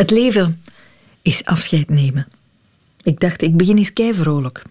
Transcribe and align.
Het 0.00 0.10
leven 0.10 0.62
is 1.22 1.44
afscheid 1.44 1.88
nemen. 1.88 2.28
Ik 3.02 3.20
dacht, 3.20 3.42
ik 3.42 3.56
begin 3.56 3.76
eens 3.76 3.92
kei 3.92 4.14
vrolijk. 4.14 4.62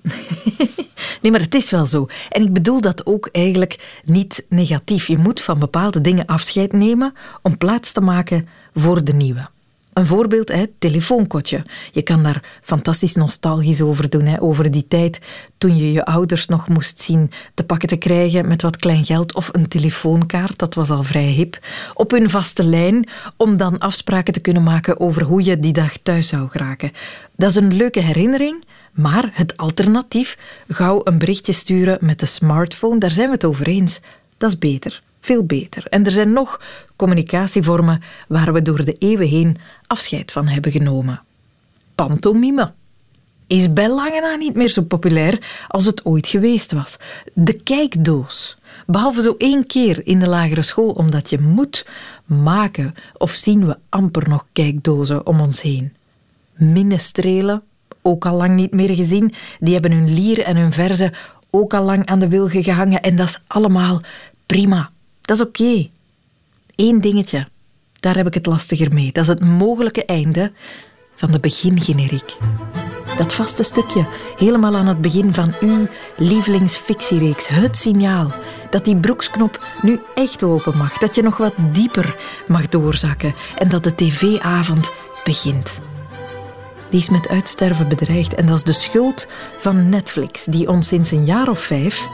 nee, 1.22 1.32
maar 1.32 1.42
het 1.42 1.56
is 1.56 1.72
wel 1.72 1.88
zo. 1.88 2.08
En 2.30 2.42
ik 2.42 2.54
bedoel 2.54 2.82
dat 2.82 3.06
ook 3.06 3.30
eigenlijk 3.32 4.02
niet 4.06 4.46
negatief. 4.48 5.08
Je 5.08 5.18
moet 5.18 5.42
van 5.42 5.60
bepaalde 5.60 6.02
dingen 6.02 6.26
afscheid 6.26 6.74
nemen 6.74 7.14
om 7.42 7.58
plaats 7.58 7.92
te 7.92 8.02
maken 8.02 8.48
voor 8.76 9.04
de 9.04 9.14
nieuwe. 9.14 9.50
Een 10.00 10.06
voorbeeld, 10.06 10.48
hè, 10.48 10.66
telefoonkotje. 10.80 11.66
Je 11.92 12.02
kan 12.02 12.24
daar 12.24 12.44
fantastisch 12.62 13.16
nostalgisch 13.16 13.82
over 13.82 14.10
doen. 14.10 14.26
Hè, 14.26 14.42
over 14.42 14.72
die 14.72 14.88
tijd 14.88 15.20
toen 15.58 15.78
je 15.78 15.92
je 15.92 16.06
ouders 16.06 16.48
nog 16.48 16.68
moest 16.68 17.00
zien 17.00 17.32
te 17.54 17.64
pakken 17.64 17.90
te 17.90 17.96
krijgen 17.96 18.48
met 18.48 18.62
wat 18.62 18.76
klein 18.76 19.06
geld 19.06 19.36
of 19.36 19.50
een 19.52 19.68
telefoonkaart, 19.68 20.58
dat 20.58 20.76
was 20.76 20.90
al 20.90 21.04
vrij 21.04 21.28
hip, 21.28 21.60
op 21.94 22.12
hun 22.12 22.30
vaste 22.30 22.64
lijn 22.64 23.10
om 23.38 23.58
dan 23.58 23.78
afspraken 23.78 24.34
te 24.34 24.40
kunnen 24.40 24.64
maken 24.64 25.00
over 25.00 25.24
hoe 25.24 25.44
je 25.44 25.60
die 25.60 25.74
dag 25.74 25.98
thuis 25.98 26.28
zou 26.28 26.50
geraken. 26.50 26.92
Dat 27.36 27.50
is 27.50 27.56
een 27.56 27.76
leuke 27.76 28.00
herinnering, 28.00 28.64
maar 28.92 29.30
het 29.34 29.58
alternatief, 29.58 30.38
gauw 30.68 31.02
een 31.04 31.18
berichtje 31.18 31.54
sturen 31.54 31.98
met 32.02 32.20
de 32.20 32.26
smartphone, 32.26 33.00
daar 33.00 33.12
zijn 33.12 33.28
we 33.28 33.34
het 33.34 33.46
over 33.46 33.68
eens. 33.68 34.00
Dat 34.38 34.50
is 34.50 34.58
beter 34.58 35.02
veel 35.20 35.44
beter. 35.44 35.86
En 35.86 36.06
er 36.06 36.12
zijn 36.12 36.34
nog 36.34 36.62
communicatievormen 36.96 38.02
waar 38.28 38.54
we 38.54 38.62
door 38.62 38.86
de 38.86 38.96
eeuwen 38.98 39.28
heen 39.28 39.56
afscheid 39.88 40.32
van 40.32 40.48
hebben 40.48 40.72
genomen. 40.72 41.22
Pantomime 41.96 42.72
is 43.48 43.74
bij 43.74 43.90
lange 43.90 44.22
na 44.22 44.36
niet 44.36 44.56
meer 44.56 44.70
zo 44.70 44.82
populair 44.82 45.66
als 45.68 45.86
het 45.86 46.06
ooit 46.06 46.28
geweest 46.28 46.72
was. 46.72 46.98
De 47.34 47.54
kijkdoos. 47.54 48.58
Behalve 48.86 49.22
zo 49.22 49.36
één 49.38 49.66
keer 49.66 50.08
in 50.08 50.20
de 50.20 50.28
lagere 50.28 50.62
school, 50.62 50.90
omdat 50.90 51.30
je 51.30 51.40
moet 51.40 51.86
maken, 52.26 52.94
of 53.18 53.32
zien 53.32 53.68
we 53.68 53.78
amper 53.90 54.30
nog 54.30 54.48
kijkdozen 54.54 55.26
om 55.26 55.40
ons 55.40 55.62
heen. 55.62 55.94
Minnestrelen, 56.54 57.62
ook 58.02 58.26
al 58.26 58.36
lang 58.36 58.56
niet 58.56 58.72
meer 58.72 58.96
gezien, 58.96 59.34
die 59.60 59.74
hebben 59.74 59.92
hun 59.92 60.14
lier 60.14 60.42
en 60.44 60.58
hun 60.58 60.72
verzen 60.72 61.14
ook 61.50 61.74
al 61.74 61.84
lang 61.84 62.06
aan 62.06 62.20
de 62.20 62.28
wilgen 62.28 62.64
gehangen 62.64 63.02
en 63.02 63.16
dat 63.16 63.28
is 63.28 63.42
allemaal 63.48 64.02
prima. 64.46 64.90
Dat 65.30 65.40
is 65.40 65.46
oké. 65.46 65.90
Eén 66.76 67.02
dingetje, 67.02 67.48
daar 68.00 68.16
heb 68.16 68.28
ik 68.28 68.34
het 68.34 68.46
lastiger 68.46 68.94
mee. 68.94 69.12
Dat 69.12 69.24
is 69.24 69.30
het 69.30 69.40
mogelijke 69.40 70.06
einde 70.06 70.52
van 71.16 71.32
de 71.32 71.40
begingeneriek. 71.40 72.38
Dat 73.18 73.34
vaste 73.34 73.64
stukje, 73.64 74.06
helemaal 74.38 74.76
aan 74.76 74.88
het 74.88 75.02
begin 75.02 75.34
van 75.34 75.54
uw 75.60 75.88
lievelingsfictiereeks. 76.18 77.48
Het 77.48 77.78
signaal 77.78 78.34
dat 78.70 78.86
die 78.86 78.96
broeksknop 78.96 79.66
nu 79.82 80.00
echt 80.16 80.44
open 80.44 80.78
mag. 80.78 80.98
Dat 80.98 81.16
je 81.16 81.22
nog 81.22 81.38
wat 81.38 81.54
dieper 81.72 82.16
mag 82.48 82.70
doorzakken 82.70 83.34
en 83.58 83.70
dat 83.70 83.84
de 83.84 83.96
tv-avond 83.96 84.92
begint. 85.24 85.82
Die 86.90 87.00
is 87.00 87.10
met 87.10 87.28
uitsterven 87.28 87.88
bedreigd 87.88 88.36
en 88.36 88.46
dat 88.46 88.56
is 88.56 88.64
de 88.64 88.74
schuld 88.74 89.28
van 89.58 89.90
Netflix, 89.90 90.46
die 90.46 90.70
ons 90.70 90.88
sinds 90.88 91.12
een 91.12 91.26
jaar 91.26 91.50
of 91.50 91.60
vijf 91.60 92.08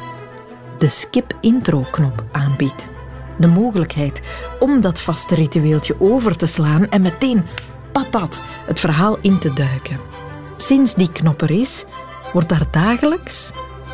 de 0.78 0.88
skip-intro-knop 0.88 2.24
aanbiedt 2.32 2.94
de 3.38 3.48
mogelijkheid 3.48 4.22
om 4.60 4.82
dat 4.82 5.02
vaste 5.02 5.36
ritueeltje 5.36 5.96
over 6.00 6.36
te 6.36 6.46
slaan 6.46 6.90
en 6.90 7.02
meteen 7.02 7.46
patat 7.92 8.40
het 8.66 8.80
verhaal 8.80 9.18
in 9.22 9.40
te 9.40 9.54
duiken. 9.54 10.00
Sinds 10.58 10.94
die 10.94 11.12
knop 11.12 11.42
er 11.42 11.52
is, 11.52 11.86
wordt 12.34 12.50
daar 12.50 12.68
dagelijks 12.72 13.52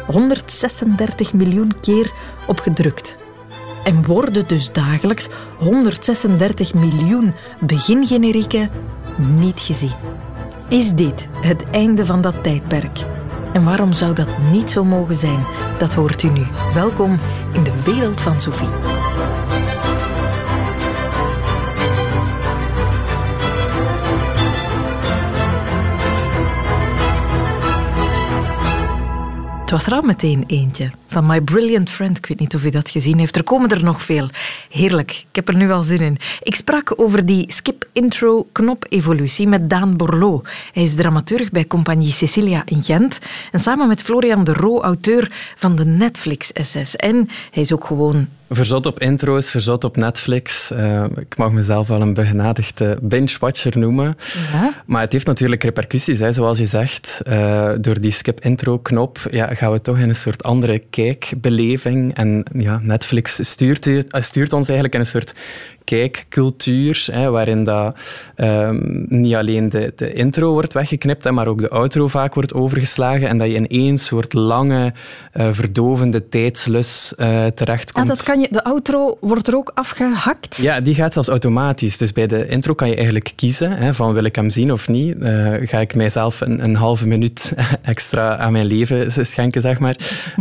136 0.07 1.33
miljoen 1.33 1.79
keer 1.79 2.11
op 2.47 2.59
gedrukt. 2.59 3.17
En 3.83 4.05
worden 4.05 4.47
dus 4.47 4.71
dagelijks 4.71 5.27
136 5.57 6.73
miljoen 6.73 7.33
begingenerieken 7.59 8.69
niet 9.17 9.59
gezien. 9.59 9.95
Is 10.67 10.93
dit 10.93 11.27
het 11.31 11.65
einde 11.69 12.05
van 12.05 12.21
dat 12.21 12.43
tijdperk? 12.43 12.99
En 13.53 13.63
waarom 13.63 13.93
zou 13.93 14.13
dat 14.13 14.27
niet 14.51 14.71
zo 14.71 14.83
mogen 14.83 15.15
zijn? 15.15 15.43
Dat 15.77 15.93
hoort 15.93 16.23
u 16.23 16.29
nu. 16.29 16.45
Welkom 16.73 17.19
in 17.53 17.63
de 17.63 17.73
wereld 17.83 18.21
van 18.21 18.39
Sophie. 18.39 19.10
Was 29.71 29.85
er 29.87 29.93
al 29.93 30.01
meteen 30.01 30.43
eentje 30.47 30.91
van 31.11 31.25
My 31.25 31.41
Brilliant 31.41 31.89
Friend. 31.89 32.17
Ik 32.17 32.25
weet 32.25 32.39
niet 32.39 32.55
of 32.55 32.63
u 32.63 32.69
dat 32.69 32.89
gezien 32.89 33.19
heeft. 33.19 33.35
Er 33.35 33.43
komen 33.43 33.69
er 33.69 33.83
nog 33.83 34.01
veel. 34.01 34.29
Heerlijk. 34.69 35.11
Ik 35.11 35.35
heb 35.35 35.47
er 35.47 35.55
nu 35.55 35.71
al 35.71 35.83
zin 35.83 35.99
in. 35.99 36.17
Ik 36.41 36.55
sprak 36.55 36.93
over 36.95 37.25
die 37.25 37.51
skip-intro-knop-evolutie 37.51 39.47
met 39.47 39.69
Daan 39.69 39.97
Borlo. 39.97 40.41
Hij 40.73 40.83
is 40.83 40.95
dramaturg 40.95 41.51
bij 41.51 41.67
Compagnie 41.67 42.11
Cecilia 42.11 42.61
in 42.65 42.83
Gent. 42.83 43.19
En 43.51 43.59
samen 43.59 43.87
met 43.87 44.01
Florian 44.01 44.43
de 44.43 44.53
Roo, 44.53 44.81
auteur 44.81 45.31
van 45.55 45.75
de 45.75 45.85
Netflix-SS. 45.85 46.95
En 46.95 47.27
hij 47.51 47.61
is 47.61 47.73
ook 47.73 47.85
gewoon 47.85 48.27
Verzot 48.53 48.85
op 48.85 48.99
intro's, 48.99 49.49
verzot 49.49 49.83
op 49.83 49.97
Netflix. 49.97 50.71
Uh, 50.71 51.03
ik 51.15 51.37
mag 51.37 51.51
mezelf 51.51 51.87
wel 51.87 52.01
een 52.01 52.13
begenadigde 52.13 52.97
binge-watcher 53.01 53.77
noemen. 53.77 54.17
Ja. 54.51 54.73
Maar 54.85 55.01
het 55.01 55.11
heeft 55.11 55.25
natuurlijk 55.25 55.63
repercussies, 55.63 56.19
hè. 56.19 56.31
zoals 56.31 56.57
je 56.57 56.65
zegt. 56.65 57.21
Uh, 57.27 57.71
door 57.79 58.01
die 58.01 58.11
skip-intro-knop 58.11 59.19
ja, 59.29 59.53
gaan 59.53 59.71
we 59.71 59.81
toch 59.81 59.97
in 59.97 60.09
een 60.09 60.15
soort 60.15 60.43
andere 60.43 60.79
kijkbeleving. 61.01 62.15
En 62.15 62.43
ja, 62.53 62.79
Netflix 62.83 63.49
stuurt, 63.49 63.89
stuurt 64.09 64.53
ons 64.53 64.67
eigenlijk 64.67 64.93
in 64.93 64.99
een 64.99 65.05
soort 65.05 65.33
kijkcultuur, 65.83 67.07
hè, 67.11 67.29
waarin 67.29 67.63
dat, 67.63 67.95
um, 68.35 69.05
niet 69.07 69.35
alleen 69.35 69.69
de, 69.69 69.93
de 69.95 70.13
intro 70.13 70.51
wordt 70.51 70.73
weggeknipt, 70.73 71.23
hè, 71.23 71.31
maar 71.31 71.47
ook 71.47 71.61
de 71.61 71.69
outro 71.69 72.07
vaak 72.07 72.33
wordt 72.33 72.53
overgeslagen 72.53 73.27
en 73.27 73.37
dat 73.37 73.47
je 73.47 73.53
in 73.53 73.67
één 73.67 73.97
soort 73.97 74.33
lange, 74.33 74.93
uh, 75.33 75.47
verdovende 75.51 76.29
tijdslus 76.29 77.13
uh, 77.17 77.45
terechtkomt. 77.45 78.07
Ja, 78.07 78.13
dat 78.13 78.23
kan 78.23 78.39
je, 78.39 78.47
de 78.51 78.63
outro 78.63 79.17
wordt 79.19 79.47
er 79.47 79.55
ook 79.55 79.71
afgehakt? 79.73 80.55
Ja, 80.55 80.79
die 80.79 80.95
gaat 80.95 81.13
zelfs 81.13 81.27
automatisch. 81.27 81.97
Dus 81.97 82.13
bij 82.13 82.27
de 82.27 82.47
intro 82.47 82.73
kan 82.73 82.89
je 82.89 82.95
eigenlijk 82.95 83.33
kiezen 83.35 83.71
hè, 83.71 83.93
van 83.93 84.13
wil 84.13 84.23
ik 84.23 84.35
hem 84.35 84.49
zien 84.49 84.71
of 84.71 84.87
niet. 84.87 85.15
Uh, 85.19 85.53
ga 85.67 85.79
ik 85.79 85.95
mijzelf 85.95 86.41
een, 86.41 86.63
een, 86.63 86.75
halve 86.75 87.07
minuut 87.07 87.53
extra 87.81 88.37
aan 88.37 88.51
mijn 88.51 88.65
leven 88.65 89.25
schenken, 89.25 89.61
zeg 89.61 89.79
maar. 89.79 89.95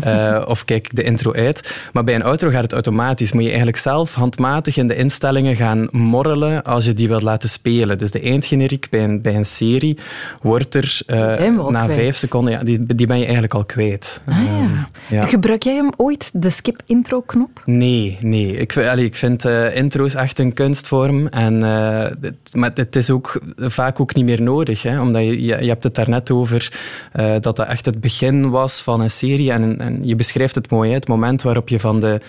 of 0.46 0.64
kijk 0.64 0.86
ik 0.86 0.96
de 0.96 1.02
intro 1.02 1.32
uit. 1.32 1.74
Maar 1.92 2.04
bij 2.04 2.14
een 2.14 2.22
outro 2.22 2.50
gaat 2.50 2.62
het 2.62 2.72
automatisch. 2.72 3.32
Moet 3.32 3.42
je 3.42 3.48
eigenlijk 3.48 3.78
zelf 3.78 4.14
handmatig 4.14 4.76
in 4.76 4.86
de 4.86 4.94
instellingen 4.94 5.29
gaan 5.38 5.88
morrelen 5.90 6.62
als 6.62 6.84
je 6.84 6.94
die 6.94 7.08
wilt 7.08 7.22
laten 7.22 7.48
spelen. 7.48 7.98
Dus 7.98 8.10
de 8.10 8.20
eindgeneriek 8.20 8.86
bij 8.90 9.04
een, 9.04 9.22
bij 9.22 9.34
een 9.34 9.46
serie 9.46 9.98
wordt 10.42 10.74
er 10.74 11.00
uh, 11.06 11.68
na 11.68 11.88
vijf 11.88 12.16
seconden, 12.16 12.52
ja, 12.52 12.62
die, 12.62 12.94
die 12.94 13.06
ben 13.06 13.16
je 13.16 13.24
eigenlijk 13.24 13.54
al 13.54 13.64
kwijt. 13.64 14.20
Ah, 14.26 14.36
ja. 14.36 14.88
ja. 15.08 15.26
Gebruik 15.26 15.62
jij 15.62 15.74
hem 15.74 15.90
ooit, 15.96 16.42
de 16.42 16.50
skip-intro-knop? 16.50 17.62
Nee, 17.64 18.18
nee. 18.20 18.56
Ik, 18.56 18.76
allee, 18.76 19.04
ik 19.04 19.16
vind 19.16 19.44
uh, 19.44 19.76
intro's 19.76 20.14
echt 20.14 20.38
een 20.38 20.52
kunstvorm. 20.52 21.26
En, 21.26 21.54
uh, 21.54 22.30
maar 22.52 22.70
het 22.74 22.96
is 22.96 23.10
ook 23.10 23.40
vaak 23.56 24.00
ook 24.00 24.14
niet 24.14 24.24
meer 24.24 24.42
nodig. 24.42 24.82
Hè, 24.82 25.00
omdat 25.00 25.22
je, 25.22 25.42
je, 25.42 25.56
je 25.62 25.68
hebt 25.68 25.84
het 25.84 25.94
daarnet 25.94 26.30
over 26.30 26.72
dat 27.40 27.56
dat 27.56 27.68
echt 27.68 27.84
het 27.84 28.00
begin 28.00 28.50
was 28.50 28.80
van 28.80 29.00
een 29.00 29.10
serie. 29.10 29.52
En, 29.52 29.80
en 29.80 30.06
je 30.06 30.14
beschrijft 30.14 30.54
het 30.54 30.70
mooi, 30.70 30.88
hè, 30.88 30.94
het 30.94 31.08
moment 31.08 31.42
waarop 31.42 31.68
je 31.68 31.80
van 31.80 32.00
de 32.00 32.20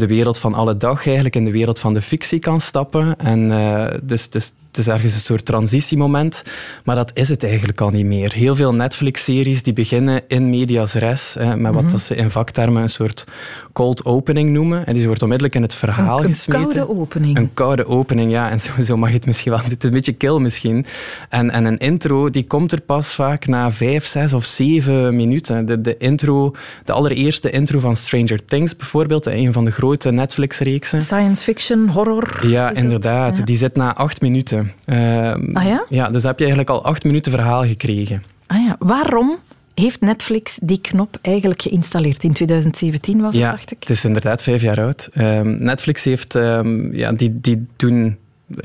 de 0.00 0.06
wereld 0.06 0.38
van 0.38 0.54
alle 0.54 0.76
dag 0.76 1.06
eigenlijk 1.06 1.36
in 1.36 1.44
de 1.44 1.50
wereld 1.50 1.78
van 1.78 1.94
de 1.94 2.02
fictie 2.02 2.38
kan 2.38 2.60
stappen. 2.60 3.16
En 3.18 3.50
uh, 3.50 3.86
dus, 4.02 4.30
dus 4.30 4.52
het 4.70 4.78
is 4.78 4.88
ergens 4.88 5.14
een 5.14 5.20
soort 5.20 5.44
transitiemoment, 5.44 6.42
maar 6.84 6.96
dat 6.96 7.10
is 7.14 7.28
het 7.28 7.44
eigenlijk 7.44 7.80
al 7.80 7.90
niet 7.90 8.06
meer. 8.06 8.32
Heel 8.32 8.56
veel 8.56 8.74
Netflix-series 8.74 9.62
die 9.62 9.72
beginnen 9.72 10.22
in 10.28 10.50
medias 10.50 10.94
res, 10.94 11.34
hè, 11.38 11.56
met 11.56 11.74
wat 11.74 11.82
mm 11.82 11.88
ze 12.00 12.14
in 12.14 12.30
vaktermen 12.30 12.82
een 12.82 12.88
soort 12.88 13.24
cold 13.72 14.04
opening 14.04 14.50
noemen. 14.50 14.86
En 14.86 14.94
die 14.94 15.06
wordt 15.06 15.22
onmiddellijk 15.22 15.56
in 15.56 15.62
het 15.62 15.74
verhaal 15.74 16.18
een, 16.18 16.26
gesmeten. 16.26 16.62
Een 16.62 16.74
koude 16.74 17.00
opening. 17.00 17.36
Een 17.36 17.50
koude 17.54 17.86
opening, 17.86 18.30
ja. 18.30 18.50
En 18.50 18.84
zo, 18.84 18.96
mag 18.96 19.08
je 19.08 19.14
het 19.14 19.26
misschien 19.26 19.52
wel. 19.52 19.60
Het 19.70 19.78
is 19.78 19.88
een 19.88 19.94
beetje 19.94 20.12
kill 20.12 20.38
misschien. 20.38 20.86
En, 21.28 21.50
en 21.50 21.64
een 21.64 21.78
intro, 21.78 22.30
die 22.30 22.46
komt 22.46 22.72
er 22.72 22.80
pas 22.80 23.14
vaak 23.14 23.46
na 23.46 23.70
vijf, 23.70 24.06
zes 24.06 24.32
of 24.32 24.44
zeven 24.44 25.16
minuten. 25.16 25.66
De, 25.66 25.80
de 25.80 25.96
intro, 25.96 26.54
de 26.84 26.92
allereerste 26.92 27.50
intro 27.50 27.78
van 27.78 27.96
Stranger 27.96 28.44
Things 28.44 28.76
bijvoorbeeld, 28.76 29.26
een 29.26 29.52
van 29.52 29.64
de 29.64 29.70
grote 29.70 30.10
Netflix-reeksen. 30.10 31.00
Science 31.00 31.42
fiction, 31.42 31.88
horror. 31.88 32.46
Ja, 32.46 32.70
inderdaad. 32.70 33.46
Die 33.46 33.56
zit 33.56 33.76
na 33.76 33.94
acht 33.94 34.20
minuten. 34.20 34.59
Uh, 34.86 35.32
ah 35.52 35.64
ja? 35.64 35.84
Ja, 35.88 36.10
dus 36.10 36.22
heb 36.22 36.38
je 36.38 36.44
eigenlijk 36.44 36.70
al 36.70 36.84
acht 36.84 37.04
minuten 37.04 37.32
verhaal 37.32 37.66
gekregen. 37.66 38.22
Ah 38.46 38.64
ja, 38.66 38.76
waarom 38.78 39.38
heeft 39.74 40.00
Netflix 40.00 40.58
die 40.62 40.80
knop 40.80 41.18
eigenlijk 41.22 41.62
geïnstalleerd? 41.62 42.24
In 42.24 42.32
2017 42.32 43.20
was 43.20 43.34
het, 43.34 43.42
ja, 43.42 43.50
dacht 43.50 43.70
ik. 43.70 43.76
het 43.80 43.90
is 43.90 44.04
inderdaad 44.04 44.42
vijf 44.42 44.62
jaar 44.62 44.80
oud. 44.80 45.08
Um, 45.14 45.56
Netflix 45.64 46.04
heeft, 46.04 46.34
um, 46.34 46.94
ja, 46.94 47.12
die, 47.12 47.40
die 47.40 47.66
doen 47.76 48.16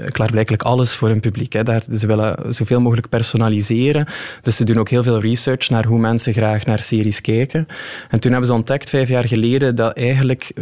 klaarblijkelijk 0.09 0.63
alles 0.63 0.95
voor 0.95 1.07
hun 1.07 1.19
publiek. 1.19 1.53
Hè. 1.53 1.63
Daar, 1.63 1.83
ze 1.97 2.07
willen 2.07 2.53
zoveel 2.53 2.81
mogelijk 2.81 3.09
personaliseren. 3.09 4.07
Dus 4.41 4.55
ze 4.55 4.63
doen 4.63 4.79
ook 4.79 4.89
heel 4.89 5.03
veel 5.03 5.19
research 5.19 5.69
naar 5.69 5.85
hoe 5.85 5.99
mensen 5.99 6.33
graag 6.33 6.65
naar 6.65 6.81
series 6.81 7.21
kijken. 7.21 7.67
En 8.09 8.19
toen 8.19 8.31
hebben 8.31 8.49
ze 8.49 8.55
ontdekt, 8.55 8.89
vijf 8.89 9.09
jaar 9.09 9.27
geleden, 9.27 9.75
dat 9.75 9.97
eigenlijk 9.97 10.51
15% 10.55 10.61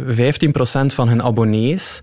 van 0.86 1.08
hun 1.08 1.22
abonnees, 1.22 2.00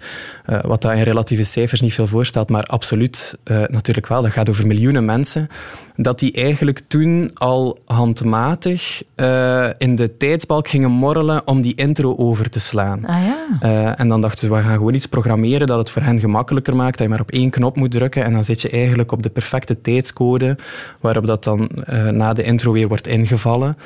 uh, 0.49 0.59
wat 0.61 0.81
dat 0.81 0.91
in 0.91 1.01
relatieve 1.01 1.43
cijfers 1.43 1.81
niet 1.81 1.93
veel 1.93 2.07
voorstelt, 2.07 2.49
maar 2.49 2.63
absoluut 2.63 3.37
uh, 3.45 3.63
natuurlijk 3.67 4.07
wel, 4.07 4.21
dat 4.21 4.31
gaat 4.31 4.49
over 4.49 4.67
miljoenen 4.67 5.05
mensen, 5.05 5.49
dat 5.95 6.19
die 6.19 6.31
eigenlijk 6.31 6.81
toen 6.87 7.31
al 7.33 7.79
handmatig 7.85 9.03
uh, 9.15 9.69
in 9.77 9.95
de 9.95 10.17
tijdsbalk 10.17 10.67
gingen 10.67 10.91
morrelen 10.91 11.47
om 11.47 11.61
die 11.61 11.75
intro 11.75 12.15
over 12.17 12.49
te 12.49 12.59
slaan. 12.59 13.05
Ah, 13.05 13.23
ja. 13.61 13.97
en 13.97 14.07
dan 14.07 14.21
dachten 14.21 14.39
ze, 14.39 14.55
we 14.55 14.61
gaan 14.61 14.75
gewoon 14.75 14.93
iets 14.93 15.05
programmeren 15.05 15.67
dat 15.67 15.77
het 15.77 15.89
voor 15.89 16.01
hen 16.01 16.19
gemakkelijker 16.19 16.75
maakt, 16.75 16.97
dat 16.97 17.07
maar 17.11 17.19
op 17.19 17.31
één 17.31 17.49
knop 17.49 17.75
moet 17.75 17.91
drukken 17.91 18.23
en 18.23 18.31
dan 18.31 18.43
zit 18.43 18.61
je 18.61 18.69
eigenlijk 18.69 19.11
op 19.11 19.23
de 19.23 19.29
perfecte 19.29 19.81
tijdscode 19.81 20.57
waarop 20.99 21.25
dat 21.25 21.43
dan 21.43 21.71
uh, 21.89 22.09
na 22.09 22.33
de 22.33 22.43
intro 22.43 22.71
weer 22.71 22.87
wordt 22.87 23.07
ingevallen. 23.07 23.77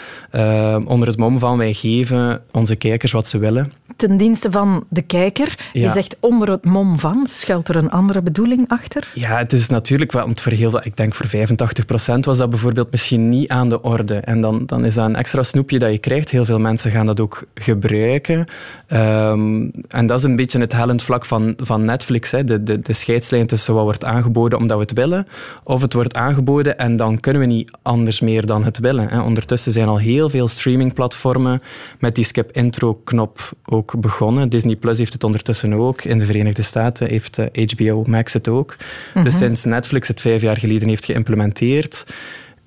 onder 0.86 1.08
het 1.08 1.18
mom 1.18 1.40
van 1.40 1.58
wij 1.58 1.74
geven 1.74 2.42
onze 2.52 2.76
kijkers 2.76 3.12
wat 3.12 3.28
ze 3.28 3.38
willen. 3.38 3.72
Ten 3.96 4.18
dienste 4.18 4.52
van 4.52 4.86
de 4.90 5.02
kijker. 5.02 5.70
Ja. 5.74 5.82
Je 5.82 5.90
zegt 5.90 6.18
onder 6.20 6.50
het 6.50 6.66
mom 6.66 7.00
van, 7.00 7.28
schuilt 7.28 7.68
er 7.70 7.76
een 7.76 7.90
andere 7.90 8.22
bedoeling 8.22 8.70
achter? 8.70 9.12
Ja, 9.14 9.38
het 9.38 9.54
is 9.54 9.68
natuurlijk, 9.68 10.12
want 10.12 10.42
voor 10.42 10.52
heel, 10.52 10.86
ik 10.86 10.98
denk 10.98 11.14
voor 11.16 11.26
85% 11.26 12.20
was 12.20 12.38
dat 12.38 12.50
bijvoorbeeld 12.50 12.92
misschien 12.92 13.30
niet 13.30 13.50
aan 13.50 13.70
de 13.70 13.82
orde. 13.82 14.16
En 14.16 14.42
dan, 14.42 14.66
dan 14.66 14.86
is 14.86 14.94
dat 14.94 15.06
een 15.06 15.16
extra 15.16 15.44
snoepje 15.44 15.80
dat 15.80 15.92
je 15.92 15.98
krijgt. 15.98 16.30
Heel 16.30 16.46
veel 16.46 16.60
mensen 16.60 16.92
gaan 16.92 17.06
dat 17.06 17.20
ook 17.20 17.44
gebruiken. 17.54 18.48
Um, 18.94 19.72
en 19.88 20.06
dat 20.08 20.18
is 20.18 20.24
een 20.24 20.36
beetje 20.36 20.60
het 20.60 20.72
hellend 20.74 21.04
vlak 21.04 21.26
van, 21.26 21.54
van 21.58 21.86
Netflix. 21.86 22.32
Hè. 22.32 22.44
De, 22.44 22.64
de, 22.64 22.80
de 22.80 22.94
scheidslijn 23.16 23.48
tussen 23.48 23.74
wat 23.74 23.84
wordt 23.84 24.04
aangeboden 24.04 24.58
omdat 24.58 24.78
we 24.78 24.84
het 24.84 24.94
willen, 24.94 25.28
of 25.64 25.82
het 25.82 25.94
wordt 25.94 26.16
aangeboden 26.16 26.78
en 26.78 26.96
dan 26.96 27.20
kunnen 27.20 27.42
we 27.42 27.48
niet 27.48 27.72
anders 27.82 28.20
meer 28.20 28.46
dan 28.46 28.64
het 28.64 28.78
willen. 28.78 29.10
Hè. 29.10 29.22
Ondertussen 29.22 29.72
zijn 29.72 29.88
al 29.88 29.98
heel 29.98 30.30
veel 30.30 30.48
streamingplatformen 30.48 31.62
met 32.00 32.16
die 32.16 32.26
skip 32.26 32.52
intro-knop 32.52 33.52
ook 33.66 34.00
begonnen. 34.00 34.50
Disney 34.50 34.76
Plus 34.76 34.98
heeft 34.98 35.14
het 35.14 35.24
ondertussen 35.24 35.74
ook. 35.74 36.04
In 36.04 36.20
de 36.20 36.26
Verenigde 36.26 36.62
Staten 36.62 37.08
heeft 37.08 37.38
HBO 37.38 38.02
eh, 38.04 38.08
Max 38.08 38.34
het 38.34 38.48
ook. 38.48 38.76
Mm 38.78 38.86
-hmm. 39.14 39.24
Dus 39.24 39.38
sinds 39.38 39.64
Netflix 39.64 40.08
het 40.08 40.22
vijf 40.22 40.42
jaar 40.42 40.58
geleden 40.58 40.88
heeft 40.88 41.06
geïmplementeerd, 41.06 42.06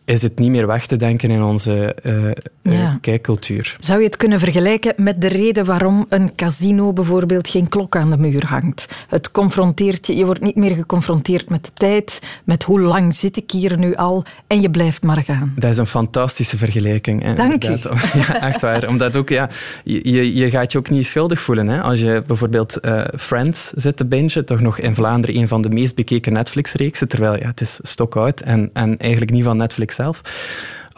is 0.09 0.23
het 0.23 0.39
niet 0.39 0.51
meer 0.51 0.67
weg 0.67 0.87
te 0.87 0.97
denken 0.97 1.31
in 1.31 1.43
onze 1.43 1.97
uh, 2.03 2.31
ja. 2.63 2.99
kijkcultuur. 3.01 3.77
Zou 3.81 3.99
je 3.99 4.05
het 4.05 4.17
kunnen 4.17 4.41
vergelijken 4.41 4.93
met 4.97 5.21
de 5.21 5.29
reden 5.29 5.65
waarom 5.65 6.07
een 6.09 6.35
casino 6.35 6.93
bijvoorbeeld 6.93 7.49
geen 7.49 7.69
klok 7.69 7.97
aan 7.97 8.11
de 8.11 8.17
muur 8.17 8.47
hangt? 8.47 8.89
Het 9.09 9.31
confronteert 9.31 10.07
je, 10.07 10.17
je 10.17 10.25
wordt 10.25 10.41
niet 10.41 10.57
meer 10.57 10.75
geconfronteerd 10.75 11.49
met 11.49 11.65
de 11.65 11.71
tijd, 11.75 12.21
met 12.45 12.63
hoe 12.63 12.81
lang 12.81 13.15
zit 13.15 13.37
ik 13.37 13.51
hier 13.51 13.79
nu 13.79 13.95
al 13.95 14.25
en 14.47 14.61
je 14.61 14.71
blijft 14.71 15.03
maar 15.03 15.23
gaan. 15.23 15.53
Dat 15.57 15.71
is 15.71 15.77
een 15.77 15.87
fantastische 15.87 16.57
vergelijking. 16.57 17.35
Dank 17.37 17.63
je. 17.63 17.77
Ja, 18.15 18.41
echt 18.41 18.61
waar. 18.61 18.89
Omdat 18.89 19.17
ook, 19.17 19.29
ja, 19.29 19.49
je, 19.85 20.35
je 20.35 20.51
gaat 20.51 20.73
je 20.73 20.79
ook 20.79 20.91
niet 20.91 21.07
schuldig 21.07 21.41
voelen. 21.41 21.69
Hè? 21.69 21.83
Als 21.83 22.01
je 22.01 22.23
bijvoorbeeld 22.27 22.79
uh, 22.83 23.05
Friends 23.17 23.73
zit 23.77 23.97
te 23.97 24.05
bingen, 24.05 24.45
toch 24.45 24.61
nog 24.61 24.79
in 24.79 24.95
Vlaanderen 24.95 25.37
een 25.37 25.49
van 25.49 25.63
de 25.63 25.69
meest 25.69 25.95
bekeken 25.95 26.33
Netflix-reeksen, 26.33 27.09
terwijl 27.09 27.39
ja, 27.39 27.47
het 27.47 27.61
is 27.61 27.79
stock-out 27.83 28.41
en, 28.41 28.71
en 28.73 28.99
eigenlijk 28.99 29.33
niet 29.33 29.45
van 29.45 29.57
Netflix 29.57 29.98
zelf 29.99 30.23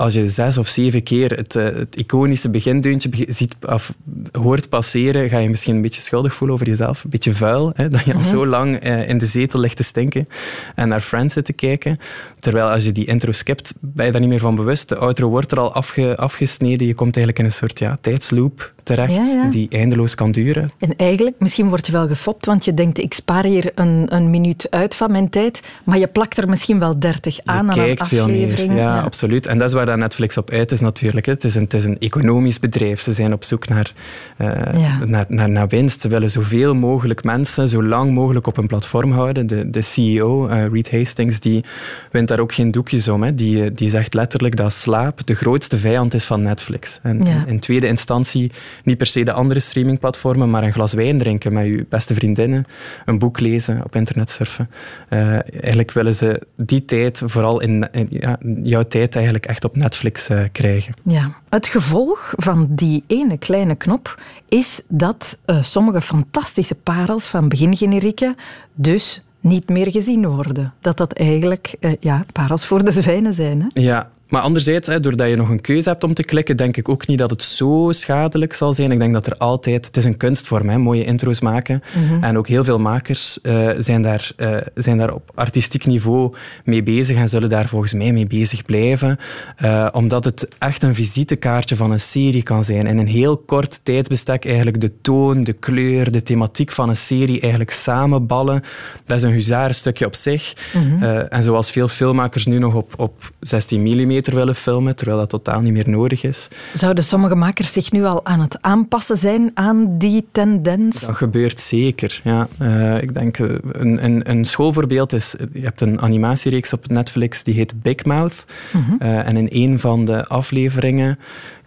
als 0.00 0.14
je 0.14 0.26
zes 0.26 0.58
of 0.58 0.68
zeven 0.68 1.02
keer 1.02 1.30
het, 1.36 1.52
het 1.52 1.96
iconische 1.96 2.50
begindeuntje 2.50 3.26
ziet, 3.28 3.56
of 3.60 3.94
hoort 4.32 4.68
passeren, 4.68 5.28
ga 5.28 5.38
je 5.38 5.48
misschien 5.48 5.74
een 5.74 5.82
beetje 5.82 6.00
schuldig 6.00 6.34
voelen 6.34 6.56
over 6.56 6.68
jezelf. 6.68 7.04
Een 7.04 7.10
beetje 7.10 7.32
vuil, 7.32 7.72
hè, 7.74 7.88
dat 7.88 8.04
je 8.04 8.12
al 8.12 8.18
mm 8.18 8.22
-hmm. 8.22 8.30
zo 8.30 8.46
lang 8.46 8.84
uh, 8.84 9.08
in 9.08 9.18
de 9.18 9.26
zetel 9.26 9.60
ligt 9.60 9.76
te 9.76 9.82
stinken 9.82 10.28
en 10.74 10.88
naar 10.88 11.00
Friends 11.00 11.34
zit 11.34 11.44
te 11.44 11.52
kijken. 11.52 11.98
Terwijl 12.38 12.70
als 12.70 12.84
je 12.84 12.92
die 12.92 13.06
intro 13.06 13.32
skipt, 13.32 13.74
ben 13.80 14.06
je 14.06 14.12
daar 14.12 14.20
niet 14.20 14.30
meer 14.30 14.38
van 14.38 14.54
bewust. 14.54 14.88
De 14.88 14.96
outro 14.96 15.28
wordt 15.28 15.52
er 15.52 15.60
al 15.60 15.72
afge, 15.72 16.16
afgesneden. 16.16 16.86
Je 16.86 16.94
komt 16.94 17.16
eigenlijk 17.16 17.38
in 17.38 17.44
een 17.44 17.58
soort 17.58 17.78
ja, 17.78 17.98
tijdsloop 18.00 18.72
terecht 18.82 19.12
ja, 19.12 19.24
ja. 19.24 19.50
die 19.50 19.68
eindeloos 19.70 20.14
kan 20.14 20.32
duren. 20.32 20.70
En 20.78 20.96
eigenlijk, 20.96 21.36
misschien 21.38 21.68
word 21.68 21.86
je 21.86 21.92
wel 21.92 22.06
gefopt, 22.06 22.46
want 22.46 22.64
je 22.64 22.74
denkt, 22.74 22.98
ik 22.98 23.14
spaar 23.14 23.44
hier 23.44 23.72
een, 23.74 24.04
een 24.08 24.30
minuut 24.30 24.66
uit 24.70 24.94
van 24.94 25.10
mijn 25.10 25.30
tijd, 25.30 25.60
maar 25.84 25.98
je 25.98 26.06
plakt 26.06 26.38
er 26.38 26.48
misschien 26.48 26.78
wel 26.78 26.98
dertig 26.98 27.38
aan 27.44 27.64
je 27.64 27.70
aan 27.70 27.76
kijkt 27.76 28.06
veel 28.06 28.28
meer, 28.28 28.64
ja, 28.64 28.72
ja, 28.72 29.00
absoluut. 29.00 29.46
En 29.46 29.58
dat 29.58 29.68
is 29.68 29.74
waar 29.74 29.86
dat 29.86 29.96
Netflix 29.96 30.36
op 30.36 30.50
uit 30.50 30.72
is 30.72 30.80
natuurlijk. 30.80 31.26
Het 31.26 31.44
is, 31.44 31.54
een, 31.54 31.62
het 31.62 31.74
is 31.74 31.84
een 31.84 31.98
economisch 31.98 32.60
bedrijf. 32.60 33.00
Ze 33.00 33.12
zijn 33.12 33.32
op 33.32 33.44
zoek 33.44 33.68
naar, 33.68 33.92
uh, 34.38 34.48
ja. 34.80 35.04
naar, 35.04 35.24
naar, 35.28 35.50
naar 35.50 35.68
winst. 35.68 36.02
Ze 36.02 36.08
willen 36.08 36.30
zoveel 36.30 36.74
mogelijk 36.74 37.24
mensen 37.24 37.68
zo 37.68 37.82
lang 37.82 38.12
mogelijk 38.12 38.46
op 38.46 38.56
een 38.56 38.66
platform 38.66 39.12
houden. 39.12 39.46
De, 39.46 39.70
de 39.70 39.82
CEO, 39.82 40.48
uh, 40.48 40.66
Reed 40.66 40.90
Hastings, 40.90 41.40
die 41.40 41.64
wint 42.10 42.28
daar 42.28 42.40
ook 42.40 42.52
geen 42.52 42.70
doekjes 42.70 43.08
om. 43.08 43.22
Hè. 43.22 43.34
Die, 43.34 43.72
die 43.72 43.88
zegt 43.88 44.14
letterlijk 44.14 44.56
dat 44.56 44.72
slaap 44.72 45.26
de 45.26 45.34
grootste 45.34 45.78
vijand 45.78 46.14
is 46.14 46.24
van 46.24 46.42
Netflix. 46.42 47.00
En 47.02 47.26
in 47.46 47.60
tweede 47.60 47.86
instantie 47.86 48.52
niet 48.84 48.98
per 48.98 49.06
se 49.06 49.22
de 49.22 49.32
andere 49.32 49.60
streamingplatformen, 49.60 50.50
maar 50.50 50.62
een 50.62 50.72
glas 50.72 50.92
wijn 50.92 51.18
drinken 51.18 51.52
met 51.52 51.66
je 51.66 51.86
beste 51.88 52.14
vriendinnen, 52.14 52.64
een 53.04 53.18
boek 53.18 53.40
lezen, 53.40 53.84
op 53.84 53.96
internet 53.96 54.30
surfen. 54.30 54.70
Uh, 55.10 55.32
eigenlijk 55.32 55.92
willen 55.92 56.14
ze 56.14 56.42
die 56.56 56.84
tijd, 56.84 57.22
vooral 57.24 57.60
in, 57.60 57.88
in 57.92 58.06
ja, 58.10 58.38
jouw 58.62 58.82
tijd, 58.82 59.14
eigenlijk 59.14 59.46
echt 59.46 59.64
op 59.64 59.76
Netflix 59.76 60.30
uh, 60.30 60.42
krijgen. 60.52 60.94
Ja, 61.02 61.34
het 61.48 61.66
gevolg 61.66 62.32
van 62.36 62.66
die 62.70 63.04
ene 63.06 63.38
kleine 63.38 63.74
knop 63.74 64.20
is 64.48 64.82
dat 64.88 65.38
uh, 65.46 65.62
sommige 65.62 66.00
fantastische 66.00 66.74
parels 66.74 67.26
van 67.26 67.48
begingenerieken 67.48 68.36
dus 68.74 69.22
niet 69.40 69.68
meer 69.68 69.90
gezien 69.90 70.26
worden. 70.26 70.72
Dat 70.80 70.96
dat 70.96 71.12
eigenlijk 71.12 71.74
ja, 72.00 72.24
parels 72.32 72.66
voor 72.66 72.84
de 72.84 72.92
zwijnen 72.92 73.34
zijn. 73.34 73.60
Hè? 73.60 73.80
Ja, 73.80 74.10
maar 74.30 74.42
anderzijds, 74.42 74.88
hè, 74.88 75.00
doordat 75.00 75.28
je 75.28 75.36
nog 75.36 75.48
een 75.48 75.60
keuze 75.60 75.88
hebt 75.88 76.04
om 76.04 76.14
te 76.14 76.24
klikken, 76.24 76.56
denk 76.56 76.76
ik 76.76 76.88
ook 76.88 77.06
niet 77.06 77.18
dat 77.18 77.30
het 77.30 77.42
zo 77.42 77.88
schadelijk 77.90 78.52
zal 78.52 78.74
zijn. 78.74 78.92
Ik 78.92 78.98
denk 78.98 79.12
dat 79.12 79.26
er 79.26 79.36
altijd... 79.36 79.86
Het 79.86 79.96
is 79.96 80.04
een 80.04 80.16
kunstvorm, 80.16 80.68
hè, 80.68 80.78
mooie 80.78 81.04
intro's 81.04 81.40
maken. 81.40 81.82
Mhm. 81.94 82.24
En 82.24 82.38
ook 82.38 82.48
heel 82.48 82.64
veel 82.64 82.78
makers 82.78 83.38
uh, 83.42 83.70
zijn, 83.78 84.02
daar, 84.02 84.30
uh, 84.36 84.56
zijn 84.74 84.98
daar 84.98 85.14
op 85.14 85.30
artistiek 85.34 85.86
niveau 85.86 86.34
mee 86.64 86.82
bezig 86.82 87.16
en 87.16 87.28
zullen 87.28 87.48
daar 87.48 87.68
volgens 87.68 87.92
mij 87.92 88.12
mee 88.12 88.26
bezig 88.26 88.64
blijven. 88.64 89.18
Uh, 89.62 89.88
omdat 89.92 90.24
het 90.24 90.48
echt 90.58 90.82
een 90.82 90.94
visitekaartje 90.94 91.76
van 91.76 91.90
een 91.90 92.00
serie 92.00 92.42
kan 92.42 92.64
zijn. 92.64 92.86
In 92.86 92.98
een 92.98 93.06
heel 93.06 93.36
kort 93.36 93.80
tijdsbestek 93.82 94.44
eigenlijk 94.44 94.80
de 94.80 94.92
toon, 95.00 95.44
de 95.44 95.52
kleur, 95.52 96.12
de 96.12 96.22
thematiek 96.22 96.72
van 96.72 96.88
een 96.88 96.96
serie 96.96 97.40
eigenlijk 97.40 97.70
samenballen. 97.70 98.62
Dat 99.06 99.16
is 99.16 99.22
een 99.22 99.32
huzarenstukje 99.32 100.06
op 100.06 100.14
zich. 100.14 100.54
Mhm. 100.74 101.02
en 101.28 101.42
zoals 101.42 101.70
veel 101.70 101.88
filmmakers 101.88 102.46
nu 102.46 102.58
nog 102.58 102.74
op, 102.74 102.92
op 102.96 103.32
16 103.40 103.80
mm 103.80 104.19
willen 104.26 104.54
filmen, 104.54 104.96
terwijl 104.96 105.18
dat 105.18 105.28
totaal 105.28 105.60
niet 105.60 105.72
meer 105.72 105.88
nodig 105.88 106.22
is. 106.24 106.48
Zouden 106.72 107.04
sommige 107.04 107.34
makers 107.34 107.72
zich 107.72 107.92
nu 107.92 108.04
al 108.04 108.24
aan 108.24 108.40
het 108.40 108.62
aanpassen 108.62 109.16
zijn 109.16 109.50
aan 109.54 109.98
die 109.98 110.26
tendens? 110.32 111.06
Dat 111.06 111.16
gebeurt 111.16 111.60
zeker, 111.60 112.20
ja. 112.24 112.48
Uh, 112.58 113.02
ik 113.02 113.14
denk, 113.14 113.38
een, 113.38 114.04
een, 114.04 114.30
een 114.30 114.44
schoolvoorbeeld 114.44 115.12
is, 115.12 115.34
je 115.52 115.62
hebt 115.62 115.80
een 115.80 116.00
animatiereeks 116.00 116.72
op 116.72 116.88
Netflix, 116.88 117.42
die 117.42 117.54
heet 117.54 117.82
Big 117.82 118.04
Mouth. 118.04 118.44
Mm 118.72 118.82
-hmm. 118.82 118.98
uh, 119.02 119.26
en 119.26 119.36
in 119.36 119.48
een 119.50 119.78
van 119.78 120.04
de 120.04 120.24
afleveringen 120.24 121.18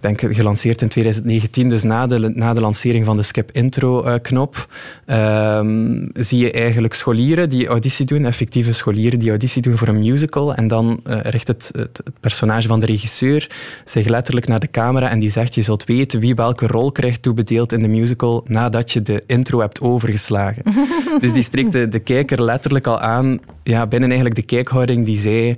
denk 0.03 0.35
gelanceerd 0.35 0.81
in 0.81 0.87
2019, 0.87 1.69
dus 1.69 1.83
na 1.83 2.07
de, 2.07 2.31
na 2.35 2.53
de 2.53 2.61
lancering 2.61 3.05
van 3.05 3.17
de 3.17 3.23
Skip 3.23 3.51
Intro-knop, 3.51 4.67
uh, 5.05 5.57
um, 5.57 6.09
zie 6.13 6.39
je 6.39 6.51
eigenlijk 6.51 6.93
scholieren 6.93 7.49
die 7.49 7.67
auditie 7.67 8.05
doen, 8.05 8.25
effectieve 8.25 8.73
scholieren 8.73 9.19
die 9.19 9.29
auditie 9.29 9.61
doen 9.61 9.77
voor 9.77 9.87
een 9.87 9.99
musical. 9.99 10.53
En 10.53 10.67
dan 10.67 10.99
uh, 11.07 11.19
richt 11.21 11.47
het, 11.47 11.69
het, 11.75 12.01
het, 12.03 12.19
personage 12.19 12.67
van 12.67 12.79
de 12.79 12.85
regisseur 12.85 13.49
zich 13.85 14.07
letterlijk 14.07 14.47
naar 14.47 14.59
de 14.59 14.71
camera 14.71 15.09
en 15.09 15.19
die 15.19 15.29
zegt, 15.29 15.55
je 15.55 15.61
zult 15.61 15.83
weten 15.83 16.19
wie 16.19 16.35
welke 16.35 16.67
rol 16.67 16.91
krijgt 16.91 17.21
toebedeeld 17.21 17.71
in 17.71 17.81
de 17.81 17.87
musical 17.87 18.43
nadat 18.47 18.91
je 18.91 19.01
de 19.01 19.23
intro 19.27 19.59
hebt 19.59 19.81
overgeslagen. 19.81 20.63
dus 21.21 21.33
die 21.33 21.43
spreekt 21.43 21.71
de, 21.71 21.87
de 21.87 21.99
kijker 21.99 22.43
letterlijk 22.43 22.87
al 22.87 22.99
aan, 22.99 23.39
ja, 23.63 23.87
binnen 23.87 24.09
eigenlijk 24.09 24.39
de 24.39 24.55
kijkhouding 24.55 25.05
die 25.05 25.17
zij 25.17 25.57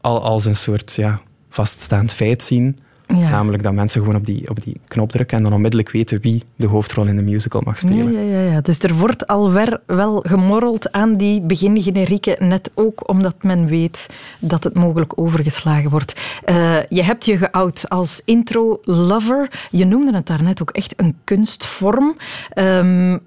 al 0.00 0.22
als 0.22 0.44
een 0.44 0.56
soort 0.56 0.94
ja, 0.94 1.20
vaststaand 1.48 2.12
feit 2.12 2.42
zien. 2.42 2.78
Ja. 3.06 3.30
Namelijk 3.30 3.62
dat 3.62 3.72
mensen 3.72 4.00
gewoon 4.00 4.16
op 4.16 4.26
die, 4.26 4.48
op 4.48 4.62
die 4.64 4.80
knop 4.88 5.10
drukken 5.10 5.36
en 5.36 5.42
dan 5.42 5.52
onmiddellijk 5.52 5.90
weten 5.90 6.20
wie 6.20 6.42
de 6.56 6.66
hoofdrol 6.66 7.06
in 7.06 7.16
de 7.16 7.22
musical 7.22 7.60
mag 7.64 7.78
spelen. 7.78 8.12
Ja, 8.12 8.20
ja, 8.20 8.40
ja. 8.40 8.60
Dus 8.60 8.82
er 8.82 8.94
wordt 8.94 9.26
al 9.26 9.52
wel 9.86 10.20
gemorreld 10.26 10.92
aan 10.92 11.16
die 11.16 11.40
begingenerieken, 11.40 12.48
net 12.48 12.70
ook 12.74 13.08
omdat 13.08 13.34
men 13.42 13.66
weet 13.66 14.06
dat 14.38 14.64
het 14.64 14.74
mogelijk 14.74 15.18
overgeslagen 15.18 15.90
wordt. 15.90 16.40
Uh, 16.46 16.76
je 16.88 17.02
hebt 17.02 17.24
je 17.24 17.36
geout 17.36 17.88
als 17.88 18.22
intro-lover. 18.24 19.66
Je 19.70 19.84
noemde 19.84 20.14
het 20.14 20.26
daarnet 20.26 20.62
ook 20.62 20.70
echt 20.70 20.94
een 20.96 21.16
kunstvorm. 21.24 22.16
Um, 22.54 23.20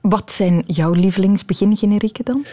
wat 0.00 0.32
zijn 0.32 0.62
jouw 0.66 0.92
lievelingsbegingenerieken 0.92 2.24
dan? 2.24 2.44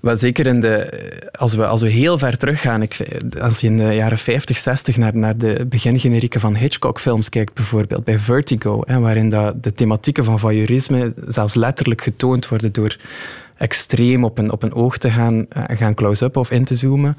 Wel, 0.00 0.16
zeker 0.16 0.46
in 0.46 0.60
de, 0.60 1.02
als, 1.32 1.54
we, 1.54 1.66
als 1.66 1.82
we 1.82 1.90
heel 1.90 2.18
ver 2.18 2.36
teruggaan, 2.36 2.82
ik, 2.82 2.96
als 3.40 3.60
je 3.60 3.66
in 3.66 3.76
de 3.76 3.94
jaren 3.94 4.18
50, 4.18 4.56
60 4.58 4.96
naar, 4.96 5.16
naar 5.16 5.36
de 5.36 5.66
begingenerieken 5.68 6.40
van 6.40 6.56
Hitchcock-films 6.56 7.28
kijkt, 7.28 7.54
bijvoorbeeld 7.54 8.04
bij 8.04 8.18
Vertigo, 8.18 8.82
waarin 8.86 9.28
dat 9.28 9.62
de 9.62 9.74
thematieken 9.74 10.24
van 10.24 10.38
voyeurisme 10.38 11.12
zelfs 11.28 11.54
letterlijk 11.54 12.02
getoond 12.02 12.48
worden 12.48 12.72
door 12.72 12.96
extreem 13.60 14.24
op 14.24 14.38
een, 14.38 14.52
op 14.52 14.62
een 14.62 14.74
oog 14.74 14.98
te 14.98 15.10
gaan, 15.10 15.46
gaan 15.68 15.94
close-up 15.94 16.36
of 16.36 16.50
in 16.50 16.64
te 16.64 16.74
zoomen. 16.74 17.16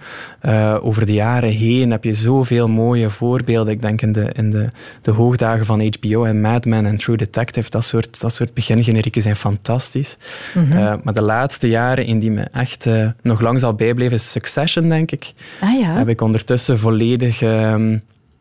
over 0.82 1.06
de 1.06 1.14
jaren 1.14 1.50
heen 1.50 1.92
heb 1.92 2.04
je 2.04 2.14
zoveel 2.14 2.68
mooie 2.68 3.10
voorbeelden. 3.10 3.74
Ik 3.74 3.82
denk 3.82 4.02
in 4.02 4.12
de, 4.12 4.30
in 4.34 4.50
de, 4.50 4.70
de 5.02 5.12
hoogdagen 5.12 5.66
van 5.66 5.94
HBO 6.00 6.24
en 6.24 6.42
Mad 6.42 6.66
Men 6.66 6.86
en 6.86 6.98
True 6.98 7.18
Detective, 7.18 7.70
dat 7.70 7.84
soort, 7.84 8.22
dat 8.22 8.34
soort 8.34 8.54
begingenerieken 8.54 9.22
zijn 9.22 9.36
fantastisch. 9.36 10.18
Mhm. 10.54 10.98
maar 11.04 11.14
de 11.14 11.22
laatste 11.22 11.70
jaren 11.70 12.06
in 12.06 12.20
die 12.20 12.32
me 12.32 12.44
echt 12.44 12.90
nog 13.22 13.42
lang 13.42 13.60
zal 13.60 13.74
bijblijven 13.74 14.18
is 14.18 14.32
Succession, 14.32 14.90
denk 14.90 15.12
ik. 15.12 15.34
Ah, 15.60 15.80
ja. 15.80 15.98
Heb 15.98 16.08
ik 16.08 16.22
ondertussen 16.22 16.80
volledig 16.80 17.42
ehm, 17.42 17.98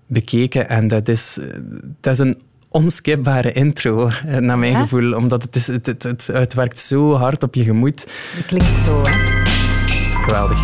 bekeken. 0.06 0.68
En 0.68 0.88
dat 0.88 1.08
is, 1.08 1.38
dat 2.00 2.12
is 2.12 2.18
een 2.18 2.38
onskipbare 2.70 3.52
intro, 3.52 4.08
eh, 4.08 4.36
naar 4.36 4.58
mijn 4.58 4.76
gevoel. 4.76 5.14
Omdat 5.14 5.42
het, 5.42 5.56
is, 5.56 5.66
het, 5.66 5.86
het, 5.86 6.02
het, 6.02 6.26
het 6.26 6.54
werkt 6.54 6.78
zo 6.78 7.14
hard 7.14 7.42
op 7.42 7.54
je 7.54 7.64
gemoed. 7.64 8.06
Je 8.36 8.44
klinkt 8.44 8.76
zo, 8.76 9.02
hè? 9.04 9.12
Geweldig. 10.24 10.58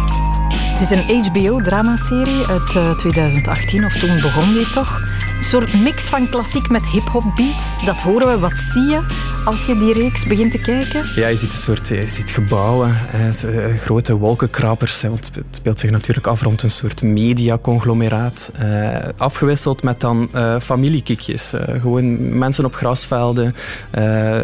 Het 0.55 0.91
is 0.91 0.91
een 0.91 1.25
HBO-dramaserie 1.25 2.47
uit 2.47 2.99
2018, 2.99 3.79
eh, 3.79 3.87
of 3.87 3.93
toen 3.93 4.21
begon 4.21 4.53
die 4.53 4.71
toch. 4.71 5.06
Soort 5.41 5.83
mix 5.83 6.09
van 6.09 6.29
klassiek 6.29 6.69
met 6.69 6.89
hip-hop 6.89 7.25
beats. 7.37 7.85
Dat 7.85 8.01
horen 8.01 8.29
we. 8.29 8.39
Wat 8.39 8.59
zie 8.59 8.83
je 8.83 9.01
als 9.45 9.67
je 9.67 9.79
die 9.79 9.93
reeks 9.93 10.27
begint 10.27 10.51
te 10.51 10.59
kijken? 10.59 11.05
Ja, 11.15 11.29
je 11.29 11.37
ziet 11.37 11.51
een 11.51 11.57
soort 11.57 11.89
je 11.89 12.07
ziet 12.07 12.31
gebouwen, 12.31 12.95
eh, 13.13 13.77
grote 13.77 14.17
wolkenkrabbers. 14.17 15.03
Want 15.03 15.31
het 15.35 15.47
speelt 15.51 15.81
zich 15.81 15.91
natuurlijk 15.91 16.27
af 16.27 16.43
rond 16.43 16.63
een 16.63 16.71
soort 16.71 17.03
mediaconglomeraat. 17.03 18.51
Eh, 18.59 18.97
afgewisseld 19.17 19.83
met 19.83 20.01
dan 20.01 20.29
uh, 20.35 20.61
familiekikjes. 20.61 21.55
gewoon 21.81 22.39
mensen 22.39 22.65
op 22.65 22.75
grasvelden. 22.75 23.55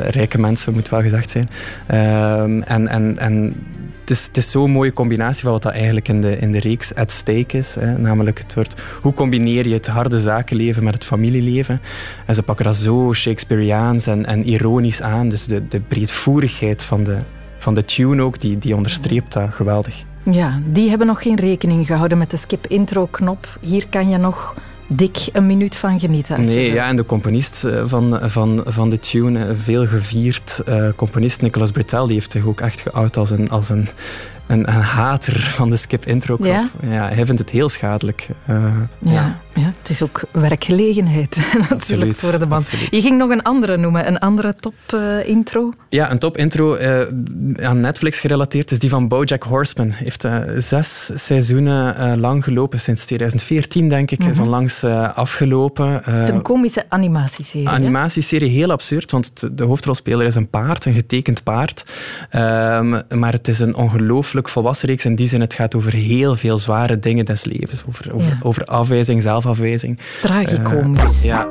rijke 0.07 0.41
mensen, 0.41 0.73
moet 0.73 0.89
wel 0.89 1.03
gezegd 1.03 1.31
zijn. 1.31 1.49
en, 2.67 2.89
en, 2.89 3.19
en 3.19 3.55
het 4.03 4.11
is, 4.11 4.27
het 4.27 4.37
is 4.37 4.51
zo'n 4.51 4.71
mooie 4.71 4.93
combinatie 4.93 5.43
van 5.43 5.53
wat 5.53 5.63
dat 5.63 5.73
eigenlijk 5.73 6.09
in 6.09 6.21
de, 6.21 6.39
in 6.39 6.53
de 6.53 6.59
reeks 6.59 6.95
at 6.95 7.11
stake 7.11 7.59
is. 7.59 7.75
Hè. 7.75 7.99
Namelijk 7.99 8.39
het 8.39 8.53
soort, 8.53 8.81
hoe 9.01 9.15
combineer 9.15 9.69
je 9.69 9.75
het 9.75 9.87
harde 9.87 10.21
zakenleven 10.21 10.82
met 10.83 10.95
het 10.95 11.05
familieleven? 11.05 11.81
En 12.27 12.35
ze 12.35 12.43
pakken 12.43 12.65
dat 12.65 12.77
zo 12.77 13.13
Shakespeareaans 13.13 14.07
en, 14.07 14.27
en 14.27 14.45
ironisch 14.45 15.03
aan. 15.03 15.29
Dus 15.29 15.47
de, 15.47 15.69
de 15.69 15.81
breedvoerigheid 15.81 16.83
van 16.83 17.03
de, 17.03 17.19
van 17.59 17.75
de 17.75 17.85
tune 17.85 18.23
ook, 18.23 18.41
die, 18.41 18.59
die 18.59 18.77
onderstreept 18.77 19.33
dat 19.33 19.55
geweldig. 19.55 20.05
Ja, 20.31 20.61
die 20.67 20.89
hebben 20.89 21.07
nog 21.07 21.23
geen 21.23 21.37
rekening 21.37 21.87
gehouden 21.87 22.19
met 22.19 22.31
de 22.31 22.37
skip-intro-knop. 22.37 23.59
Hier 23.61 23.87
kan 23.89 24.09
je 24.09 24.17
nog 24.17 24.55
dik 24.87 25.29
een 25.33 25.47
minuut 25.47 25.77
van 25.77 26.01
genieten. 26.01 26.43
Nee, 26.43 26.73
ja, 26.73 26.89
en 26.89 26.97
de 26.97 27.07
componist 27.07 27.65
eh, 27.65 27.83
van, 27.85 28.19
van, 28.23 28.63
van 28.67 28.91
de 28.91 28.99
tune, 28.99 29.47
eh, 29.47 29.55
veel 29.57 29.87
gevierd 29.87 30.63
uh, 30.69 30.89
componist 30.97 31.41
Nicolas 31.41 31.71
Bretel, 31.71 32.07
die 32.07 32.15
heeft 32.15 32.33
zich 32.33 32.47
ook 32.47 32.61
echt 32.61 32.81
geout 32.81 33.17
als 33.17 33.31
een, 33.31 33.51
als 33.51 33.69
een 33.69 33.89
een, 34.47 34.69
een 34.69 34.83
hater 34.83 35.41
van 35.41 35.71
de 35.71 35.77
skip-intro-knop. 35.77 36.49
Ja? 36.49 36.69
ja? 36.83 37.09
hij 37.09 37.27
vindt 37.27 37.41
het 37.41 37.51
heel 37.51 37.69
schadelijk. 37.69 38.29
Uh, 38.51 38.65
ja, 38.99 39.13
ja. 39.13 39.52
Ja. 39.55 39.73
het 39.79 39.91
is 39.91 40.03
ook 40.03 40.23
werkgelegenheid 40.31 41.37
natuurlijk 41.37 41.71
absoluut, 41.71 42.17
voor 42.17 42.39
de 42.39 42.47
man. 42.47 42.63
Je 42.91 43.01
ging 43.01 43.19
nog 43.19 43.31
een 43.31 43.43
andere 43.43 43.77
noemen, 43.77 44.07
een 44.07 44.19
andere 44.19 44.55
top-intro. 44.55 45.67
Uh, 45.67 45.73
ja, 45.89 46.11
een 46.11 46.19
top-intro 46.19 46.77
uh, 46.77 47.01
aan 47.69 47.81
Netflix 47.81 48.21
gerelateerd 48.21 48.71
is 48.71 48.79
die 48.79 48.91
van 48.91 49.09
BoJack 49.09 49.43
Horseman. 49.43 49.91
Heeft 49.91 50.27
zes 50.59 51.11
seizoenen 51.15 52.21
lang 52.21 52.45
gelopen, 52.45 52.81
sinds 52.81 53.05
2014 53.05 53.89
denk 53.89 54.11
ik. 54.11 54.19
Mm 54.19 54.31
Is 54.33 54.39
onlangs 54.39 54.85
afgelopen. 54.85 56.01
het 56.05 56.29
is 56.29 56.35
een 56.35 56.43
komische 56.43 56.85
animatieserie. 56.89 57.69
Animatieserie, 57.69 58.51
heel 58.51 58.71
absurd, 58.71 59.11
want 59.11 59.57
de 59.57 59.65
hoofdrolspeler 59.65 60.27
is 60.27 60.35
een 60.35 60.49
paard, 60.49 60.85
een 60.85 60.95
getekend 60.95 61.43
paard. 61.43 61.85
Ehm, 62.31 63.01
maar 63.09 63.33
het 63.33 63.49
is 63.49 63.59
een 63.59 63.75
ongelooflijk 63.75 64.49
volwassen 64.49 64.89
reeks 64.89 65.05
in 65.05 65.15
die 65.15 65.29
zin. 65.29 65.41
Het 65.41 65.55
gaat 65.55 65.75
over 65.75 65.93
heel 65.93 66.37
veel 66.37 66.59
zware 66.59 66.99
dingen 66.99 67.25
des 67.25 67.45
levens. 67.45 67.85
Over, 67.89 68.15
over, 68.15 68.39
over 68.43 68.65
afwijzing, 68.65 69.23
zelfafwijzing. 69.43 69.99
Tragicomisch. 70.21 71.19
Uh, 71.19 71.25
ja. 71.25 71.47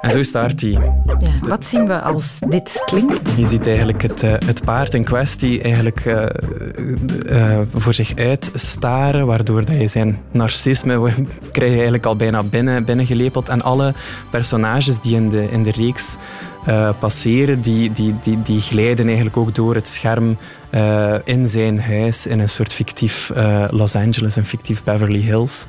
En 0.00 0.10
zo 0.10 0.22
start 0.22 0.60
hij. 0.60 0.70
Ja, 0.70 1.48
wat 1.48 1.64
zien 1.64 1.86
we 1.86 2.00
als 2.00 2.38
dit 2.48 2.82
klinkt? 2.84 3.30
Je 3.36 3.46
ziet 3.46 3.66
eigenlijk 3.66 4.02
het, 4.02 4.22
uh, 4.22 4.32
het 4.32 4.64
paard 4.64 4.94
in 4.94 5.04
kwestie 5.04 5.62
eigenlijk 5.62 6.04
uh, 6.04 6.26
uh, 7.30 7.58
voor 7.74 7.94
zich 7.94 8.16
uit 8.16 8.50
staren, 8.54 9.26
waardoor 9.26 9.64
dat 9.64 9.80
je 9.80 9.86
zijn 9.86 10.18
narcisme 10.30 11.12
krijg 11.52 11.70
je 11.70 11.74
eigenlijk 11.74 12.06
al 12.06 12.16
bijna 12.16 12.42
binnen, 12.42 12.84
binnengelepeld. 12.84 13.48
En 13.48 13.62
alle 13.62 13.94
personages 14.30 15.00
die 15.00 15.16
in 15.16 15.28
de, 15.28 15.50
in 15.50 15.62
de 15.62 15.70
reeks 15.70 16.16
uh, 16.68 16.90
passeren, 16.98 17.60
die, 17.60 17.92
die, 17.92 18.14
die, 18.22 18.42
die 18.42 18.60
glijden 18.60 19.06
eigenlijk 19.06 19.36
ook 19.36 19.54
door 19.54 19.74
het 19.74 19.88
scherm 19.88 20.36
uh, 20.70 21.14
in 21.24 21.48
zijn 21.48 21.80
huis 21.80 22.26
in 22.26 22.40
een 22.40 22.48
soort 22.48 22.74
fictief 22.74 23.32
uh, 23.36 23.64
Los 23.70 23.94
Angeles, 23.94 24.36
een 24.36 24.44
fictief 24.44 24.84
Beverly 24.84 25.20
Hills. 25.20 25.66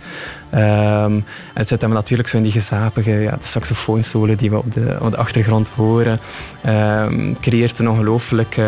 Um, 0.54 0.60
en 0.62 1.24
het 1.54 1.68
zit 1.68 1.82
hem 1.82 1.94
natuurlijk 1.94 2.30
zo 2.30 2.38
in 2.38 2.44
die 2.44 2.52
gezapige 2.52 3.12
ja, 3.12 3.32
de 3.32 3.46
saxofoonsolo 3.46 4.36
die 4.36 4.50
we 4.50 4.58
op 4.58 4.74
de, 4.74 4.98
op 5.00 5.12
de 5.12 5.18
achtergrond 5.18 5.70
horen. 5.70 6.20
Um, 6.66 7.40
creëert 7.40 7.80
een 7.80 7.90
ongelooflijk 7.90 8.60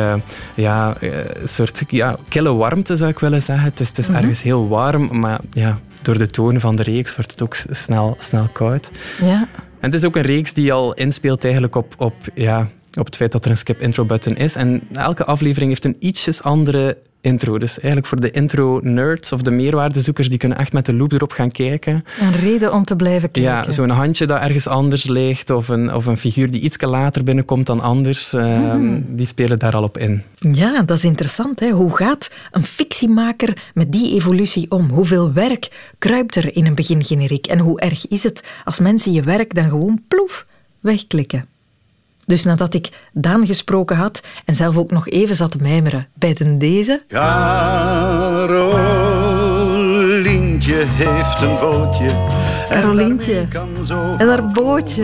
ja, 0.56 0.98
soort 1.44 1.84
ja, 1.88 2.18
kille 2.28 2.54
warmte, 2.54 2.96
zou 2.96 3.10
ik 3.10 3.20
willen 3.20 3.42
zeggen. 3.42 3.66
Het 3.66 3.80
is, 3.80 3.88
het 3.88 3.98
is 3.98 4.08
mhm. 4.08 4.18
ergens 4.18 4.42
heel 4.42 4.68
warm, 4.68 5.20
maar 5.20 5.40
ja, 5.52 5.80
door 6.02 6.18
de 6.18 6.28
tonen 6.28 6.62
van 6.62 6.76
de 6.76 6.84
reeks 6.84 7.16
wordt 7.16 7.32
het 7.32 7.42
ook 7.42 7.56
snel, 7.72 8.16
snel 8.20 8.48
koud. 8.54 8.90
Ja. 9.22 9.48
En 9.80 9.92
het 9.92 9.94
is 9.94 10.06
ook 10.06 10.16
een 10.16 10.22
reeks 10.22 10.54
die 10.54 10.74
al 10.74 10.94
inspeelt 10.94 11.44
eigenlijk 11.44 11.76
op, 11.76 11.94
op, 11.98 12.14
ja, 12.34 12.70
op 13.00 13.06
het 13.06 13.16
feit 13.16 13.32
dat 13.32 13.46
er 13.46 13.52
een 13.52 13.58
skip 13.58 13.82
intro 13.82 14.06
button 14.06 14.36
is. 14.36 14.56
En 14.56 14.82
elke 14.94 15.26
aflevering 15.26 15.70
heeft 15.70 15.86
een 15.86 15.96
ietsjes 16.00 16.44
andere 16.44 16.98
intro. 17.28 17.58
Dus 17.58 17.72
eigenlijk 17.72 18.06
voor 18.08 18.20
de 18.20 18.32
intro-nerds 18.32 19.32
of 19.32 19.42
de 19.42 19.52
meerwaardezoekers, 19.52 20.30
die 20.30 20.38
kunnen 20.38 20.58
echt 20.58 20.74
met 20.74 20.86
de 20.86 20.96
loop 20.96 21.12
erop 21.12 21.32
gaan 21.32 21.52
kijken. 21.52 22.06
Een 22.20 22.36
reden 22.36 22.74
om 22.74 22.86
te 22.86 22.96
blijven 22.96 23.32
kijken. 23.32 23.52
Ja, 23.52 23.72
zo'n 23.72 23.90
handje 23.90 24.26
dat 24.26 24.40
ergens 24.40 24.68
anders 24.68 25.08
ligt, 25.08 25.50
of 25.50 25.68
een, 25.68 25.94
of 25.94 26.06
een 26.06 26.18
figuur 26.18 26.52
die 26.52 26.62
iets 26.62 26.82
later 26.82 27.24
binnenkomt 27.24 27.66
dan 27.66 27.82
anders, 27.82 28.34
uh, 28.34 28.76
die 29.08 29.26
spelen 29.26 29.60
daar 29.60 29.76
al 29.76 29.84
op 29.84 29.98
in. 29.98 30.24
Ja, 30.40 30.82
dat 30.82 30.98
is 30.98 31.06
interessant. 31.06 31.60
Hè? 31.60 31.70
Hoe 31.70 31.96
gaat 31.96 32.32
een 32.52 32.64
fictiemaker 32.64 33.72
met 33.74 33.92
die 33.92 34.16
evolutie 34.16 34.72
om? 34.72 34.90
Hoeveel 34.90 35.34
werk 35.34 35.94
kruipt 36.00 36.36
er 36.36 36.56
in 36.56 36.66
een 36.66 36.76
begingeneriek? 36.76 37.48
En 37.48 37.60
hoe 37.60 37.80
erg 37.80 38.08
is 38.08 38.24
het 38.24 38.44
als 38.64 38.80
mensen 38.80 39.12
je 39.12 39.22
werk 39.22 39.56
dan 39.56 39.70
gewoon 39.70 40.02
ploef 40.08 40.46
wegklikken? 40.80 41.46
Dus 42.28 42.44
nadat 42.44 42.74
ik 42.74 42.90
Daan 43.14 43.46
gesproken 43.46 43.96
had 43.96 44.22
en 44.46 44.56
zelf 44.56 44.78
ook 44.78 44.92
nog 44.92 45.10
even 45.10 45.36
zat 45.36 45.60
mijmeren 45.60 46.08
bij 46.14 46.34
den 46.34 46.58
deze... 46.58 47.04
Carolientje 47.08 48.68
heeft 50.86 51.42
een 51.42 51.56
bootje. 51.60 52.10
Carolientje 52.70 53.48
en 54.18 54.28
haar 54.28 54.52
bootje. 54.52 55.04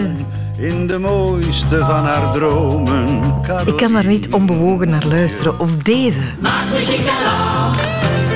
In 0.57 0.87
de 0.87 0.97
mooiste 0.99 1.77
van 1.77 2.05
haar 2.05 2.33
dromen. 2.33 3.21
Ik 3.65 3.77
kan 3.77 3.91
daar 3.93 4.05
niet 4.05 4.33
onbewogen 4.33 4.89
naar 4.89 5.05
luisteren. 5.05 5.59
Of 5.59 5.77
deze. 5.77 6.21
Maak 6.39 6.63
muziek 6.73 6.97
en 6.97 7.23
lach. 7.23 7.79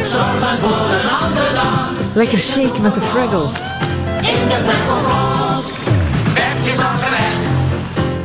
Zorg 0.04 0.40
dan 0.40 0.58
voor 0.60 0.70
een 0.70 1.10
andere 1.22 1.54
dag. 1.54 1.92
Lekker 2.14 2.40
shake 2.40 2.82
met 2.82 2.94
de 2.94 3.02
Fraggles. 3.02 3.54
In 4.22 4.48
de 4.50 4.56
Fraggles. 4.66 5.27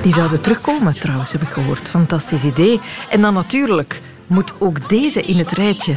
Die 0.02 0.12
zouden 0.12 0.42
terugkomen 0.42 1.00
trouwens, 1.00 1.32
heb 1.32 1.42
ik 1.42 1.48
gehoord. 1.48 1.88
Fantastisch 1.88 2.44
idee. 2.44 2.80
En 3.10 3.20
dan 3.20 3.34
natuurlijk 3.34 4.00
moet 4.26 4.52
ook 4.58 4.88
deze 4.88 5.22
in 5.22 5.38
het 5.38 5.50
rijtje. 5.50 5.94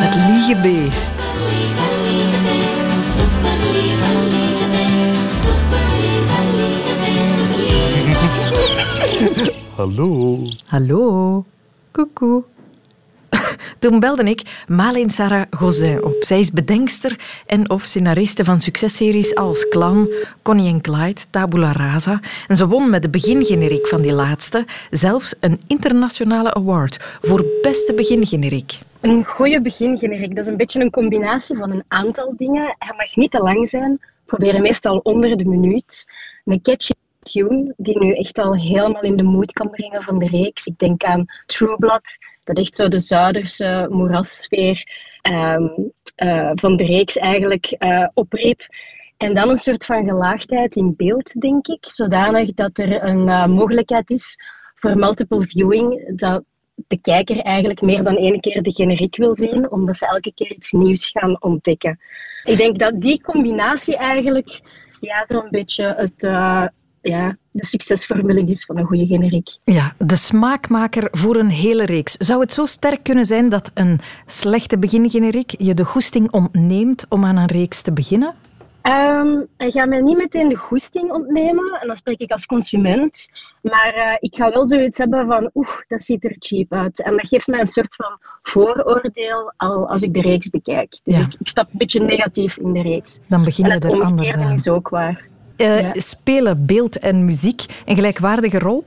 Het 0.00 0.14
liegebeest. 0.14 1.12
Hallo. 9.74 10.38
Hallo. 10.66 11.44
Koekoe. 11.90 12.42
Toen 13.78 14.00
belde 14.00 14.24
ik 14.24 14.64
Malin 14.68 15.10
Sarah 15.10 15.42
Gozin 15.50 16.04
op. 16.04 16.16
Zij 16.20 16.38
is 16.38 16.50
bedenkster 16.50 17.42
en 17.46 17.70
of 17.70 17.82
scenariste 17.82 18.44
van 18.44 18.60
successeries 18.60 19.34
als 19.34 19.68
Clan, 19.68 20.12
Connie 20.42 20.72
and 20.72 20.82
Clyde, 20.82 21.20
Tabula 21.30 21.72
Rasa. 21.72 22.20
En 22.48 22.56
ze 22.56 22.68
won 22.68 22.90
met 22.90 23.02
de 23.02 23.10
begingeneriek 23.10 23.88
van 23.88 24.02
die 24.02 24.12
laatste 24.12 24.64
zelfs 24.90 25.34
een 25.40 25.60
internationale 25.66 26.54
award 26.54 27.18
voor 27.22 27.44
beste 27.62 27.94
begingeneriek. 27.94 28.78
Een 29.00 29.24
goede 29.24 29.60
begingeneriek, 29.60 30.34
dat 30.34 30.44
is 30.44 30.50
een 30.50 30.56
beetje 30.56 30.80
een 30.80 30.90
combinatie 30.90 31.56
van 31.56 31.70
een 31.70 31.84
aantal 31.88 32.34
dingen. 32.36 32.74
Hij 32.78 32.94
mag 32.96 33.16
niet 33.16 33.30
te 33.30 33.38
lang 33.38 33.68
zijn, 33.68 34.00
proberen 34.26 34.62
meestal 34.62 34.98
onder 34.98 35.36
de 35.36 35.44
minuut. 35.44 36.06
Een 36.44 36.62
catchy 36.62 36.92
tune 37.22 37.74
die 37.76 37.98
nu 37.98 38.14
echt 38.14 38.38
al 38.38 38.56
helemaal 38.56 39.02
in 39.02 39.16
de 39.16 39.22
mood 39.22 39.52
kan 39.52 39.70
brengen 39.70 40.02
van 40.02 40.18
de 40.18 40.26
reeks. 40.26 40.66
Ik 40.66 40.78
denk 40.78 41.04
aan 41.04 41.26
True 41.46 41.76
Blood, 41.76 42.18
dat 42.48 42.58
echt 42.58 42.76
zo 42.76 42.88
de 42.88 43.00
Zuiderse 43.00 43.86
moerassfeer 43.90 44.86
um, 45.30 45.92
van 46.54 46.76
de 46.76 46.84
reeks 46.84 47.16
eigenlijk 47.16 47.76
uh, 47.78 48.06
opriep. 48.14 48.66
En 49.16 49.34
dan 49.34 49.48
een 49.48 49.56
soort 49.56 49.84
van 49.84 50.04
gelaagdheid 50.04 50.76
in 50.76 50.94
beeld, 50.96 51.40
denk 51.40 51.66
ik, 51.66 51.86
zodanig 51.86 52.54
dat 52.54 52.78
er 52.78 53.02
een 53.02 53.26
uh, 53.26 53.46
mogelijkheid 53.46 54.10
is 54.10 54.36
voor 54.74 54.96
multiple 54.96 55.46
viewing, 55.46 56.16
dat 56.16 56.44
de 56.74 57.00
kijker 57.00 57.38
eigenlijk 57.38 57.80
meer 57.80 58.02
dan 58.02 58.16
één 58.16 58.40
keer 58.40 58.62
de 58.62 58.72
generiek 58.72 59.16
wil 59.16 59.36
zien, 59.36 59.70
omdat 59.70 59.96
ze 59.96 60.06
elke 60.06 60.32
keer 60.34 60.52
iets 60.52 60.72
nieuws 60.72 61.08
gaan 61.10 61.42
ontdekken. 61.42 62.00
Ik 62.44 62.56
denk 62.56 62.78
dat 62.78 63.00
die 63.00 63.22
combinatie 63.22 63.96
eigenlijk 63.96 64.60
ja, 65.00 65.24
zo'n 65.26 65.48
beetje 65.50 65.94
het, 65.96 66.22
ja, 67.08 67.36
de 67.50 67.66
succesformule 67.66 68.44
is 68.44 68.64
van 68.64 68.78
een 68.78 68.86
goede 68.86 69.06
generiek. 69.06 69.48
Ja, 69.64 69.94
de 69.98 70.16
smaakmaker 70.16 71.08
voor 71.10 71.36
een 71.36 71.50
hele 71.50 71.84
reeks. 71.84 72.12
Zou 72.12 72.40
het 72.40 72.52
zo 72.52 72.64
sterk 72.64 73.02
kunnen 73.02 73.26
zijn 73.26 73.48
dat 73.48 73.70
een 73.74 74.00
slechte 74.26 74.78
begingeneriek 74.78 75.54
je 75.58 75.74
de 75.74 75.84
goesting 75.84 76.30
ontneemt 76.30 77.06
om 77.08 77.24
aan 77.24 77.36
een 77.36 77.46
reeks 77.46 77.82
te 77.82 77.92
beginnen? 77.92 78.34
Um, 78.82 79.46
hij 79.56 79.70
gaat 79.70 79.88
mij 79.88 80.00
niet 80.00 80.16
meteen 80.16 80.48
de 80.48 80.56
goesting 80.56 81.10
ontnemen, 81.10 81.78
en 81.80 81.86
dan 81.86 81.96
spreek 81.96 82.18
ik 82.18 82.30
als 82.30 82.46
consument. 82.46 83.28
Maar 83.62 83.94
uh, 83.96 84.14
ik 84.18 84.34
ga 84.34 84.50
wel 84.52 84.66
zoiets 84.66 84.98
hebben 84.98 85.26
van, 85.26 85.50
oeh, 85.54 85.68
dat 85.88 86.02
ziet 86.02 86.24
er 86.24 86.36
cheap 86.38 86.72
uit. 86.72 87.02
En 87.02 87.16
dat 87.16 87.28
geeft 87.28 87.46
mij 87.46 87.60
een 87.60 87.66
soort 87.66 87.94
van 87.94 88.18
vooroordeel 88.42 89.52
al 89.56 89.88
als 89.88 90.02
ik 90.02 90.14
de 90.14 90.20
reeks 90.20 90.50
bekijk. 90.50 90.98
Dus 91.04 91.16
ja. 91.16 91.20
ik, 91.20 91.36
ik, 91.38 91.48
stap 91.48 91.66
een 91.66 91.78
beetje 91.78 92.00
negatief 92.00 92.56
in 92.56 92.72
de 92.72 92.82
reeks. 92.82 93.20
Dan 93.26 93.44
begin 93.44 93.66
je 93.66 93.72
er 93.72 94.02
anders 94.02 94.36
aan. 94.36 94.52
is 94.52 94.68
ook 94.68 94.88
waar. 94.88 95.28
Uh, 95.58 95.80
ja. 95.80 95.90
Spelen 95.94 96.66
beeld 96.66 96.98
en 96.98 97.24
muziek 97.24 97.64
een 97.84 97.96
gelijkwaardige 97.96 98.58
rol? 98.58 98.84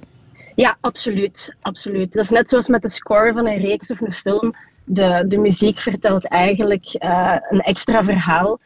Ja, 0.56 0.78
absoluut, 0.80 1.56
absoluut. 1.62 2.14
Dat 2.14 2.24
is 2.24 2.30
net 2.30 2.50
zoals 2.50 2.68
met 2.68 2.82
de 2.82 2.90
score 2.90 3.34
van 3.34 3.48
een 3.48 3.58
reeks 3.58 3.92
of 3.92 4.02
een 4.02 4.14
film. 4.14 4.56
De, 4.84 5.26
de 5.28 5.38
muziek 5.38 5.80
vertelt 5.80 6.28
eigenlijk 6.28 6.96
uh, 7.04 7.36
een 7.50 7.62
extra 7.62 8.04
verhaal. 8.04 8.60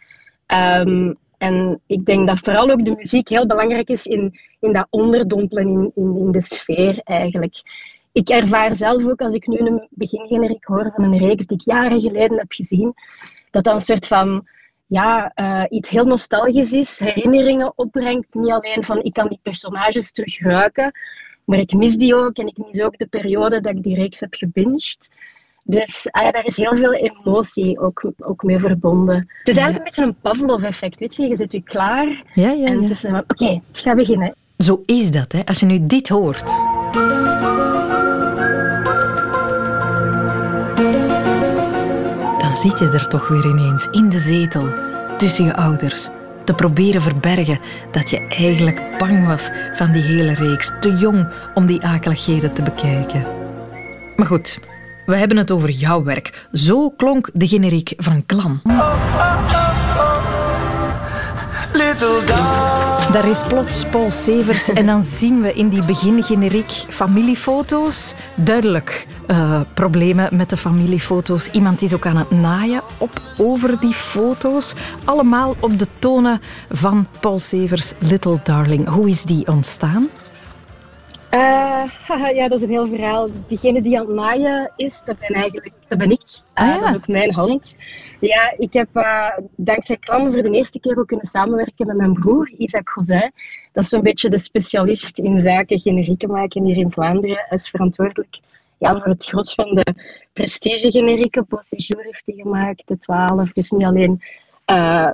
Um, 0.47 1.17
en 1.37 1.81
ik 1.87 2.05
denk 2.05 2.27
dat 2.27 2.39
vooral 2.39 2.69
ook 2.69 2.85
de 2.85 2.95
muziek 2.95 3.29
heel 3.29 3.45
belangrijk 3.47 3.89
is 3.89 4.05
in, 4.05 4.39
in 4.59 4.73
dat 4.73 4.87
onderdompelen 4.89 5.67
in, 5.67 5.91
in, 5.95 6.17
in 6.17 6.31
de 6.31 6.41
sfeer 6.41 7.01
eigenlijk. 7.03 7.55
Ik 8.11 8.29
ervaar 8.29 8.75
zelf 8.75 9.05
ook 9.05 9.21
als 9.21 9.33
ik 9.33 9.47
nu 9.47 9.57
een 9.57 9.87
begingeneriek 9.89 10.65
hoor 10.65 10.91
van 10.95 11.03
een 11.03 11.17
reeks 11.17 11.45
die 11.45 11.57
ik 11.57 11.63
jaren 11.65 12.01
geleden 12.01 12.37
heb 12.37 12.51
gezien, 12.51 12.93
dat 13.51 13.63
dat 13.63 13.75
een 13.75 13.81
soort 13.81 14.07
van 14.07 14.47
ja, 14.87 15.31
uh, 15.35 15.63
iets 15.69 15.89
heel 15.89 16.05
nostalgisch 16.05 16.71
is, 16.71 16.99
herinneringen 16.99 17.73
opbrengt. 17.75 18.33
Niet 18.33 18.51
alleen 18.51 18.83
van 18.83 19.03
ik 19.03 19.13
kan 19.13 19.27
die 19.27 19.39
personages 19.41 20.11
terugruiken, 20.11 20.91
maar 21.45 21.59
ik 21.59 21.73
mis 21.73 21.95
die 21.95 22.15
ook 22.15 22.37
en 22.37 22.47
ik 22.47 22.57
mis 22.57 22.81
ook 22.81 22.97
de 22.97 23.07
periode 23.07 23.61
dat 23.61 23.75
ik 23.75 23.83
die 23.83 23.95
reeks 23.95 24.19
heb 24.19 24.33
gebinged. 24.33 25.09
Dus 25.63 26.07
ah 26.11 26.23
ja, 26.23 26.31
daar 26.31 26.45
is 26.45 26.57
heel 26.57 26.75
veel 26.75 26.93
emotie 26.93 27.79
ook, 27.79 28.11
ook 28.19 28.43
mee 28.43 28.59
verbonden. 28.59 29.15
Het 29.37 29.47
is 29.47 29.57
eigenlijk 29.57 29.77
een 29.77 29.83
beetje 29.83 30.03
een 30.03 30.21
Pavlov-effect. 30.21 30.99
Weet 30.99 31.15
je, 31.15 31.27
je 31.27 31.35
zit 31.35 31.51
je 31.51 31.61
klaar 31.61 32.23
ja, 32.33 32.51
ja, 32.51 32.65
en 32.65 32.81
het 32.81 32.91
is 32.91 33.05
oké, 33.05 33.23
okay, 33.27 33.61
het 33.67 33.79
gaat 33.79 33.95
beginnen. 33.95 34.35
Zo 34.57 34.81
is 34.85 35.11
dat, 35.11 35.31
hè? 35.31 35.45
als 35.45 35.59
je 35.59 35.65
nu 35.65 35.85
dit 35.85 36.09
hoort. 36.09 36.51
Dan 42.55 42.63
zit 42.63 42.79
je 42.79 42.89
er 42.89 43.07
toch 43.07 43.27
weer 43.27 43.45
ineens 43.45 43.87
in 43.91 44.09
de 44.09 44.19
zetel 44.19 44.67
tussen 45.17 45.45
je 45.45 45.55
ouders 45.55 46.09
te 46.43 46.53
proberen 46.53 47.01
verbergen 47.01 47.59
dat 47.91 48.09
je 48.09 48.27
eigenlijk 48.27 48.81
bang 48.97 49.27
was 49.27 49.49
van 49.73 49.91
die 49.91 50.01
hele 50.01 50.33
reeks, 50.33 50.71
te 50.79 50.95
jong 50.95 51.27
om 51.53 51.65
die 51.65 51.85
akeligheden 51.85 52.53
te 52.53 52.61
bekijken. 52.61 53.25
Maar 54.15 54.25
goed, 54.25 54.59
we 55.05 55.15
hebben 55.15 55.37
het 55.37 55.51
over 55.51 55.69
jouw 55.69 56.03
werk. 56.03 56.47
Zo 56.51 56.89
klonk 56.89 57.29
de 57.33 57.47
generiek 57.47 57.93
van 57.97 58.25
Klan. 58.25 58.61
Daar 63.11 63.29
is 63.29 63.43
plots 63.47 63.85
Paul 63.85 64.11
Severs 64.11 64.69
en 64.69 64.85
dan 64.85 65.03
zien 65.03 65.41
we 65.41 65.53
in 65.53 65.69
die 65.69 65.83
begingeneriek 65.83 66.71
familiefoto's. 66.89 68.13
Duidelijk 68.35 69.07
uh, 69.27 69.61
problemen 69.73 70.35
met 70.35 70.49
de 70.49 70.57
familiefoto's. 70.57 71.51
Iemand 71.51 71.81
is 71.81 71.93
ook 71.93 72.05
aan 72.05 72.17
het 72.17 72.31
naaien 72.31 72.81
op 72.97 73.21
over 73.37 73.79
die 73.79 73.93
foto's. 73.93 74.73
Allemaal 75.03 75.55
op 75.59 75.79
de 75.79 75.87
tonen 75.99 76.41
van 76.71 77.07
Paul 77.19 77.39
Severs' 77.39 77.93
Little 77.99 78.39
Darling. 78.43 78.87
Hoe 78.87 79.09
is 79.09 79.23
die 79.23 79.47
ontstaan? 79.47 80.09
Uh, 82.11 82.35
ja, 82.35 82.47
dat 82.47 82.57
is 82.57 82.63
een 82.63 82.69
heel 82.69 82.87
verhaal. 82.87 83.29
Diegene 83.47 83.81
die 83.81 83.99
aan 83.99 84.05
het 84.05 84.15
naaien 84.15 84.71
is, 84.75 85.01
dat 85.05 85.19
ben, 85.19 85.29
eigenlijk, 85.29 85.73
dat 85.87 85.97
ben 85.97 86.09
ik. 86.09 86.21
Ah, 86.53 86.67
ja. 86.67 86.79
Dat 86.79 86.89
is 86.89 86.95
ook 86.95 87.07
mijn 87.07 87.33
hand. 87.33 87.75
Ja, 88.19 88.53
ik 88.57 88.73
heb 88.73 88.87
uh, 88.93 89.29
dankzij 89.55 89.97
klanten 89.97 90.33
voor 90.33 90.43
de 90.43 90.51
eerste 90.51 90.79
keer 90.79 90.99
ook 90.99 91.07
kunnen 91.07 91.25
samenwerken 91.25 91.87
met 91.87 91.95
mijn 91.95 92.13
broer, 92.13 92.51
Isaac 92.57 92.89
Gozin. 92.89 93.31
Dat 93.71 93.83
is 93.83 93.89
zo'n 93.89 94.01
beetje 94.01 94.29
de 94.29 94.37
specialist 94.37 95.19
in 95.19 95.39
zaken 95.39 95.79
generieken 95.79 96.31
maken 96.31 96.63
hier 96.63 96.77
in 96.77 96.91
Vlaanderen. 96.91 97.35
Hij 97.35 97.57
is 97.57 97.69
verantwoordelijk 97.69 98.39
ja, 98.77 98.91
voor 98.91 99.05
het 99.05 99.25
gros 99.25 99.53
van 99.53 99.75
de 99.75 99.93
prestige-generieken. 100.33 101.45
Posijour 101.45 102.03
heeft 102.03 102.23
hij 102.25 102.35
gemaakt, 102.35 102.87
de 102.87 102.97
12. 102.97 103.51
Dus 103.51 103.71
niet 103.71 103.85
alleen 103.85 104.21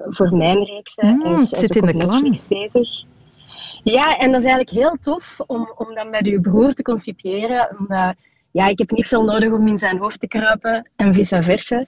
voor 0.10 0.36
mijn 0.36 0.64
reeks. 0.64 0.96
Mm, 0.96 1.38
het 1.38 1.58
zit 1.58 1.76
in 1.76 1.86
de 1.86 1.98
klan. 1.98 2.40
Ja, 3.84 4.18
en 4.18 4.32
dat 4.32 4.42
is 4.42 4.48
eigenlijk 4.48 4.70
heel 4.70 4.98
tof 5.02 5.40
om, 5.48 5.74
om 5.76 5.96
dat 5.96 6.10
met 6.10 6.26
uw 6.26 6.42
broer 6.42 6.74
te 6.74 6.82
concipiëren. 6.82 7.76
Omdat, 7.80 8.16
ja, 8.52 8.68
ik 8.68 8.80
heb 8.80 8.92
niet 8.92 9.08
veel 9.08 9.24
nodig 9.24 9.52
om 9.52 9.68
in 9.68 9.78
zijn 9.78 9.98
hoofd 9.98 10.20
te 10.20 10.28
kruipen 10.28 10.90
en 10.96 11.14
vice 11.14 11.44
versa. 11.44 11.86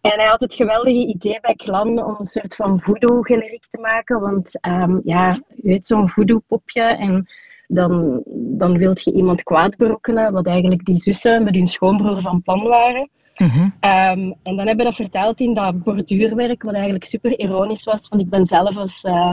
En 0.00 0.18
hij 0.18 0.26
had 0.26 0.40
het 0.40 0.54
geweldige 0.54 1.06
idee 1.06 1.38
bij 1.40 1.54
Klan 1.54 2.04
om 2.04 2.16
een 2.18 2.24
soort 2.24 2.54
van 2.54 2.80
voodoo-generiek 2.80 3.64
te 3.70 3.80
maken. 3.80 4.20
Want 4.20 4.66
um, 4.66 5.00
ja, 5.04 5.34
u 5.34 5.68
weet, 5.68 5.86
zo'n 5.86 6.10
voodoo-popje 6.10 6.82
en 6.82 7.26
dan, 7.68 8.22
dan 8.34 8.78
wilt 8.78 9.02
je 9.02 9.12
iemand 9.12 9.42
kwaad 9.42 9.76
berokkenen, 9.76 10.32
wat 10.32 10.46
eigenlijk 10.46 10.84
die 10.84 10.98
zussen 10.98 11.44
met 11.44 11.54
hun 11.54 11.66
schoonbroer 11.66 12.20
van 12.20 12.42
plan 12.42 12.62
waren. 12.62 13.10
Mm 13.36 13.48
-hmm. 13.48 13.62
um, 13.62 14.34
en 14.42 14.56
dan 14.56 14.66
hebben 14.66 14.76
we 14.76 14.84
dat 14.84 14.94
verteld 14.94 15.40
in 15.40 15.54
dat 15.54 15.82
borduurwerk, 15.82 16.62
wat 16.62 16.74
eigenlijk 16.74 17.04
super 17.04 17.38
ironisch 17.38 17.84
was. 17.84 18.08
Want 18.08 18.22
ik 18.22 18.28
ben 18.28 18.46
zelf 18.46 18.76
als... 18.76 19.04
Uh, 19.04 19.32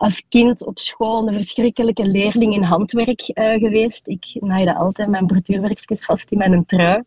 als 0.00 0.24
kind 0.28 0.66
op 0.66 0.78
school 0.78 1.28
een 1.28 1.34
verschrikkelijke 1.34 2.06
leerling 2.06 2.54
in 2.54 2.62
handwerk 2.62 3.30
uh, 3.34 3.52
geweest. 3.52 4.02
Ik 4.06 4.36
naaide 4.38 4.74
altijd 4.74 5.08
mijn 5.08 5.26
borduurwerkjes 5.26 6.04
vast 6.04 6.30
in 6.30 6.38
mijn 6.38 6.66
trui. 6.66 7.02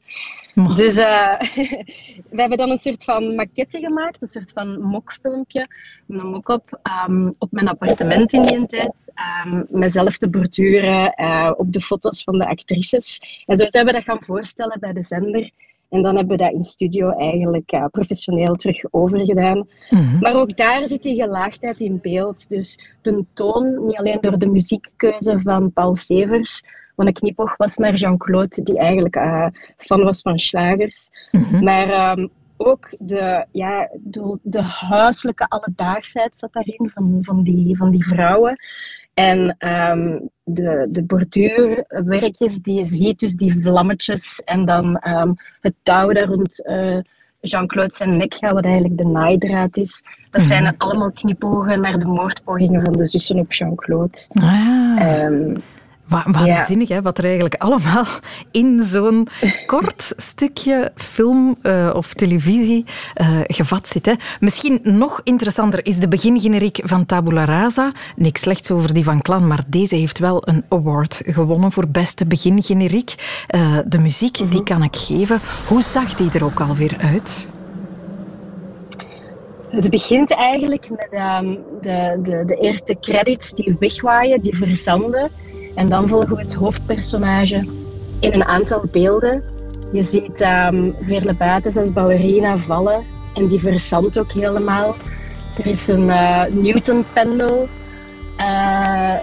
Oh. 0.55 0.75
Dus 0.75 0.97
uh, 0.97 1.39
we 2.35 2.41
hebben 2.41 2.57
dan 2.57 2.69
een 2.69 2.77
soort 2.77 3.03
van 3.03 3.35
maquette 3.35 3.79
gemaakt, 3.79 4.21
een 4.21 4.27
soort 4.27 4.51
van 4.51 4.81
mokfilmpje, 4.81 5.67
een 6.07 6.27
mock-up 6.27 6.79
um, 7.07 7.35
op 7.37 7.51
mijn 7.51 7.67
appartement 7.67 8.33
in 8.33 8.45
die 8.45 8.65
tijd. 8.65 8.91
Um, 9.45 9.65
mezelf 9.69 10.17
te 10.17 10.29
borduren 10.29 11.13
uh, 11.21 11.51
op 11.57 11.73
de 11.73 11.81
foto's 11.81 12.23
van 12.23 12.37
de 12.37 12.47
actrices. 12.47 13.21
En 13.45 13.57
zo 13.57 13.63
hebben 13.63 13.85
we 13.85 13.91
dat 13.91 14.03
gaan 14.03 14.23
voorstellen 14.23 14.79
bij 14.79 14.93
de 14.93 15.03
zender. 15.03 15.51
En 15.93 16.01
dan 16.01 16.15
hebben 16.15 16.37
we 16.37 16.43
dat 16.43 16.53
in 16.53 16.63
studio 16.63 17.09
eigenlijk 17.09 17.71
uh, 17.73 17.85
professioneel 17.85 18.55
terug 18.55 18.93
overgedaan. 18.93 19.67
Mm-hmm. 19.89 20.19
Maar 20.19 20.35
ook 20.35 20.57
daar 20.57 20.87
zit 20.87 21.03
die 21.03 21.21
gelaagdheid 21.21 21.79
in 21.79 21.99
beeld. 22.01 22.49
Dus 22.49 22.79
de 23.01 23.25
toon, 23.33 23.85
niet 23.85 23.97
alleen 23.97 24.17
door 24.21 24.37
de 24.37 24.47
muziekkeuze 24.47 25.39
van 25.41 25.71
Paul 25.73 25.95
Severs, 25.95 26.63
want 26.95 27.09
een 27.09 27.15
knipoog 27.15 27.57
was 27.57 27.77
naar 27.77 27.93
Jean-Claude, 27.93 28.63
die 28.63 28.77
eigenlijk 28.77 29.15
uh, 29.15 29.47
fan 29.77 30.03
was 30.03 30.21
van 30.21 30.37
slagers. 30.37 31.09
Mm-hmm. 31.31 31.63
Maar 31.63 32.17
um, 32.17 32.29
ook 32.57 32.95
de, 32.99 33.45
ja, 33.51 33.89
de, 34.03 34.39
de 34.41 34.61
huiselijke 34.61 35.47
alledaagsheid 35.47 36.37
zat 36.37 36.53
daarin 36.53 36.91
van, 36.93 37.17
van, 37.21 37.43
die, 37.43 37.77
van 37.77 37.91
die 37.91 38.05
vrouwen. 38.05 38.55
En 39.13 39.55
um, 39.59 40.29
de, 40.43 40.87
de 40.89 41.03
borduurwerkjes 41.03 42.59
die 42.61 42.79
je 42.79 42.85
ziet, 42.85 43.19
dus 43.19 43.33
die 43.35 43.61
vlammetjes 43.61 44.41
en 44.45 44.65
dan 44.65 45.01
um, 45.07 45.35
het 45.61 45.73
touw 45.83 46.11
daar 46.13 46.27
rond 46.27 46.63
uh, 46.65 46.97
Jean-Claude 47.39 47.93
zijn 47.93 48.17
nek 48.17 48.33
gaat, 48.33 48.53
wat 48.53 48.63
eigenlijk 48.65 48.97
de 48.97 49.05
naaidraad 49.05 49.77
is. 49.77 50.03
Dat 50.31 50.41
Mhm. 50.41 50.49
zijn 50.49 50.77
allemaal 50.77 51.11
knipogen 51.11 51.81
naar 51.81 51.99
de 51.99 52.05
moordpogingen 52.05 52.83
van 52.83 52.93
de 52.93 53.05
zussen 53.05 53.39
op 53.39 53.53
Jean-Claude. 53.53 54.17
Ah, 54.33 55.21
Um, 55.23 55.55
wa- 56.07 56.25
waanzinnig, 56.31 56.89
hè, 56.89 57.01
wat 57.01 57.17
er 57.17 57.23
eigenlijk 57.23 57.55
allemaal 57.55 58.05
in 58.51 58.79
zo'n 58.81 59.27
kort 59.65 60.13
stukje 60.17 60.91
film 60.95 61.55
eh, 61.61 61.89
of 61.95 62.13
televisie 62.13 62.85
eh, 63.13 63.27
gevat 63.43 63.87
zit. 63.87 64.05
Hè. 64.05 64.13
Misschien 64.39 64.79
nog 64.83 65.21
interessanter 65.23 65.85
is 65.85 65.97
de 65.99 66.07
begingeneriek 66.07 66.79
van 66.83 67.05
Tabula 67.05 67.45
Rasa. 67.45 67.91
Niks 68.15 68.41
slechts 68.41 68.71
over 68.71 68.93
die 68.93 69.03
van 69.03 69.21
Klan, 69.21 69.47
maar 69.47 69.63
deze 69.67 69.95
heeft 69.95 70.19
wel 70.19 70.41
een 70.47 70.63
award 70.69 71.21
gewonnen 71.25 71.71
voor 71.71 71.87
beste 71.87 72.25
begingeneriek. 72.25 73.15
Eh, 73.47 73.77
de 73.85 73.99
muziek, 73.99 74.51
die 74.51 74.63
kan 74.63 74.83
ik 74.83 74.95
geven. 74.95 75.39
Hoe 75.67 75.81
zag 75.81 76.13
die 76.15 76.29
er 76.33 76.43
ook 76.45 76.59
alweer 76.59 76.95
uit? 77.01 77.47
Het 79.69 79.89
begint 79.89 80.31
eigenlijk 80.33 80.89
met 80.89 81.07
ehm, 81.11 81.55
de, 81.81 82.19
de, 82.23 82.43
de 82.45 82.55
eerste 82.61 82.97
credits 83.01 83.51
die 83.51 83.75
wegwaaien, 83.79 84.41
die 84.41 84.55
verzanden. 84.55 85.29
En 85.75 85.89
dan 85.89 86.07
volgen 86.07 86.35
we 86.35 86.41
het 86.41 86.53
hoofdpersonage 86.53 87.67
in 88.19 88.33
een 88.33 88.45
aantal 88.45 88.83
beelden. 88.91 89.43
Je 89.91 90.03
ziet 90.03 90.41
um, 90.41 90.95
Buitens 91.37 91.77
als 91.77 91.93
ballerina 91.93 92.57
vallen 92.57 93.03
en 93.33 93.47
die 93.47 93.59
verzandt 93.59 94.19
ook 94.19 94.31
helemaal. 94.31 94.95
Er 95.57 95.67
is 95.67 95.87
een 95.87 96.07
uh, 96.07 96.43
Newton-pendel 96.45 97.67
uh, 98.39 99.13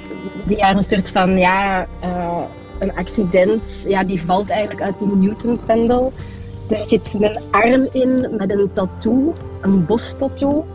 die 0.47 0.57
daar 0.57 0.77
een 0.77 0.83
soort 0.83 1.11
van, 1.11 1.39
ja, 1.39 1.87
uh, 2.05 2.39
een 2.79 2.95
accident, 2.95 3.85
ja, 3.89 4.05
die 4.05 4.23
valt 4.23 4.51
eigenlijk 4.51 4.83
uit 4.83 4.99
die 4.99 5.17
Newton-pendel. 5.17 6.13
Er 6.69 6.83
zit 6.87 7.17
een 7.21 7.39
arm 7.51 7.89
in 7.93 8.29
met 8.37 8.51
een 8.51 8.71
tattoo, 8.73 9.33
een 9.61 9.87
bostattoo. 9.87 10.67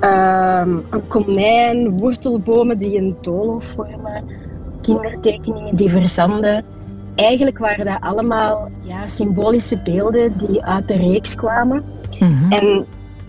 Um, 0.00 0.84
een 0.90 1.06
konijn, 1.06 1.98
wortelbomen 1.98 2.78
die 2.78 2.98
een 2.98 3.16
doolhof 3.20 3.64
vormen, 3.64 4.24
kindertekeningen 4.86 5.76
die 5.76 5.90
verzanden. 5.90 6.64
Eigenlijk 7.14 7.58
waren 7.58 7.84
dat 7.84 8.00
allemaal 8.00 8.68
ja, 8.82 9.08
symbolische 9.08 9.82
beelden 9.84 10.38
die 10.38 10.64
uit 10.64 10.88
de 10.88 10.96
reeks 10.96 11.34
kwamen. 11.34 11.84
Mm 12.18 12.52
En 12.52 12.86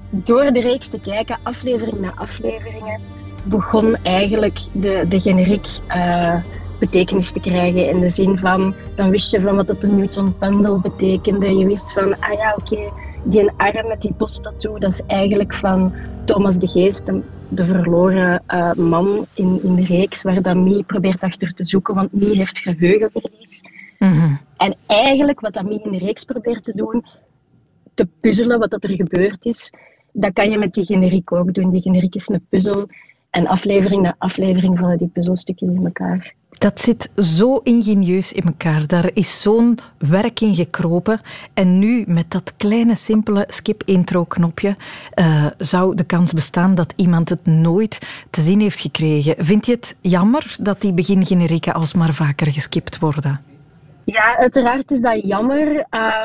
door 0.10 0.52
de 0.52 0.62
reeks 0.62 0.88
te 0.88 1.00
kijken, 1.00 1.38
aflevering 1.44 2.00
na 2.00 2.12
afleveringen, 2.16 3.00
begon 3.44 3.96
eigenlijk 4.04 4.60
de, 4.72 5.06
de 5.10 5.22
generiek 5.22 5.68
uh, 5.96 6.36
betekenis 6.80 7.32
te 7.32 7.40
krijgen. 7.40 7.90
In 7.90 8.00
de 8.00 8.10
zin 8.10 8.38
van, 8.38 8.74
dan 8.96 9.10
wist 9.10 9.32
je 9.32 9.42
van 9.42 9.56
wat 9.56 9.68
dat 9.68 9.82
de 9.82 9.88
Newton-pendel 9.88 10.80
betekende. 10.80 11.58
Je 11.58 11.66
wist 11.66 11.94
van, 11.94 12.20
ah 12.20 12.34
ja, 12.34 12.56
oké, 12.58 12.74
okay, 12.74 12.92
die 13.30 13.52
arm 13.58 13.88
met 13.88 14.02
die 14.02 14.14
posttattoo, 14.14 14.80
dat 14.80 14.92
is 14.92 15.02
eigenlijk 15.08 15.56
van 15.56 15.94
Thomas 16.26 16.58
de 16.58 16.68
Geest, 16.68 17.06
de, 17.06 17.22
de 17.50 17.66
verloren 17.66 18.44
uh, 18.48 18.74
man 18.74 19.26
in, 19.36 19.60
in 19.64 19.76
de 19.76 19.86
reeks, 19.86 20.22
waar 20.22 20.42
dan 20.42 20.64
Mie 20.64 20.84
probeert 20.84 21.22
achter 21.22 21.54
te 21.54 21.66
zoeken, 21.66 21.96
want 21.96 22.14
Mie 22.14 22.36
heeft 22.36 22.58
geheugenverlies. 22.58 23.64
Mm 24.00 24.12
-hmm. 24.12 24.40
En 24.58 24.76
eigenlijk 24.88 25.40
wat 25.40 25.54
dat 25.54 25.66
Mie 25.66 25.84
in 25.84 25.92
de 25.92 25.98
reeks 25.98 26.24
probeert 26.24 26.64
te 26.64 26.76
doen, 26.76 27.06
te 27.94 28.08
puzzelen 28.20 28.60
wat 28.60 28.70
dat 28.70 28.84
er 28.84 28.96
gebeurd 28.96 29.46
is, 29.46 29.72
dat 30.12 30.34
kan 30.34 30.50
je 30.50 30.58
met 30.58 30.74
die 30.74 30.86
generiek 30.86 31.32
ook 31.32 31.54
doen. 31.54 31.72
Die 31.72 31.82
generiek 31.82 32.16
is 32.16 32.30
een 32.30 32.46
puzzel 32.50 32.88
en 33.38 33.48
aflevering 33.48 34.02
na 34.02 34.16
aflevering 34.18 34.80
vallen 34.80 34.98
die 34.98 35.08
puzzelstukjes 35.14 35.70
in 35.70 35.86
elkaar. 35.86 36.34
Dat 36.50 36.80
zit 36.80 37.10
zo 37.16 37.58
ingenieus 37.58 38.34
in 38.34 38.44
elkaar. 38.44 38.88
Daar 38.88 39.10
is 39.14 39.42
zo'n 39.42 39.78
werk 39.98 40.40
in 40.40 40.56
gekropen. 40.56 41.20
En 41.54 41.80
nu, 41.80 42.04
met 42.08 42.32
dat 42.32 42.54
kleine, 42.58 42.96
simpele 42.96 43.46
skip-intro-knopje, 43.48 44.76
uh, 45.16 45.46
zou 45.58 45.96
de 45.96 46.04
kans 46.04 46.34
bestaan 46.34 46.76
dat 46.76 46.94
iemand 46.96 47.30
het 47.30 47.46
nooit 47.46 48.26
te 48.30 48.42
zien 48.42 48.60
heeft 48.60 48.80
gekregen. 48.80 49.46
Vind 49.46 49.66
je 49.66 49.72
het 49.72 49.96
jammer 50.02 50.56
dat 50.60 50.82
die 50.82 50.94
begingenerieken 50.94 51.74
alsmaar 51.74 52.14
vaker 52.14 52.52
geskipt 52.52 53.00
worden? 53.00 53.42
Ja, 54.04 54.38
uiteraard 54.38 54.92
is 54.92 55.02
dat 55.02 55.22
jammer. 55.24 55.68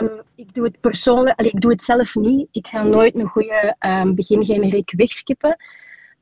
Um, 0.00 0.10
ik 0.34 0.54
doe 0.54 0.64
het 0.64 0.80
persoonlijk, 0.80 1.38
allee, 1.38 1.50
ik 1.50 1.60
doe 1.60 1.70
het 1.70 1.82
zelf 1.82 2.14
niet. 2.14 2.48
Ik 2.52 2.66
ga 2.66 2.82
nooit 2.82 3.14
een 3.14 3.26
goede 3.26 3.76
um, 3.80 4.14
begingeneriek 4.14 4.92
wegskippen. 4.96 5.56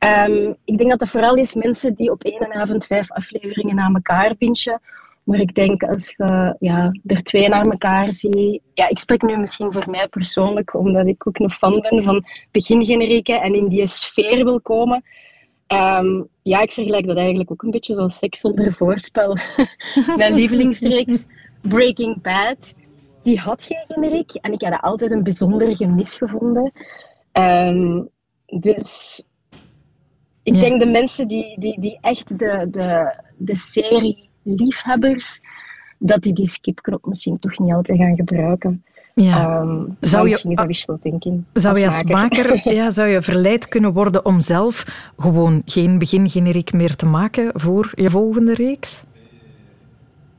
Um, 0.05 0.57
ik 0.65 0.79
denk 0.79 0.91
dat 0.91 0.99
dat 0.99 1.09
vooral 1.09 1.35
is 1.35 1.55
mensen 1.55 1.95
die 1.95 2.11
op 2.11 2.25
één 2.25 2.55
avond 2.55 2.87
vijf 2.87 3.11
afleveringen 3.11 3.75
na 3.75 3.91
elkaar 3.95 4.35
bingen. 4.39 4.81
Maar 5.25 5.41
ik 5.41 5.55
denk 5.55 5.83
als 5.83 6.15
je 6.17 6.57
ja, 6.59 6.93
er 7.07 7.23
twee 7.23 7.49
naar 7.49 7.67
elkaar 7.67 8.13
ziet. 8.13 8.61
Ja, 8.75 8.89
ik 8.89 8.99
spreek 8.99 9.23
nu 9.23 9.37
misschien 9.37 9.73
voor 9.73 9.91
mij 9.91 10.09
persoonlijk, 10.09 10.75
omdat 10.75 11.07
ik 11.07 11.27
ook 11.27 11.39
een 11.39 11.51
fan 11.51 11.81
ben 11.81 12.03
van 12.03 12.25
begingenerieken 12.51 13.41
en 13.41 13.55
in 13.55 13.69
die 13.69 13.87
sfeer 13.87 14.45
wil 14.45 14.61
komen. 14.61 15.03
Um, 15.69 16.29
ja, 16.43 16.61
ik 16.61 16.73
vergelijk 16.73 17.07
dat 17.07 17.17
eigenlijk 17.17 17.51
ook 17.51 17.63
een 17.63 17.71
beetje 17.71 17.95
zoals 17.95 18.19
seks 18.19 18.41
zonder 18.41 18.73
voorspel. 18.73 19.37
Mijn 20.17 20.35
lievelingsreeks, 20.35 21.27
Breaking 21.61 22.23
Bad, 22.23 22.75
die 23.23 23.39
had 23.39 23.63
geen 23.63 23.85
generiek 23.89 24.35
en 24.35 24.53
ik 24.53 24.63
had 24.63 24.81
altijd 24.81 25.13
een 25.13 25.23
bijzonder 25.23 25.77
gemis 25.77 26.15
gevonden. 26.15 26.73
Um, 27.33 28.09
dus 28.47 29.23
ik 30.42 30.61
denk 30.61 30.81
de 30.81 30.87
mensen 30.87 31.29
die, 31.29 31.57
die, 31.59 31.81
die 31.81 31.98
echt 32.00 32.38
de, 32.38 32.68
de, 32.70 33.14
de 33.37 33.57
serie 33.57 34.29
liefhebbers, 34.42 35.40
dat 35.98 36.22
die 36.22 36.33
die 36.33 36.48
skipknop 36.48 37.07
misschien 37.07 37.38
toch 37.38 37.59
niet 37.59 37.72
altijd 37.72 37.98
gaan 37.98 38.16
gebruiken. 38.16 38.85
Ja. 39.14 39.61
Um, 39.61 39.96
zou 40.00 40.24
je, 40.24 40.31
misschien 40.31 40.50
is 40.50 40.57
dat 40.57 40.66
wishful 40.66 40.98
thinking. 41.03 41.44
Zou 41.53 41.79
je 41.79 41.87
als 41.87 42.03
maker 42.03 42.72
ja, 42.74 42.90
zou 42.90 43.09
je 43.09 43.22
verleid 43.22 43.68
kunnen 43.68 43.92
worden 43.92 44.24
om 44.24 44.40
zelf 44.40 45.11
gewoon 45.16 45.62
geen 45.64 45.98
begingeneriek 45.98 46.72
meer 46.72 46.96
te 46.96 47.07
maken 47.07 47.50
voor 47.55 47.92
je 47.94 48.11
volgende 48.11 48.55
reeks? 48.55 49.05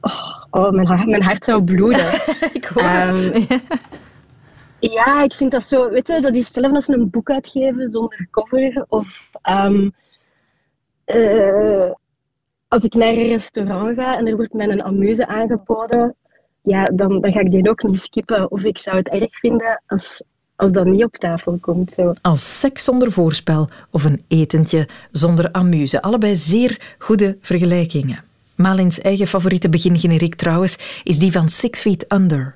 Oh, 0.01 0.43
oh 0.49 0.71
mijn, 0.71 0.87
hart, 0.87 1.07
mijn 1.07 1.23
hart 1.23 1.45
zou 1.45 1.63
bloeden. 1.63 2.13
ik 2.53 2.65
hoor 2.65 2.83
um, 2.83 3.15
het. 3.15 3.61
Ja, 4.81 5.23
ik 5.23 5.33
vind 5.33 5.51
dat 5.51 5.63
zo, 5.63 5.89
weet 5.89 6.07
je, 6.07 6.21
dat 6.21 6.35
is 6.35 6.45
hetzelfde 6.45 6.75
als 6.75 6.87
een 6.87 7.09
boek 7.09 7.29
uitgeven 7.29 7.89
zonder 7.89 8.27
cover. 8.31 8.85
Of 8.87 9.29
um, 9.49 9.93
uh, 11.05 11.91
als 12.67 12.83
ik 12.83 12.93
naar 12.93 13.13
een 13.13 13.27
restaurant 13.27 13.95
ga 13.95 14.17
en 14.17 14.27
er 14.27 14.35
wordt 14.35 14.53
mij 14.53 14.67
een 14.67 14.83
amuse 14.83 15.27
aangeboden, 15.27 16.15
ja, 16.61 16.83
dan, 16.83 17.21
dan 17.21 17.31
ga 17.31 17.39
ik 17.39 17.51
die 17.51 17.69
ook 17.69 17.83
niet 17.83 18.01
skippen. 18.01 18.51
Of 18.51 18.63
ik 18.63 18.77
zou 18.77 18.97
het 18.97 19.09
erg 19.09 19.39
vinden 19.39 19.81
als, 19.87 20.23
als 20.55 20.71
dat 20.71 20.85
niet 20.85 21.03
op 21.03 21.15
tafel 21.15 21.57
komt. 21.61 21.93
Zo. 21.93 22.13
Als 22.21 22.59
seks 22.59 22.83
zonder 22.83 23.11
voorspel 23.11 23.69
of 23.91 24.03
een 24.03 24.21
etentje 24.27 24.87
zonder 25.11 25.51
amuse. 25.51 26.01
Allebei 26.01 26.35
zeer 26.35 26.95
goede 26.97 27.37
vergelijkingen. 27.41 28.23
Malins 28.55 28.99
eigen 28.99 29.27
favoriete 29.27 29.69
begingeneriek 29.69 30.35
trouwens 30.35 31.01
is 31.03 31.19
die 31.19 31.31
van 31.31 31.49
Six 31.49 31.81
Feet 31.81 32.13
Under. 32.13 32.55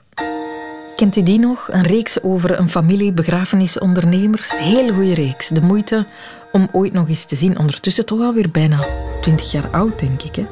Kent 0.95 1.15
u 1.15 1.23
die 1.23 1.39
nog? 1.39 1.67
Een 1.71 1.83
reeks 1.83 2.23
over 2.23 2.59
een 2.59 2.69
familie 2.69 3.11
begrafenisondernemers. 3.11 4.51
Heel 4.51 4.93
goede 4.93 5.13
reeks. 5.13 5.47
De 5.47 5.61
moeite 5.61 6.05
om 6.51 6.67
ooit 6.71 6.93
nog 6.93 7.09
eens 7.09 7.25
te 7.25 7.35
zien. 7.35 7.59
Ondertussen 7.59 8.05
toch 8.05 8.19
alweer 8.19 8.51
bijna 8.51 8.77
20 9.21 9.51
jaar 9.51 9.67
oud, 9.71 9.99
denk 9.99 10.21
ik. 10.21 10.35
Hè? 10.35 10.45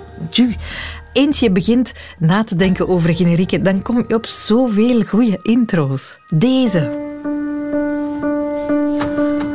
Eens 1.12 1.40
je 1.40 1.52
begint 1.52 1.94
na 2.18 2.44
te 2.44 2.56
denken 2.56 2.88
over 2.88 3.16
generieken, 3.16 3.64
dan 3.64 3.82
kom 3.82 4.06
je 4.08 4.16
op 4.16 4.26
zoveel 4.26 5.04
goede 5.04 5.40
intro's. 5.42 6.18
Deze. 6.30 6.80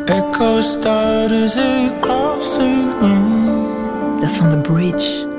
Echo 0.05 0.57
across 0.57 0.79
the 2.57 2.97
room. 3.01 4.21
Dat 4.21 4.31
is 4.31 4.37
van 4.37 4.51
The 4.51 4.73
Bridge. 4.73 5.38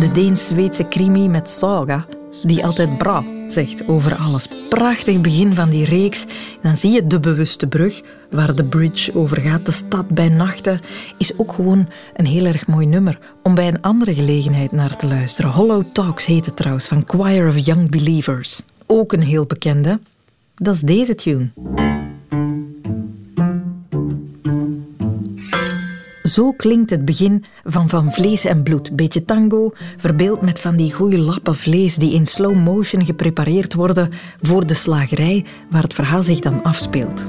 De 0.00 0.10
Deens-Zweedse 0.12 0.88
crimi 0.88 1.28
met 1.28 1.50
Saga, 1.50 2.06
die 2.42 2.64
altijd 2.64 2.98
bra 2.98 3.24
zegt 3.48 3.88
over 3.88 4.16
alles. 4.16 4.48
Prachtig 4.68 5.20
begin 5.20 5.54
van 5.54 5.70
die 5.70 5.84
reeks. 5.84 6.26
Dan 6.62 6.76
zie 6.76 6.90
je 6.90 7.06
de 7.06 7.20
bewuste 7.20 7.66
brug 7.66 8.02
waar 8.30 8.54
de 8.54 8.64
bridge 8.64 9.14
over 9.14 9.40
gaat. 9.40 9.66
De 9.66 9.72
stad 9.72 10.08
bij 10.08 10.28
nachten 10.28 10.80
is 11.18 11.38
ook 11.38 11.52
gewoon 11.52 11.88
een 12.16 12.26
heel 12.26 12.44
erg 12.44 12.66
mooi 12.66 12.86
nummer 12.86 13.18
om 13.42 13.54
bij 13.54 13.68
een 13.68 13.80
andere 13.80 14.14
gelegenheid 14.14 14.72
naar 14.72 14.96
te 14.96 15.06
luisteren. 15.06 15.50
Hollow 15.50 15.84
Talks 15.92 16.26
heet 16.26 16.46
het 16.46 16.56
trouwens, 16.56 16.88
van 16.88 17.02
Choir 17.06 17.48
of 17.48 17.58
Young 17.58 17.90
Believers. 17.90 18.62
Ook 18.86 19.12
een 19.12 19.22
heel 19.22 19.46
bekende. 19.46 20.00
Dat 20.54 20.74
is 20.74 20.80
deze 20.80 21.14
tune. 21.14 21.48
Zo 26.30 26.52
klinkt 26.52 26.90
het 26.90 27.04
begin 27.04 27.44
van 27.64 27.88
Van 27.88 28.12
Vlees 28.12 28.44
en 28.44 28.62
Bloed. 28.62 28.96
Beetje 28.96 29.24
tango, 29.24 29.72
verbeeld 29.96 30.40
met 30.40 30.60
van 30.60 30.76
die 30.76 30.92
goede 30.92 31.18
lappen 31.18 31.54
vlees 31.54 31.96
die 31.96 32.14
in 32.14 32.26
slow 32.26 32.54
motion 32.56 33.04
geprepareerd 33.04 33.74
worden 33.74 34.10
voor 34.40 34.66
de 34.66 34.74
slagerij 34.74 35.44
waar 35.70 35.82
het 35.82 35.94
verhaal 35.94 36.22
zich 36.22 36.38
dan 36.38 36.62
afspeelt. 36.62 37.28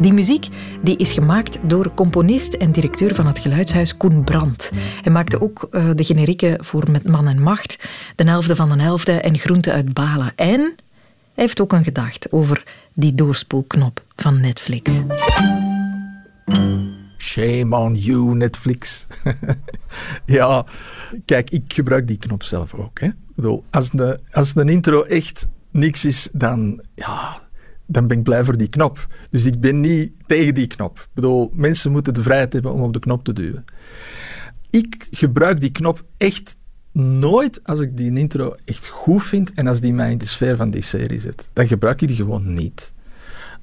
Die 0.00 0.12
muziek 0.12 0.46
die 0.82 0.96
is 0.96 1.12
gemaakt 1.12 1.58
door 1.62 1.94
componist 1.94 2.54
en 2.54 2.72
directeur 2.72 3.14
van 3.14 3.26
het 3.26 3.38
geluidshuis 3.38 3.96
Koen 3.96 4.24
Brandt. 4.24 4.70
Hij 5.02 5.12
maakte 5.12 5.40
ook 5.40 5.68
uh, 5.70 5.90
de 5.94 6.04
generieken 6.04 6.64
voor 6.64 6.90
Met 6.90 7.08
Man 7.08 7.28
en 7.28 7.42
Macht, 7.42 7.88
De 8.16 8.24
Elfde 8.24 8.56
van 8.56 8.68
de 8.68 8.82
Elfde 8.82 9.12
en 9.12 9.38
Groente 9.38 9.72
uit 9.72 9.92
Balen. 9.92 10.32
En 10.36 10.60
hij 10.60 10.74
heeft 11.34 11.60
ook 11.60 11.72
een 11.72 11.84
gedacht 11.84 12.32
over 12.32 12.64
die 12.92 13.14
doorspoelknop 13.14 14.02
van 14.16 14.40
Netflix. 14.40 15.02
Shame 17.18 17.76
on 17.76 17.94
you, 17.94 18.34
Netflix. 18.34 19.06
ja, 20.26 20.66
kijk, 21.24 21.50
ik 21.50 21.72
gebruik 21.72 22.06
die 22.06 22.16
knop 22.16 22.42
zelf 22.42 22.74
ook. 22.74 23.00
Hè. 23.00 23.06
Ik 23.06 23.34
bedoel, 23.34 23.64
als, 23.70 23.90
de, 23.90 24.18
als 24.30 24.56
een 24.56 24.68
intro 24.68 25.02
echt 25.02 25.46
niks 25.70 26.04
is, 26.04 26.28
dan, 26.32 26.82
ja, 26.94 27.42
dan 27.86 28.06
ben 28.06 28.18
ik 28.18 28.22
blij 28.22 28.44
voor 28.44 28.56
die 28.56 28.68
knop. 28.68 29.06
Dus 29.30 29.44
ik 29.44 29.60
ben 29.60 29.80
niet 29.80 30.12
tegen 30.26 30.54
die 30.54 30.66
knop. 30.66 30.98
Ik 30.98 31.14
bedoel, 31.14 31.50
mensen 31.54 31.92
moeten 31.92 32.14
de 32.14 32.22
vrijheid 32.22 32.52
hebben 32.52 32.72
om 32.72 32.82
op 32.82 32.92
de 32.92 32.98
knop 32.98 33.24
te 33.24 33.32
duwen. 33.32 33.64
Ik 34.70 35.06
gebruik 35.10 35.60
die 35.60 35.70
knop 35.70 36.04
echt 36.16 36.56
nooit 36.92 37.64
als 37.64 37.80
ik 37.80 37.96
die 37.96 38.18
intro 38.18 38.54
echt 38.64 38.86
goed 38.86 39.22
vind 39.22 39.52
en 39.52 39.66
als 39.66 39.80
die 39.80 39.92
mij 39.92 40.10
in 40.10 40.18
de 40.18 40.26
sfeer 40.26 40.56
van 40.56 40.70
die 40.70 40.82
serie 40.82 41.20
zet. 41.20 41.48
Dan 41.52 41.66
gebruik 41.66 42.02
ik 42.02 42.08
die 42.08 42.16
gewoon 42.16 42.54
niet. 42.54 42.92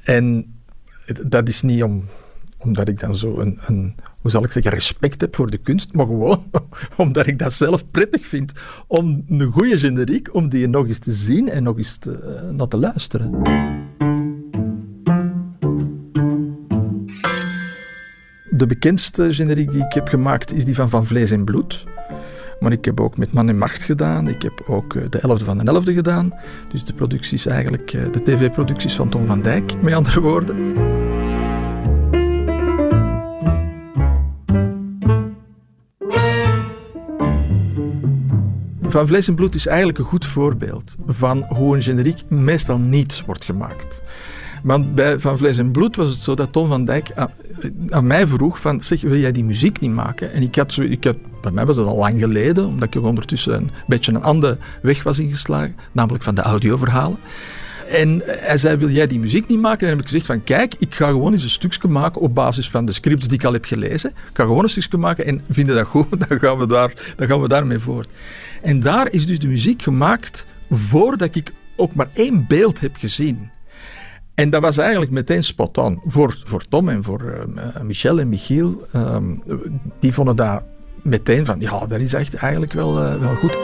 En 0.03 0.55
dat 1.27 1.47
is 1.47 1.61
niet 1.61 1.83
om 1.83 2.03
omdat 2.65 2.87
ik 2.87 2.99
dan 2.99 3.15
zo 3.15 3.39
een, 3.39 3.59
een, 3.65 3.95
hoe 4.21 4.31
zal 4.31 4.43
ik 4.43 4.51
zeggen, 4.51 4.71
respect 4.71 5.21
heb 5.21 5.35
voor 5.35 5.49
de 5.49 5.57
kunst, 5.57 5.93
maar 5.93 6.05
gewoon 6.05 6.43
omdat 6.97 7.27
ik 7.27 7.39
dat 7.39 7.53
zelf 7.53 7.91
prettig 7.91 8.25
vind 8.25 8.53
om 8.87 9.25
een 9.29 9.51
goede 9.51 9.77
generiek, 9.77 10.33
om 10.33 10.49
die 10.49 10.67
nog 10.67 10.87
eens 10.87 10.99
te 10.99 11.11
zien 11.11 11.49
en 11.49 11.63
nog 11.63 11.77
eens 11.77 11.97
te, 11.97 12.19
eh, 12.19 12.49
naar 12.49 12.67
te 12.67 12.77
luisteren. 12.77 13.31
De 18.49 18.65
bekendste 18.67 19.33
generiek 19.33 19.71
die 19.71 19.85
ik 19.85 19.93
heb 19.93 20.07
gemaakt 20.07 20.53
is 20.53 20.65
die 20.65 20.75
van 20.75 20.89
Van 20.89 21.05
Vlees 21.05 21.31
en 21.31 21.45
Bloed. 21.45 21.83
Maar 22.59 22.71
ik 22.71 22.85
heb 22.85 22.99
ook 22.99 23.17
met 23.17 23.33
Man 23.33 23.49
in 23.49 23.57
Macht 23.57 23.83
gedaan. 23.83 24.27
Ik 24.27 24.41
heb 24.41 24.63
ook 24.67 24.95
eh, 24.95 25.03
de 25.09 25.19
elfde 25.19 25.45
van 25.45 25.57
de 25.57 25.65
elfde 25.65 25.93
gedaan. 25.93 26.33
Dus 26.71 26.83
de 26.83 26.93
producties 26.93 27.45
eigenlijk, 27.45 27.93
eh, 27.93 28.11
de 28.11 28.23
tv-producties 28.23 28.95
van 28.95 29.09
Tom 29.09 29.25
van 29.25 29.41
Dijk, 29.41 29.81
met 29.81 29.93
andere 29.93 30.21
woorden. 30.21 30.94
Van 38.95 39.07
Vlees 39.07 39.27
en 39.27 39.35
Bloed 39.35 39.55
is 39.55 39.67
eigenlijk 39.67 39.97
een 39.97 40.05
goed 40.05 40.25
voorbeeld 40.25 40.95
van 41.07 41.43
hoe 41.47 41.75
een 41.75 41.81
generiek 41.81 42.21
meestal 42.29 42.77
niet 42.77 43.23
wordt 43.25 43.45
gemaakt. 43.45 44.01
Want 44.63 44.95
bij 44.95 45.19
Van 45.19 45.37
Vlees 45.37 45.57
en 45.57 45.71
Bloed 45.71 45.95
was 45.95 46.09
het 46.09 46.19
zo 46.19 46.35
dat 46.35 46.51
Tom 46.51 46.67
van 46.67 46.85
Dijk 46.85 47.11
aan, 47.89 48.07
mij 48.07 48.27
vroeg 48.27 48.59
van, 48.59 48.83
zeg, 48.83 49.01
wil 49.01 49.17
jij 49.17 49.31
die 49.31 49.43
muziek 49.43 49.79
niet 49.79 49.91
maken? 49.91 50.33
En 50.33 50.41
ik 50.41 50.55
had, 50.55 50.77
ik 50.77 51.03
had, 51.03 51.17
bij 51.41 51.51
mij 51.51 51.65
was 51.65 51.75
dat 51.75 51.87
al 51.87 51.97
lang 51.97 52.19
geleden, 52.19 52.65
omdat 52.65 52.95
ik 52.95 53.03
ondertussen 53.03 53.53
een 53.53 53.71
beetje 53.87 54.11
een 54.11 54.23
andere 54.23 54.57
weg 54.81 55.03
was 55.03 55.19
ingeslagen, 55.19 55.75
namelijk 55.91 56.23
van 56.23 56.35
de 56.35 56.41
audioverhalen. 56.41 57.17
En 57.89 58.21
hij 58.25 58.57
zei, 58.57 58.77
wil 58.77 58.89
jij 58.89 59.07
die 59.07 59.19
muziek 59.19 59.47
niet 59.47 59.59
maken? 59.59 59.79
En 59.79 59.87
dan 59.87 59.95
heb 59.95 60.05
ik 60.05 60.11
gezegd 60.11 60.25
van, 60.25 60.43
kijk, 60.43 60.75
ik 60.79 60.95
ga 60.95 61.07
gewoon 61.07 61.33
eens 61.33 61.43
een 61.43 61.49
stukje 61.49 61.87
maken 61.87 62.21
op 62.21 62.35
basis 62.35 62.69
van 62.69 62.85
de 62.85 62.91
scripts 62.91 63.27
die 63.27 63.37
ik 63.37 63.45
al 63.45 63.53
heb 63.53 63.65
gelezen. 63.65 64.09
Ik 64.09 64.15
ga 64.33 64.43
gewoon 64.43 64.63
een 64.63 64.69
stukje 64.69 64.97
maken 64.97 65.25
en 65.25 65.41
vinden 65.49 65.75
dat 65.75 65.87
goed, 65.87 66.07
dan 66.27 66.39
gaan 66.39 66.57
we, 66.57 66.67
daar, 66.67 66.93
dan 67.15 67.27
gaan 67.27 67.41
we 67.41 67.47
daarmee 67.47 67.79
voort. 67.79 68.07
En 68.61 68.79
daar 68.79 69.11
is 69.11 69.25
dus 69.25 69.39
de 69.39 69.47
muziek 69.47 69.81
gemaakt 69.81 70.45
voordat 70.69 71.35
ik 71.35 71.51
ook 71.75 71.93
maar 71.93 72.09
één 72.13 72.45
beeld 72.47 72.79
heb 72.79 72.95
gezien. 72.95 73.49
En 74.33 74.49
dat 74.49 74.61
was 74.61 74.77
eigenlijk 74.77 75.11
meteen 75.11 75.43
spot. 75.43 75.81
Voor, 76.05 76.41
voor 76.43 76.65
Tom 76.69 76.89
en 76.89 77.03
voor 77.03 77.21
uh, 77.57 77.81
Michel 77.81 78.19
en 78.19 78.29
Michiel. 78.29 78.87
Um, 78.95 79.43
die 79.99 80.13
vonden 80.13 80.35
dat 80.35 80.65
meteen 81.01 81.45
van, 81.45 81.59
ja, 81.59 81.85
dat 81.85 81.99
is 81.99 82.13
echt 82.13 82.33
eigenlijk 82.33 82.73
wel, 82.73 83.19
wel 83.19 83.35
goed. 83.35 83.57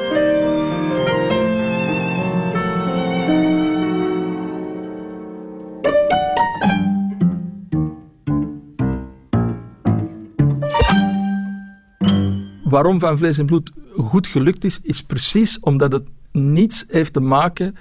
Waarom 12.81 12.99
Van 12.99 13.17
Vlees 13.17 13.37
en 13.37 13.45
Bloed 13.45 13.71
goed 13.95 14.27
gelukt 14.27 14.63
is, 14.63 14.79
is 14.81 15.01
precies 15.03 15.59
omdat 15.59 15.91
het 15.91 16.09
niets 16.31 16.85
heeft 16.87 17.13
te 17.13 17.19
maken 17.19 17.75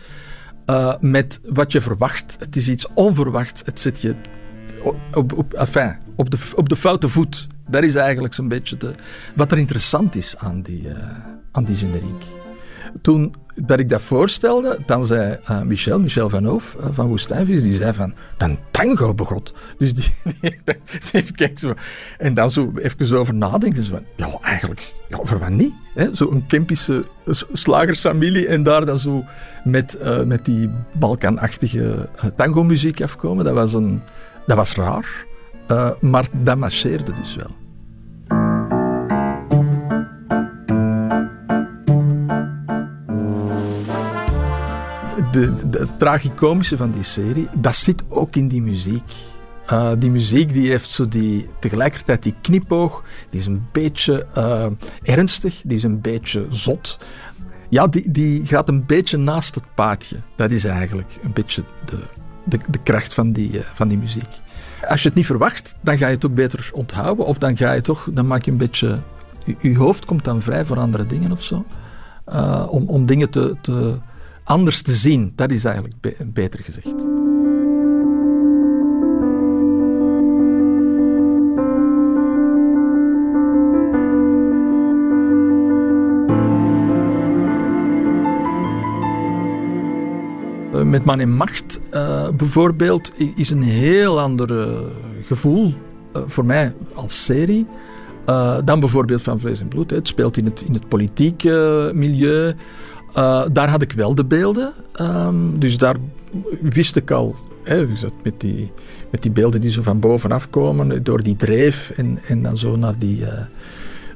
uh, 0.67 0.95
met 1.01 1.41
wat 1.45 1.73
je 1.73 1.81
verwacht. 1.81 2.37
Het 2.39 2.57
is 2.57 2.69
iets 2.69 2.87
onverwachts. 2.95 3.63
Het 3.65 3.81
zet 3.81 4.01
je 4.01 4.15
op, 4.83 4.97
op, 5.15 5.55
op, 6.17 6.31
de, 6.31 6.53
op 6.55 6.69
de 6.69 6.77
foute 6.77 7.09
voet. 7.09 7.47
Dat 7.71 7.83
is 7.83 7.95
eigenlijk 7.95 8.35
zo'n 8.35 8.49
beetje 8.49 8.77
de, 8.77 8.95
wat 9.37 9.53
er 9.53 9.59
interessant 9.59 10.17
is 10.17 10.37
aan 10.37 10.63
die, 10.63 10.83
uh, 10.83 10.97
aan 11.53 11.65
die 11.65 11.77
generiek. 11.77 12.25
Toen 13.03 13.35
dat 13.65 13.79
ik 13.79 13.89
dat 13.89 14.03
voorstelde, 14.03 14.79
dan 14.87 15.07
zei 15.07 15.39
uh, 15.51 15.63
Michel, 15.63 16.01
Michel 16.01 16.29
van 16.29 16.45
Hoof 16.45 16.77
uh, 16.81 16.87
van 16.91 17.07
Woestijnvis, 17.07 17.63
die 17.63 17.73
zei 17.73 17.93
van, 17.93 18.15
dan 18.37 18.59
tango 18.71 19.15
begot. 19.15 19.55
Dus 19.79 19.95
die, 19.95 20.15
die, 21.13 21.33
die. 21.35 21.75
En 22.19 22.35
dan 22.35 22.51
zo 22.51 22.73
even 22.77 23.19
over 23.19 23.35
nadenken. 23.35 23.83
Zo 23.83 23.91
van, 23.91 24.05
ja, 24.17 24.39
eigenlijk, 24.41 24.93
ja, 25.09 25.19
voor 25.23 25.39
wat 25.39 25.49
niet? 25.49 25.73
Zo'n 26.13 26.47
Kempische 26.47 27.05
slagersfamilie 27.53 28.47
en 28.47 28.63
daar 28.63 28.87
dan 28.87 28.99
zo 28.99 29.25
met, 29.65 29.99
uh, 30.03 30.23
met 30.23 30.45
die 30.45 30.71
Balkanachtige 30.93 32.09
tango-muziek 32.37 33.03
afkomen. 33.03 33.45
Dat 33.45 33.55
was, 33.55 33.73
een, 33.73 34.03
dat 34.47 34.57
was 34.57 34.75
raar, 34.75 35.27
maar 36.01 36.27
dat 36.43 36.57
marcheerde 36.57 37.13
dus 37.13 37.35
wel. 37.35 37.60
De, 45.31 45.69
de, 45.69 45.87
tragicomische 45.99 46.77
van 46.77 46.91
die 46.91 47.03
serie, 47.03 47.49
dat 47.55 47.77
zit 47.77 48.03
ook 48.09 48.37
in 48.37 48.49
die 48.49 48.63
muziek. 48.63 49.13
Uh, 49.73 49.91
die 49.99 50.11
muziek 50.11 50.53
die 50.53 50.69
heeft 50.69 50.91
zo 50.91 51.09
die, 51.09 51.49
tegelijkertijd 51.59 52.23
die 52.23 52.35
knipoog, 52.41 53.05
die 53.31 53.41
is 53.41 53.47
een 53.47 53.67
beetje 53.73 54.27
uh, 54.39 54.67
ernstig, 55.03 55.63
die 55.65 55.77
is 55.77 55.83
een 55.83 56.01
beetje 56.01 56.47
zot. 56.49 56.99
Ja, 57.69 57.87
die, 57.87 58.11
die 58.11 58.47
gaat 58.47 58.69
een 58.69 58.87
beetje 58.87 59.17
naast 59.17 59.55
het 59.55 59.75
paadje. 59.75 60.17
Dat 60.37 60.51
is 60.51 60.65
eigenlijk 60.65 61.19
een 61.23 61.33
beetje 61.33 61.65
de, 61.85 61.97
de, 62.45 62.59
de 62.71 62.79
kracht 62.83 63.15
van 63.15 63.33
die, 63.33 63.53
uh, 63.53 63.61
van 63.61 63.89
die 63.89 63.99
muziek. 63.99 64.41
Als 64.89 65.03
je 65.03 65.09
het 65.09 65.17
niet 65.17 65.27
verwacht, 65.27 65.75
dan 65.81 65.99
ga 65.99 66.07
je 66.07 66.15
het 66.15 66.27
ook 66.27 66.35
beter 66.35 66.71
onthouden. 66.73 67.27
Of 67.27 67.39
dan 67.39 67.57
ga 67.57 67.73
je 67.73 67.81
toch, 67.81 68.09
dan 68.13 68.27
maak 68.27 68.45
je 68.45 68.51
een 68.51 68.57
beetje. 68.57 68.99
Je, 69.45 69.57
je 69.61 69.77
hoofd 69.77 70.05
komt 70.05 70.25
dan 70.25 70.43
vrij 70.43 70.65
voor 70.65 70.79
andere 70.79 71.07
dingen 71.07 71.33
of 71.33 71.43
zo. 71.43 71.65
om, 72.71 72.89
om 72.89 73.07
dingen 73.07 73.31
te, 73.31 73.57
te, 73.61 73.99
anders 74.51 74.83
te 74.83 74.93
zien. 74.93 75.33
Dat 75.35 75.51
is 75.51 75.65
eigenlijk 75.65 75.95
beter 76.33 76.61
gezegd. 76.63 76.95
Eh, 90.73 90.83
met 90.83 91.05
Man 91.05 91.21
in 91.21 91.37
Macht 91.37 91.81
uh, 91.93 92.29
bijvoorbeeld 92.29 93.13
is 93.37 93.51
een 93.51 93.63
heel 93.63 94.21
ander 94.21 94.51
uh, 94.51 94.79
gevoel 95.23 95.75
voor 96.27 96.45
mij 96.45 96.75
als 96.95 97.25
serie 97.25 97.67
dan 98.65 98.81
bijvoorbeeld 98.81 99.23
van 99.23 99.41
Vlees 99.41 99.61
en 99.61 99.69
Bloed. 99.69 99.91
Het 99.91 100.09
speelt 100.09 100.37
in 100.37 100.45
het, 100.45 100.61
in 100.61 100.75
het 100.75 100.89
politieke 100.89 101.91
milieu. 101.95 102.55
Uh, 103.17 103.43
daar 103.53 103.71
had 103.71 103.83
ik 103.83 103.93
wel 103.93 104.15
de 104.15 104.25
beelden. 104.25 104.73
Um, 105.01 105.59
dus 105.59 105.79
daar 105.79 105.97
wist 106.61 106.97
ik 106.97 107.11
al, 107.11 107.35
hè, 107.63 107.87
met, 108.23 108.41
die, 108.41 108.73
met 109.11 109.23
die 109.23 109.31
beelden 109.31 109.61
die 109.61 109.71
zo 109.71 109.83
van 109.83 110.01
bovenaf 110.01 110.51
komen, 110.51 111.03
door 111.03 111.23
die 111.23 111.37
dreef 111.37 111.91
en, 111.91 112.19
en 112.27 112.43
dan 112.43 112.59
zo 112.59 112.77
naar 112.77 112.99
die. 112.99 113.21
Uh, 113.21 113.29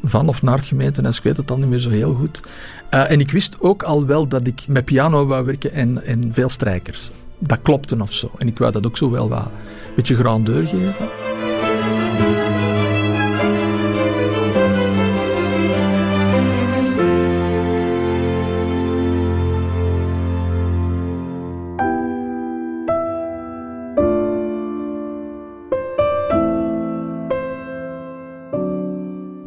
van 0.02 0.28
of 0.28 0.42
naar 0.42 0.57
het 0.57 0.66
gemeentehuis, 0.66 1.16
ik 1.16 1.22
weet 1.22 1.37
het 1.37 1.48
dan 1.48 1.61
niet 1.61 1.68
meer 1.68 1.78
zo 1.78 1.90
heel 1.90 2.14
goed. 2.14 2.42
Uh, 2.90 3.11
en 3.11 3.20
ik 3.20 3.30
wist 3.30 3.57
ook 3.61 3.83
al 3.83 4.07
wel 4.07 4.28
dat 4.28 4.46
ik 4.46 4.64
met 4.68 4.85
piano 4.85 5.26
wou 5.26 5.44
werken 5.44 5.72
en, 5.72 6.04
en 6.04 6.28
veel 6.33 6.48
strijkers. 6.48 7.11
Dat 7.38 7.62
klopte 7.62 7.96
of 8.00 8.12
zo. 8.12 8.30
En 8.38 8.46
ik 8.46 8.59
wou 8.59 8.72
dat 8.72 8.87
ook 8.87 8.96
zo 8.96 9.11
wel 9.11 9.28
wat 9.28 9.44
een 9.44 9.94
beetje 9.94 10.16
grandeur 10.16 10.66
geven. 10.66 11.24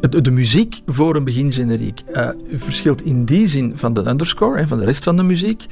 De 0.08 0.30
muziek 0.30 0.80
voor 0.86 1.16
een 1.16 1.24
begingeneriek 1.24 2.02
uh, 2.12 2.28
verschilt 2.52 3.02
in 3.02 3.24
die 3.24 3.48
zin 3.48 3.72
van 3.74 3.94
de 3.94 4.06
underscore 4.06 4.58
en 4.58 4.68
van 4.68 4.78
de 4.78 4.84
rest 4.84 5.04
van 5.04 5.16
de 5.16 5.22
muziek, 5.22 5.66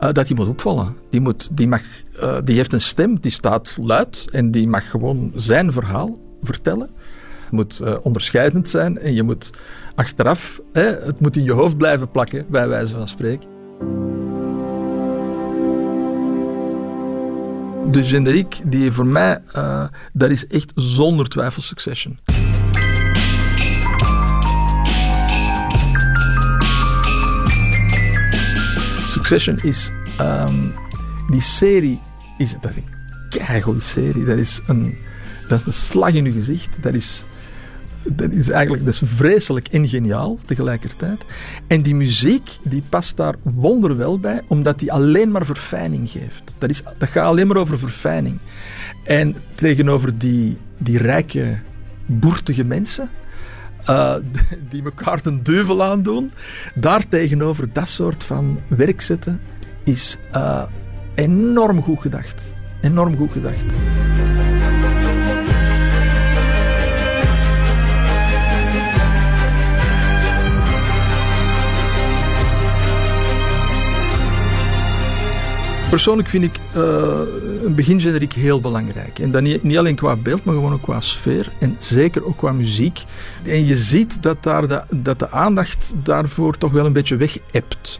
uh, 0.00 0.12
dat 0.12 0.26
die 0.26 0.36
moet 0.36 0.48
opvallen. 0.48 0.96
Die, 1.10 1.20
moet, 1.20 1.56
die, 1.56 1.68
mag, 1.68 1.80
uh, 2.22 2.36
die 2.44 2.56
heeft 2.56 2.72
een 2.72 2.80
stem, 2.80 3.20
die 3.20 3.30
staat 3.30 3.76
luid 3.80 4.24
en 4.32 4.50
die 4.50 4.68
mag 4.68 4.90
gewoon 4.90 5.32
zijn 5.34 5.72
verhaal 5.72 6.16
vertellen. 6.40 6.90
Het 7.42 7.50
moet 7.50 7.82
onderscheidend 8.02 8.68
zijn 8.68 8.98
en 8.98 9.14
je 9.14 9.22
moet 9.22 9.50
achteraf, 9.94 10.60
hè, 10.72 10.82
het 10.82 11.20
moet 11.20 11.36
in 11.36 11.44
je 11.44 11.52
hoofd 11.52 11.76
blijven 11.76 12.10
plakken, 12.10 12.46
bij 12.48 12.68
wijze 12.68 12.94
van 12.94 13.08
spreken. 13.08 13.48
De 17.90 18.04
generiek 18.04 18.60
die 18.64 18.92
voor 18.92 19.06
mij, 19.06 19.42
dat 20.12 20.30
is 20.30 20.46
echt 20.46 20.72
zonder 20.74 21.28
twijfel 21.28 21.62
Succession. 21.62 22.18
Succession 29.26 29.58
is... 29.62 29.92
Um, 30.20 30.74
die 31.30 31.40
serie 31.40 32.00
is... 32.38 32.56
Dat 32.60 32.70
is 32.70 32.76
een 32.76 32.88
keigoede 33.28 33.80
serie. 33.80 34.24
Dat 34.24 34.38
is 34.38 34.60
een, 34.66 34.98
dat 35.48 35.60
is 35.60 35.66
een 35.66 35.72
slag 35.72 36.12
in 36.12 36.24
je 36.24 36.32
gezicht. 36.32 36.82
Dat 36.82 36.94
is... 36.94 37.26
Dat 38.12 38.30
is 38.30 38.48
eigenlijk 38.48 38.84
dat 38.84 38.94
is 38.94 39.00
vreselijk 39.04 39.68
en 39.68 39.88
geniaal 39.88 40.38
tegelijkertijd. 40.44 41.24
En 41.66 41.82
die 41.82 41.94
muziek 41.94 42.50
die 42.62 42.82
past 42.88 43.16
daar 43.16 43.34
wonderwel 43.42 44.18
bij, 44.18 44.42
omdat 44.48 44.78
die 44.78 44.92
alleen 44.92 45.30
maar 45.30 45.46
verfijning 45.46 46.10
geeft. 46.10 46.54
Dat, 46.58 46.70
is, 46.70 46.82
dat 46.98 47.08
gaat 47.08 47.26
alleen 47.26 47.46
maar 47.46 47.56
over 47.56 47.78
verfijning. 47.78 48.38
En 49.04 49.36
tegenover 49.54 50.18
die, 50.18 50.56
die 50.78 50.98
rijke, 50.98 51.58
boertige 52.06 52.64
mensen, 52.64 53.10
uh, 53.88 54.14
die 54.70 54.84
elkaar 54.84 55.20
een 55.22 55.42
duivel 55.42 55.82
aandoen. 55.84 56.32
Daar 56.74 57.08
tegenover 57.08 57.72
dat 57.72 57.88
soort 57.88 58.24
van 58.24 58.60
werk 58.68 59.00
zetten 59.00 59.40
is 59.84 60.18
uh, 60.34 60.62
enorm 61.14 61.82
goed 61.82 62.00
gedacht. 62.00 62.52
Enorm 62.80 63.16
goed 63.16 63.32
gedacht. 63.32 63.74
Persoonlijk 75.90 76.28
vind 76.28 76.44
ik 76.44 76.58
uh, 76.76 76.82
een 77.64 77.74
begingeneriek 77.74 78.32
heel 78.32 78.60
belangrijk. 78.60 79.18
En 79.18 79.30
dat 79.30 79.42
niet, 79.42 79.62
niet, 79.62 79.78
alleen 79.78 79.94
qua 79.94 80.16
beeld, 80.16 80.44
maar 80.44 80.54
gewoon 80.54 80.72
ook 80.72 80.82
qua 80.82 81.00
sfeer. 81.00 81.52
En 81.58 81.76
zeker 81.78 82.26
ook 82.26 82.36
qua 82.36 82.52
muziek. 82.52 83.04
En 83.44 83.66
je 83.66 83.76
ziet 83.76 84.22
dat, 84.22 84.42
daar 84.42 84.68
de, 84.68 84.82
dat 84.90 85.18
de 85.18 85.30
aandacht 85.30 85.94
daarvoor 86.02 86.58
toch 86.58 86.72
wel 86.72 86.86
een 86.86 86.92
beetje 86.92 87.16
weg 87.16 87.38
hebt. 87.50 87.98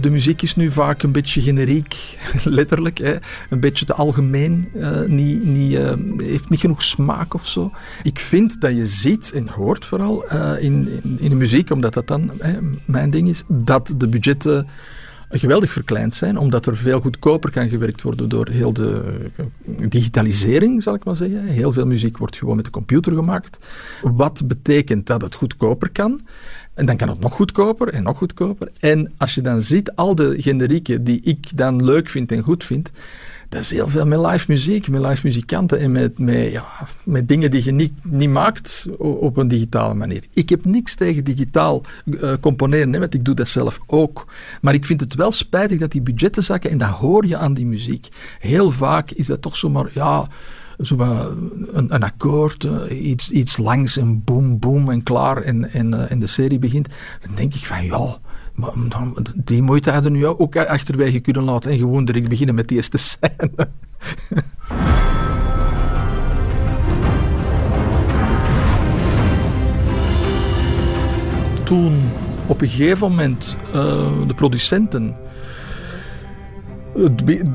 De 0.00 0.10
muziek 0.10 0.42
is 0.42 0.56
nu 0.56 0.70
vaak 0.70 1.02
een 1.02 1.12
beetje 1.12 1.42
generiek, 1.42 2.18
letterlijk. 2.44 2.98
Hè. 2.98 3.16
Een 3.50 3.60
beetje 3.60 3.84
te 3.84 3.94
algemeen. 3.94 4.68
Uh, 4.74 5.00
niet, 5.00 5.44
niet, 5.44 5.72
uh, 5.72 5.92
heeft 6.16 6.48
niet 6.48 6.60
genoeg 6.60 6.82
smaak 6.82 7.34
of 7.34 7.46
zo. 7.46 7.70
Ik 8.02 8.18
vind 8.18 8.60
dat 8.60 8.76
je 8.76 8.86
ziet 8.86 9.32
en 9.32 9.48
hoort 9.48 9.84
vooral 9.84 10.24
in, 10.58 10.88
in, 11.02 11.16
in, 11.18 11.28
de 11.28 11.34
muziek, 11.34 11.70
omdat 11.70 11.94
dat 11.94 12.06
dan 12.06 12.30
mijn 12.84 13.10
ding 13.10 13.28
is, 13.28 13.44
dat 13.48 13.94
de 13.96 14.08
budgetten 14.08 14.66
geweldig 15.38 15.72
verkleind 15.72 16.14
zijn, 16.14 16.38
omdat 16.38 16.66
er 16.66 16.76
veel 16.76 17.00
goedkoper 17.00 17.50
kan 17.50 17.68
gewerkt 17.68 18.02
worden 18.02 18.28
door 18.28 18.48
heel 18.48 18.72
de 18.72 19.02
digitalisering, 19.88 20.82
zal 20.82 20.94
ik 20.94 21.04
maar 21.04 21.16
zeggen. 21.16 21.44
Heel 21.44 21.72
veel 21.72 21.86
muziek 21.86 22.18
wordt 22.18 22.36
gewoon 22.36 22.56
met 22.56 22.64
de 22.64 22.70
computer 22.70 23.12
gemaakt. 23.12 23.58
Wat 24.02 24.42
betekent 24.46 25.06
dat 25.06 25.22
het 25.22 25.34
goedkoper 25.34 25.90
kan? 25.90 26.20
En 26.74 26.86
dan 26.86 26.96
kan 26.96 27.08
het 27.08 27.20
nog 27.20 27.32
goedkoper 27.32 27.88
en 27.88 28.02
nog 28.02 28.18
goedkoper. 28.18 28.68
En 28.80 29.12
als 29.16 29.34
je 29.34 29.40
dan 29.40 29.62
ziet, 29.62 29.94
al 29.94 30.14
de 30.14 30.42
generieken 30.42 31.04
die 31.04 31.20
ik 31.22 31.56
dan 31.56 31.84
leuk 31.84 32.08
vind 32.08 32.32
en 32.32 32.42
goed 32.42 32.64
vind, 32.64 32.90
dat 33.54 33.62
is 33.62 33.70
heel 33.70 33.88
veel 33.88 34.06
met 34.06 34.18
live 34.18 34.44
muziek, 34.48 34.88
met 34.88 35.00
live 35.00 35.26
muzikanten 35.26 35.78
en 35.78 35.92
met, 35.92 36.18
met, 36.18 36.52
ja, 36.52 36.64
met 37.04 37.28
dingen 37.28 37.50
die 37.50 37.64
je 37.64 37.72
niet, 37.72 37.92
niet 38.02 38.30
maakt 38.30 38.86
op 38.98 39.36
een 39.36 39.48
digitale 39.48 39.94
manier. 39.94 40.24
Ik 40.32 40.48
heb 40.48 40.64
niks 40.64 40.94
tegen 40.94 41.24
digitaal 41.24 41.82
uh, 42.04 42.34
componeren, 42.40 42.92
hè, 42.92 42.98
want 42.98 43.14
ik 43.14 43.24
doe 43.24 43.34
dat 43.34 43.48
zelf 43.48 43.80
ook. 43.86 44.26
Maar 44.60 44.74
ik 44.74 44.86
vind 44.86 45.00
het 45.00 45.14
wel 45.14 45.30
spijtig 45.30 45.78
dat 45.78 45.92
die 45.92 46.02
budgetten 46.02 46.42
zakken 46.42 46.70
en 46.70 46.78
dat 46.78 46.88
hoor 46.88 47.26
je 47.26 47.36
aan 47.36 47.54
die 47.54 47.66
muziek. 47.66 48.08
Heel 48.38 48.70
vaak 48.70 49.10
is 49.10 49.26
dat 49.26 49.42
toch 49.42 49.56
zomaar, 49.56 49.90
ja 49.92 50.28
zo 50.78 50.98
een, 50.98 51.94
een 51.94 52.02
akkoord, 52.02 52.64
eh, 52.64 53.06
iets, 53.06 53.30
iets 53.30 53.56
langs 53.56 53.96
en 53.96 54.24
boom, 54.24 54.58
boom 54.58 54.90
en 54.90 55.02
klaar 55.02 55.36
en, 55.36 55.70
en, 55.70 55.92
uh, 55.92 56.10
en 56.10 56.18
de 56.18 56.26
serie 56.26 56.58
begint. 56.58 56.88
Dan 57.26 57.34
denk 57.34 57.54
ik 57.54 57.66
van 57.66 57.84
ja, 57.84 58.18
maar, 58.54 58.72
die 59.34 59.62
moeite 59.62 59.90
hadden 59.90 60.12
nu 60.12 60.26
ook 60.26 60.56
achterwege 60.56 61.20
kunnen 61.20 61.42
laten 61.42 61.70
en 61.70 61.78
gewoon 61.78 62.04
direct 62.04 62.28
beginnen 62.28 62.54
met 62.54 62.68
die 62.68 62.76
eerste 62.76 62.98
scène. 62.98 63.50
Toen 71.64 72.00
op 72.46 72.60
een 72.60 72.68
gegeven 72.68 73.08
moment 73.08 73.56
uh, 73.74 73.74
de 74.26 74.34
producenten 74.34 75.16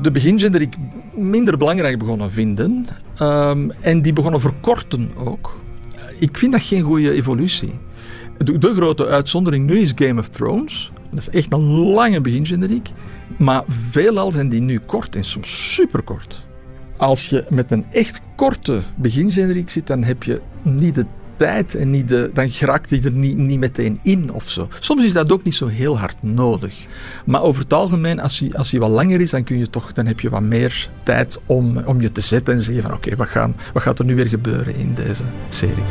de 0.02 0.10
begingeneriek 0.12 0.76
minder 1.14 1.56
belangrijk 1.56 1.98
begonnen 1.98 2.30
vinden 2.30 2.86
um, 3.20 3.70
en 3.70 4.02
die 4.02 4.12
begonnen 4.12 4.40
verkorten 4.40 5.10
ook. 5.16 5.60
Ik 6.18 6.38
vind 6.38 6.52
dat 6.52 6.62
geen 6.62 6.82
goede 6.82 7.12
evolutie. 7.12 7.72
De, 8.44 8.58
de, 8.58 8.74
grote 8.74 9.06
uitzondering 9.06 9.66
nu 9.66 9.78
is 9.78 9.92
Game 9.94 10.20
of 10.20 10.28
Thrones. 10.28 10.92
Dat 11.10 11.18
is 11.18 11.28
echt 11.28 11.52
een 11.52 11.64
lange 11.70 12.20
begingeneriek. 12.20 12.90
Maar 13.38 13.62
veelal 13.66 14.30
zijn 14.30 14.48
die 14.48 14.60
nu 14.60 14.78
kort 14.78 15.16
en 15.16 15.24
soms 15.24 15.74
superkort. 15.74 16.46
Als 16.96 17.28
je 17.28 17.44
met 17.50 17.70
een 17.70 17.84
echt 17.90 18.20
korte 18.36 18.82
begingeneriek 18.96 19.70
zit, 19.70 19.86
dan 19.86 20.04
heb 20.04 20.22
je 20.22 20.40
niet 20.62 20.94
de 20.94 21.06
tijd 21.36 21.74
en 21.74 21.90
niet 21.90 22.08
de, 22.08 22.30
dan 22.34 22.50
geraakt 22.50 22.90
hij 22.90 23.00
er 23.04 23.12
niet, 23.12 23.36
niet 23.36 23.58
meteen 23.58 23.98
in 24.02 24.32
of 24.32 24.50
zo. 24.50 24.68
Soms 24.78 25.04
is 25.04 25.12
dat 25.12 25.32
ook 25.32 25.44
niet 25.44 25.54
zo 25.54 25.66
heel 25.66 25.98
hard 25.98 26.22
nodig. 26.22 26.86
Maar 27.26 27.42
over 27.42 27.62
het 27.62 27.72
algemeen, 27.72 28.20
als 28.20 28.38
hij, 28.38 28.52
als 28.52 28.70
hij 28.70 28.80
wat 28.80 28.90
langer 28.90 29.20
is, 29.20 29.30
dan, 29.30 29.44
kun 29.44 29.58
je 29.58 29.70
toch, 29.70 29.92
dan 29.92 30.06
heb 30.06 30.20
je 30.20 30.30
wat 30.30 30.42
meer 30.42 30.90
tijd 31.02 31.38
om, 31.46 31.78
om 31.78 32.00
je 32.00 32.12
te 32.12 32.20
zetten 32.20 32.54
en 32.54 32.62
zeggen 32.62 32.82
van 32.82 32.94
oké, 32.94 33.16
wat, 33.16 33.28
gaan, 33.28 33.56
wat 33.72 33.82
gaat 33.82 33.98
er 33.98 34.04
nu 34.04 34.14
weer 34.14 34.28
gebeuren 34.28 34.74
in 34.74 34.94
deze 34.94 35.24
serie. 35.48 35.84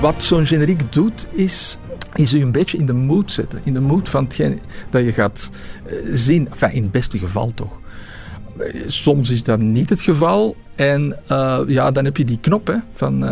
Wat 0.00 0.22
zo'n 0.22 0.46
generiek 0.46 0.92
doet, 0.92 1.26
is 1.30 1.78
is 2.14 2.32
u 2.32 2.40
een 2.40 2.52
beetje 2.52 2.78
in 2.78 2.86
de 2.86 2.92
mood 2.92 3.32
zetten. 3.32 3.60
In 3.64 3.74
de 3.74 3.80
mood 3.80 4.08
van 4.08 4.24
hetgeen 4.24 4.60
dat 4.90 5.02
je 5.02 5.12
gaat 5.12 5.50
eh, 5.86 5.96
zien. 6.12 6.48
Enfin, 6.48 6.72
in 6.72 6.82
het 6.82 6.92
beste 6.92 7.18
geval 7.18 7.52
toch. 7.52 7.80
Eh, 8.58 8.82
soms 8.86 9.30
is 9.30 9.42
dat 9.42 9.60
niet 9.60 9.90
het 9.90 10.00
geval. 10.00 10.56
En 10.74 11.18
uh, 11.30 11.60
ja, 11.66 11.90
dan 11.90 12.04
heb 12.04 12.16
je 12.16 12.24
die 12.24 12.38
knop 12.40 12.66
hè, 12.66 12.76
van, 12.92 13.24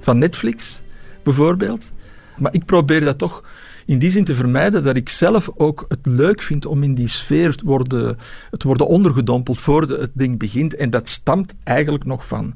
van 0.00 0.18
Netflix, 0.18 0.82
bijvoorbeeld. 1.22 1.92
Maar 2.38 2.54
ik 2.54 2.64
probeer 2.64 3.00
dat 3.00 3.18
toch 3.18 3.44
in 3.86 3.98
die 3.98 4.10
zin 4.10 4.24
te 4.24 4.34
vermijden 4.34 4.82
dat 4.82 4.96
ik 4.96 5.08
zelf 5.08 5.50
ook 5.54 5.84
het 5.88 6.06
leuk 6.06 6.42
vind 6.42 6.66
om 6.66 6.82
in 6.82 6.94
die 6.94 7.08
sfeer 7.08 7.54
te 7.54 7.64
worden, 7.64 8.18
te 8.50 8.66
worden 8.66 8.86
ondergedompeld 8.86 9.60
voordat 9.60 10.00
het 10.00 10.10
ding 10.14 10.38
begint. 10.38 10.76
En 10.76 10.90
dat 10.90 11.08
stamt 11.08 11.54
eigenlijk 11.64 12.04
nog 12.04 12.26
van 12.26 12.54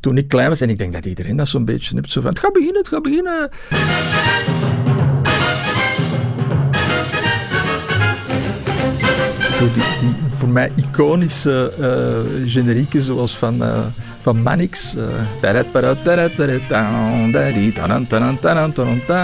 toen 0.00 0.16
ik 0.16 0.28
klein 0.28 0.48
was. 0.48 0.60
En 0.60 0.70
ik 0.70 0.78
denk 0.78 0.92
dat 0.92 1.06
iedereen 1.06 1.36
dat 1.36 1.48
zo'n 1.48 1.64
beetje 1.64 1.94
heeft. 1.94 2.10
Zo 2.10 2.20
van, 2.20 2.30
het 2.30 2.38
gaat 2.38 2.52
beginnen, 2.52 2.78
het 2.78 2.88
gaat 2.88 3.02
beginnen. 3.02 3.50
Zo 9.54 9.70
die, 9.72 9.82
voor 10.28 10.48
mij 10.48 10.70
iconische 10.76 11.72
uh, 11.80 12.50
generieken 12.50 13.02
zoals 13.02 13.38
van, 13.38 13.62
uh, 13.62 13.84
van 14.20 14.42
Manix. 14.42 14.94
Uh, 14.96 15.02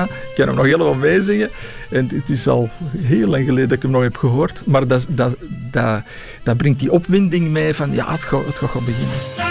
ik 0.08 0.34
kan 0.34 0.46
hem 0.46 0.54
nog 0.54 0.64
helemaal 0.64 0.94
meezingen. 0.94 1.48
En 1.90 2.08
het 2.14 2.30
is 2.30 2.48
al 2.48 2.68
heel 2.98 3.28
lang 3.28 3.44
geleden 3.44 3.68
dat 3.68 3.76
ik 3.76 3.82
hem 3.82 3.92
nog 3.92 4.02
heb 4.02 4.16
gehoord. 4.16 4.62
Maar 4.66 4.86
dat, 4.86 5.06
dat, 5.08 5.36
dat, 5.70 6.02
dat 6.42 6.56
brengt 6.56 6.78
die 6.78 6.92
opwinding 6.92 7.48
mee 7.48 7.74
van 7.74 7.92
ja, 7.92 8.12
het 8.12 8.24
gaat, 8.24 8.46
het 8.46 8.58
gaat 8.58 8.84
beginnen. 8.84 9.49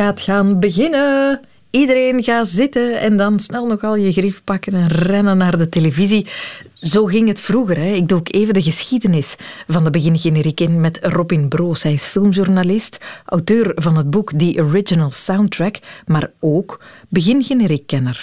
Gaat 0.00 0.20
gaan 0.20 0.60
beginnen. 0.60 1.40
Iedereen 1.70 2.22
gaat 2.22 2.48
zitten 2.48 3.00
en 3.00 3.16
dan 3.16 3.40
snel 3.40 3.66
nogal 3.66 3.96
je 3.96 4.12
grief 4.12 4.44
pakken 4.44 4.74
en 4.74 4.88
rennen 4.88 5.36
naar 5.36 5.58
de 5.58 5.68
televisie. 5.68 6.26
Zo 6.80 7.04
ging 7.04 7.28
het 7.28 7.40
vroeger. 7.40 7.76
Hè. 7.76 7.92
Ik 7.92 8.08
doe 8.08 8.18
ook 8.18 8.32
even 8.32 8.54
de 8.54 8.62
geschiedenis 8.62 9.36
van 9.68 9.84
de 9.84 9.90
begingeneriek 9.90 10.60
in 10.60 10.80
met 10.80 10.98
Robin 11.02 11.48
Broos. 11.48 11.82
Hij 11.82 11.92
is 11.92 12.06
filmjournalist, 12.06 12.98
auteur 13.24 13.72
van 13.74 13.96
het 13.96 14.10
boek 14.10 14.32
The 14.32 14.54
Original 14.58 15.10
Soundtrack, 15.10 15.76
maar 16.06 16.30
ook 16.38 16.80
begingeneriekkenner. 17.08 18.22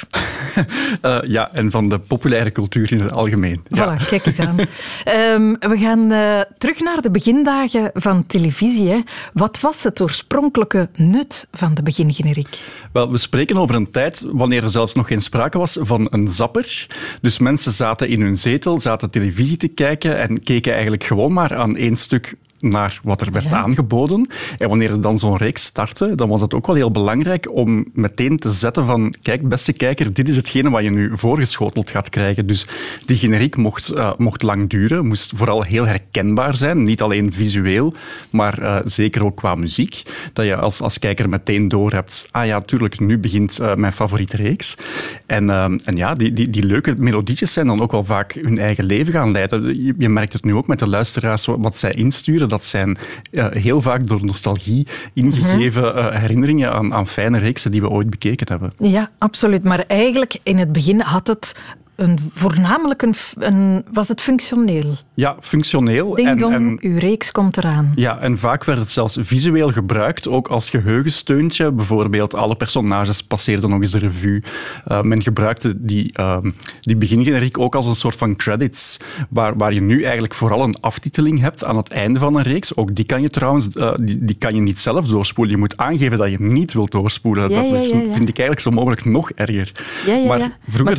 uh, 1.02 1.18
ja, 1.36 1.54
en 1.54 1.72
van 1.72 1.90
de 1.90 2.00
populaire 2.00 2.52
cultuur 2.52 2.92
in 2.92 3.00
het 3.00 3.14
algemeen. 3.14 3.64
Ja. 3.68 4.00
Voilà, 4.00 4.08
kijk 4.08 4.26
eens 4.26 4.40
aan. 4.40 4.60
um, 4.60 5.56
we 5.60 5.78
gaan 5.78 6.12
uh, 6.12 6.42
terug 6.58 6.80
naar 6.80 7.02
de 7.02 7.12
begindagen 7.12 7.92
van 7.94 8.26
televisie. 8.26 8.90
Hè. 8.90 9.00
Wat 9.34 9.60
was 9.60 9.84
het 9.84 10.02
oorspronkelijke 10.02 10.90
nut 10.96 11.48
van 11.52 11.74
de 11.74 11.84
begingeneriek? 11.84 12.58
Wel, 12.92 13.12
we 13.12 13.18
spreken 13.18 13.58
over 13.58 13.76
een 13.76 13.92
tijd 13.92 14.26
wanneer 14.32 14.64
er 14.64 14.70
zelfs 14.70 14.94
nog 14.94 15.08
geen 15.08 15.22
sprake 15.22 15.58
was 15.58 15.78
van 15.82 16.08
een 16.12 16.28
zapper. 16.28 16.88
Dus 17.22 17.40
mensen 17.40 17.72
zaten 17.72 18.10
in 18.10 18.22
hun 18.22 18.38
zaten 18.82 19.10
televisie 19.10 19.58
te 19.58 19.68
kijken 19.68 20.18
en 20.20 20.44
keken 20.44 20.74
eigenlijk 20.74 21.04
gewoon 21.04 21.34
maar 21.34 21.56
aan 21.56 21.76
één 21.76 21.96
stuk 21.96 22.36
naar 22.60 23.00
wat 23.04 23.22
er 23.22 23.32
werd 23.32 23.52
aangeboden. 23.52 24.30
En 24.58 24.70
wanneer 24.70 24.92
er 24.92 25.02
dan 25.02 25.20
zo'n 25.20 25.38
reeks 25.38 25.64
startte, 25.64 26.16
dan 26.16 26.30
was 26.30 26.42
het 26.42 26.54
ook 26.54 26.68
wel 26.68 26.76
heel 26.76 26.92
belangrijk 26.92 27.52
om 27.52 27.86
meteen 27.94 28.38
te 28.38 28.52
zetten 28.52 28.86
van 28.86 29.14
kijk, 29.22 29.48
beste 29.48 29.74
kijker, 29.74 30.14
dit 30.14 30.30
is 30.30 30.36
hetgene 30.36 30.70
wat 30.70 30.84
je 30.84 30.90
nu 30.90 31.12
voorgeschoteld 31.14 31.90
gaat 31.90 32.10
krijgen. 32.10 32.48
Dus 32.48 32.68
die 33.06 33.18
generiek 33.18 33.56
mocht, 33.56 33.94
uh, 33.96 34.12
mocht 34.18 34.44
lang 34.44 34.70
duren, 34.70 35.08
moest 35.08 35.32
vooral 35.36 35.64
heel 35.64 35.86
herkenbaar 35.86 36.56
zijn. 36.56 36.84
Niet 36.84 37.02
alleen 37.02 37.34
visueel, 37.34 37.94
maar 38.30 38.62
uh, 38.62 38.78
zeker 38.84 39.24
ook 39.24 39.36
qua 39.36 39.56
muziek. 39.56 40.02
Dat 40.34 40.46
je 40.46 40.56
als, 40.56 40.82
als 40.82 41.00
kijker 41.00 41.30
meteen 41.30 41.68
door 41.68 41.92
hebt, 41.92 42.30
ah 42.32 42.46
ja, 42.46 42.62
tuurlijk, 42.62 43.00
nu 43.00 43.18
begint 43.18 43.60
uh, 43.62 43.76
mijn 43.76 43.94
favoriete 43.94 44.36
reeks. 44.36 44.76
En, 45.26 45.50
en 45.50 45.96
ja, 45.96 46.16
die, 46.16 46.34
die, 46.34 46.50
die 46.50 46.66
leuke 46.66 46.96
melodietjes 46.98 47.54
zijn 47.54 47.68
dan 47.68 47.82
ook 47.82 47.92
wel 47.92 48.06
vaak 48.06 48.34
hun 48.34 48.60
eigen 48.60 48.86
leven 48.86 49.14
gaan 49.14 49.32
leiden. 49.32 49.84
Je, 49.84 49.94
je 49.98 50.10
merkt 50.10 50.34
het 50.34 50.44
nu 50.44 50.54
ook 50.54 50.68
met 50.68 50.80
de 50.80 50.90
luisteraars, 50.90 51.46
wat 51.46 51.78
zij 51.78 51.92
insturen 51.92 52.47
dat 52.48 52.66
zijn 52.66 52.98
uh, 53.32 53.48
heel 53.50 53.82
vaak 53.82 54.08
door 54.08 54.26
nostalgie 54.26 54.88
ingegeven 55.14 55.96
uh, 55.96 56.10
herinneringen 56.10 56.74
aan, 56.74 56.94
aan 56.94 57.08
fijne 57.08 57.38
reeksen 57.38 57.72
die 57.72 57.82
we 57.82 57.90
ooit 57.90 58.10
bekeken 58.10 58.48
hebben. 58.50 58.74
Ja, 58.78 59.10
absoluut. 59.18 59.64
Maar 59.64 59.84
eigenlijk 59.88 60.38
in 60.44 60.58
het 60.58 60.72
begin 60.72 61.00
had 61.00 61.28
het 61.28 61.56
een, 61.98 62.18
voornamelijk 62.34 63.02
een, 63.02 63.14
een, 63.38 63.86
was 63.92 64.08
het 64.08 64.22
functioneel? 64.22 64.96
Ja, 65.14 65.38
functioneel. 65.42 66.16
Ding 66.16 66.28
en, 66.28 66.38
dong, 66.38 66.54
en, 66.54 66.78
uw 66.82 66.98
reeks 66.98 67.32
komt 67.32 67.58
eraan. 67.58 67.92
Ja, 67.96 68.20
en 68.20 68.38
vaak 68.38 68.64
werd 68.64 68.80
het 68.80 68.92
zelfs 68.92 69.18
visueel 69.22 69.72
gebruikt, 69.72 70.28
ook 70.28 70.48
als 70.48 70.70
geheugensteuntje. 70.70 71.72
Bijvoorbeeld, 71.72 72.36
alle 72.36 72.56
personages 72.56 73.24
passeerden 73.24 73.70
nog 73.70 73.82
eens 73.82 73.92
de 73.92 73.98
revue. 73.98 74.44
Uh, 74.88 75.02
men 75.02 75.22
gebruikte 75.22 75.86
die, 75.86 76.14
uh, 76.20 76.38
die 76.82 76.96
begingeneriek 76.96 77.60
ook 77.60 77.76
als 77.76 77.86
een 77.86 77.96
soort 77.96 78.16
van 78.16 78.36
credits, 78.36 78.98
waar, 79.30 79.58
waar 79.58 79.74
je 79.74 79.82
nu 79.82 80.04
eigenlijk 80.04 80.34
vooral 80.34 80.64
een 80.64 80.80
aftiteling 80.80 81.40
hebt 81.40 81.64
aan 81.64 81.78
het 81.78 81.92
einde 81.92 82.20
van 82.20 82.36
een 82.36 82.44
reeks. 82.44 82.76
Ook 82.76 82.96
die 82.96 83.06
kan 83.06 83.22
je 83.22 83.30
trouwens 83.30 83.68
uh, 83.76 83.94
die, 84.02 84.26
die 84.26 84.36
kan 84.36 84.56
je 84.56 84.62
niet 84.62 84.80
zelf 84.80 85.08
doorspoelen. 85.08 85.54
Je 85.54 85.60
moet 85.60 85.78
aangeven 85.78 86.18
dat 86.18 86.30
je 86.30 86.38
hem 86.38 86.48
niet 86.48 86.74
wilt 86.74 86.92
doorspoelen. 86.92 87.50
Ja, 87.50 87.62
dat 87.62 87.90
ja, 87.90 87.96
ja, 87.96 88.14
vind 88.14 88.30
ik 88.30 88.38
eigenlijk 88.38 88.60
zo 88.60 88.72
mogelijk 88.72 89.06
nog 89.06 89.32
erger. 89.32 89.72
maar 90.28 90.58
vroeger 90.68 90.98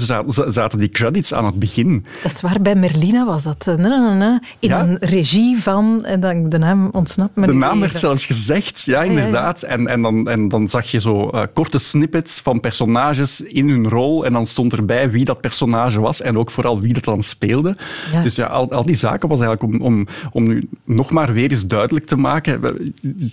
zaten 0.53 0.79
die 0.79 0.88
credits 0.89 1.35
aan 1.35 1.45
het 1.45 1.59
begin. 1.59 2.05
Dat 2.23 2.33
is 2.33 2.41
waar, 2.41 2.61
bij 2.63 2.75
Merlina 2.75 3.27
was 3.27 3.43
dat. 3.43 3.67
Na, 3.67 3.77
na, 3.77 4.15
na, 4.15 4.43
in 4.59 4.71
een 4.71 4.97
regie 5.01 5.63
van, 5.63 6.05
en 6.05 6.21
dan, 6.21 6.49
de 6.49 6.59
naam 6.59 6.89
ontsnapt 6.93 7.37
me 7.37 7.47
De 7.47 7.53
naam 7.53 7.69
even. 7.69 7.81
werd 7.81 7.99
zelfs 7.99 8.27
gezegd, 8.27 8.83
ja, 8.83 9.03
inderdaad. 9.03 9.63
En, 9.63 9.87
en, 9.87 10.03
dan, 10.03 10.29
en 10.29 10.49
dan 10.49 10.69
zag 10.69 10.91
je 10.91 11.01
zo 11.01 11.31
uh, 11.35 11.43
korte 11.55 11.79
snippets 11.79 12.41
van 12.41 12.61
personages 12.61 13.41
in 13.41 13.69
hun 13.69 13.89
rol. 13.89 14.25
En 14.25 14.33
dan 14.33 14.47
stond 14.47 14.73
erbij 14.73 15.11
wie 15.11 15.25
dat 15.25 15.41
personage 15.41 16.01
was 16.01 16.21
en 16.21 16.37
ook 16.37 16.51
vooral 16.51 16.81
wie 16.81 16.93
dat 16.93 17.05
dan 17.05 17.23
speelde. 17.23 17.77
Dus 18.23 18.35
ja, 18.35 18.47
al, 18.47 18.73
al 18.73 18.85
die 18.85 18.97
zaken 18.97 19.29
was 19.29 19.41
eigenlijk 19.41 19.73
om, 19.73 19.81
om, 19.81 20.07
om 20.33 20.47
nu 20.47 20.69
nog 20.85 21.11
maar 21.11 21.33
weer 21.33 21.51
eens 21.51 21.67
duidelijk 21.67 22.07
te 22.07 22.17
maken. 22.17 22.77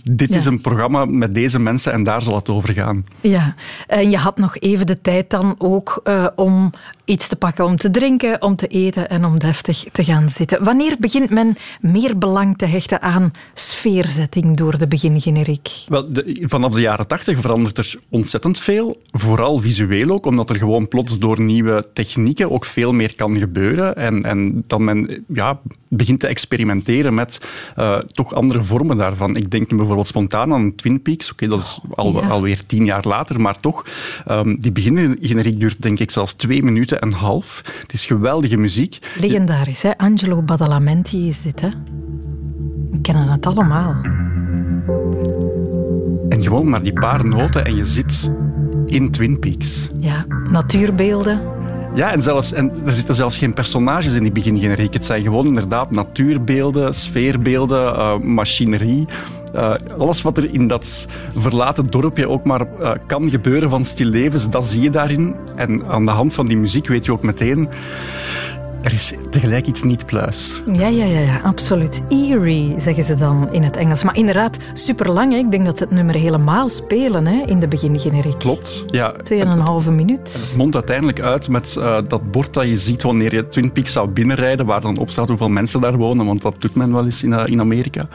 Dit 0.04 0.36
is 0.36 0.46
een 0.46 0.62
programma 0.62 1.06
met 1.06 1.34
deze 1.34 1.60
mensen 1.60 1.92
en 1.92 2.04
daar 2.04 2.22
zal 2.22 2.36
het 2.36 2.50
over 2.50 2.74
gaan. 2.74 3.06
Ja, 3.22 3.56
en 3.88 4.10
je 4.10 4.18
had 4.18 4.38
nog 4.38 4.58
even 4.58 4.88
de 4.88 5.02
tijd 5.02 5.30
dan 5.30 5.56
ook 5.58 6.02
uh, 6.04 6.28
om 6.36 6.72
iets 7.06 7.28
te 7.28 7.36
pakken 7.36 7.66
om 7.66 7.78
te 7.78 7.90
drinken, 7.90 8.42
om 8.42 8.56
te 8.56 8.68
eten 8.68 9.10
en 9.10 9.26
om 9.26 9.40
deftig 9.40 9.86
te 9.92 10.04
gaan 10.04 10.30
zitten. 10.30 10.64
Wanneer 10.64 10.96
begint 11.00 11.30
men 11.30 11.56
meer 11.82 12.18
belang 12.18 12.58
te 12.58 12.66
hechten 12.66 13.02
aan 13.02 13.32
sfeerzetting 13.54 14.58
door 14.58 14.78
de 14.78 14.88
begingeneriek? 14.88 15.70
Wel, 15.88 16.14
de, 16.14 16.44
vanaf 16.48 16.74
de 16.74 16.82
jaren 16.82 17.08
tachtig 17.08 17.40
verandert 17.40 17.78
er 17.78 17.96
ontzettend 18.10 18.60
veel. 18.60 19.02
Vooral 19.12 19.60
visueel 19.60 20.10
ook, 20.10 20.26
omdat 20.26 20.50
er 20.50 20.56
gewoon 20.56 20.88
plots 20.88 21.20
door 21.20 21.42
nieuwe 21.42 21.86
technieken 21.94 22.52
ook 22.52 22.66
veel 22.66 22.94
meer 22.94 23.16
kan 23.16 23.38
gebeuren. 23.38 23.96
En, 23.96 24.24
en 24.24 24.64
dat 24.68 24.80
men 24.80 25.26
ja, 25.28 25.60
begint 25.88 26.20
te 26.20 26.28
experimenteren 26.28 27.14
met 27.14 27.42
uh, 27.78 27.98
toch 27.98 28.34
andere 28.34 28.64
vormen 28.64 28.98
daarvan. 28.98 29.36
Ik 29.36 29.52
denk 29.52 29.72
nu 29.72 29.78
bijvoorbeeld 29.78 30.08
spontaan 30.08 30.54
aan 30.54 30.76
Twin 30.76 31.02
Peaks. 31.02 31.32
Oké, 31.32 31.44
okay, 31.44 31.58
dat 31.58 31.66
is 31.66 31.80
al, 31.96 32.14
Ja. 32.14 32.28
alweer 32.28 32.66
tien 32.66 32.86
jaar 32.86 33.04
later, 33.08 33.42
maar 33.42 33.60
toch. 33.60 33.86
Um, 34.32 34.60
die 34.60 34.72
begingeneriek 34.72 35.60
duurt 35.60 35.82
denk 35.82 36.00
ik 36.00 36.12
zelfs 36.12 36.34
twee 36.34 36.64
minuten 36.64 36.95
en 37.00 37.08
een 37.08 37.14
half. 37.14 37.62
Het 37.82 37.94
is 37.94 38.06
geweldige 38.06 38.58
muziek. 38.58 39.00
Legendarisch, 39.20 39.82
hè? 39.82 39.98
Angelo 39.98 40.42
Badalamenti 40.42 41.28
is 41.28 41.42
dit, 41.42 41.62
hè? 41.62 41.70
We 42.92 43.02
kennen 43.02 43.28
het 43.28 43.46
allemaal. 43.46 43.96
En 46.30 46.44
gewoon 46.44 46.70
maar 46.70 46.84
die 46.84 46.94
paar 46.94 47.26
noten 47.26 47.66
en 47.66 47.76
je 47.76 47.86
zit 47.86 48.32
in 48.86 49.12
Twin 49.12 49.40
Peaks. 49.40 49.88
Ja, 50.00 50.26
natuurbeelden. 50.52 51.40
Ja, 51.96 52.12
en, 52.12 52.24
zelfs, 52.24 52.54
en 52.54 52.72
er 52.86 52.92
zitten 52.92 53.16
zelfs 53.16 53.38
geen 53.38 53.54
personages 53.54 54.14
in 54.14 54.24
die 54.24 54.32
begingeneriek. 54.32 54.94
Het 54.94 55.06
zijn 55.06 55.24
gewoon 55.24 55.46
inderdaad 55.46 55.92
natuurbeelden, 55.92 56.94
sfeerbeelden, 56.94 57.94
uh, 57.94 58.18
machinerie. 58.18 59.08
Uh, 59.56 59.74
alles 59.98 60.22
wat 60.22 60.38
er 60.38 60.54
in 60.54 60.68
dat 60.68 61.08
verlaten 61.38 61.90
dorpje 61.90 62.30
ook 62.30 62.44
maar 62.44 62.62
uh, 62.80 62.92
kan 63.06 63.30
gebeuren 63.30 63.70
van 63.70 63.86
stillevens, 63.86 64.50
dat 64.50 64.66
zie 64.66 64.82
je 64.82 64.90
daarin. 64.90 65.36
En 65.56 65.86
aan 65.88 66.06
de 66.06 66.12
hand 66.12 66.34
van 66.34 66.48
die 66.48 66.58
muziek 66.58 66.88
weet 66.88 67.06
je 67.06 67.12
ook 67.12 67.24
meteen... 67.24 67.70
Er 68.82 68.94
is 68.94 69.14
tegelijk 69.30 69.66
iets 69.66 69.84
niet 69.84 70.06
pluis. 70.06 70.62
Ja, 70.72 70.88
ja, 70.88 71.06
ja, 71.06 71.20
ja, 71.20 71.40
absoluut. 71.44 72.02
Eerie, 72.10 72.76
zeggen 72.78 73.04
ze 73.04 73.16
dan 73.16 73.48
in 73.52 73.64
het 73.64 73.78
Engels. 73.78 74.04
Maar 74.04 74.16
inderdaad, 74.16 74.58
superlang. 74.74 75.32
Hè? 75.32 75.38
Ik 75.38 75.52
denk 75.52 75.66
dat 75.66 75.78
ze 75.78 75.84
het 75.84 75.94
nummer 75.94 76.16
helemaal 76.16 76.70
spelen 76.70 77.28
hè, 77.28 77.44
in 77.46 77.60
de 77.60 77.68
begingeneriek. 77.68 78.40
Klopt, 78.40 78.84
ja. 78.88 79.12
Tweeënhalve 79.12 79.92
minuut. 79.92 80.34
Het 80.34 80.54
mondt 80.58 80.76
uiteindelijk 80.76 81.22
uit 81.22 81.50
met 81.50 81.76
uh, 81.80 81.98
dat 82.08 82.32
bord 82.32 82.54
dat 82.54 82.68
je 82.68 82.78
ziet 82.78 83.02
wanneer 83.02 83.34
je 83.34 83.48
Twin 83.48 83.72
Peaks 83.72 83.92
zou 83.92 84.08
binnenrijden, 84.08 84.66
waar 84.66 84.82
dan 84.82 84.98
op 84.98 85.10
staat 85.10 85.28
hoeveel 85.28 85.50
mensen 85.50 85.82
daar 85.82 85.98
wonen, 85.98 86.26
want 86.26 86.42
dat 86.42 86.56
doet 86.60 86.76
men 86.76 86.92
wel 86.92 87.06
eens 87.06 87.24
in, 87.24 87.32
uh, 87.32 87.44
in 87.46 87.60
Amerika. 87.60 88.08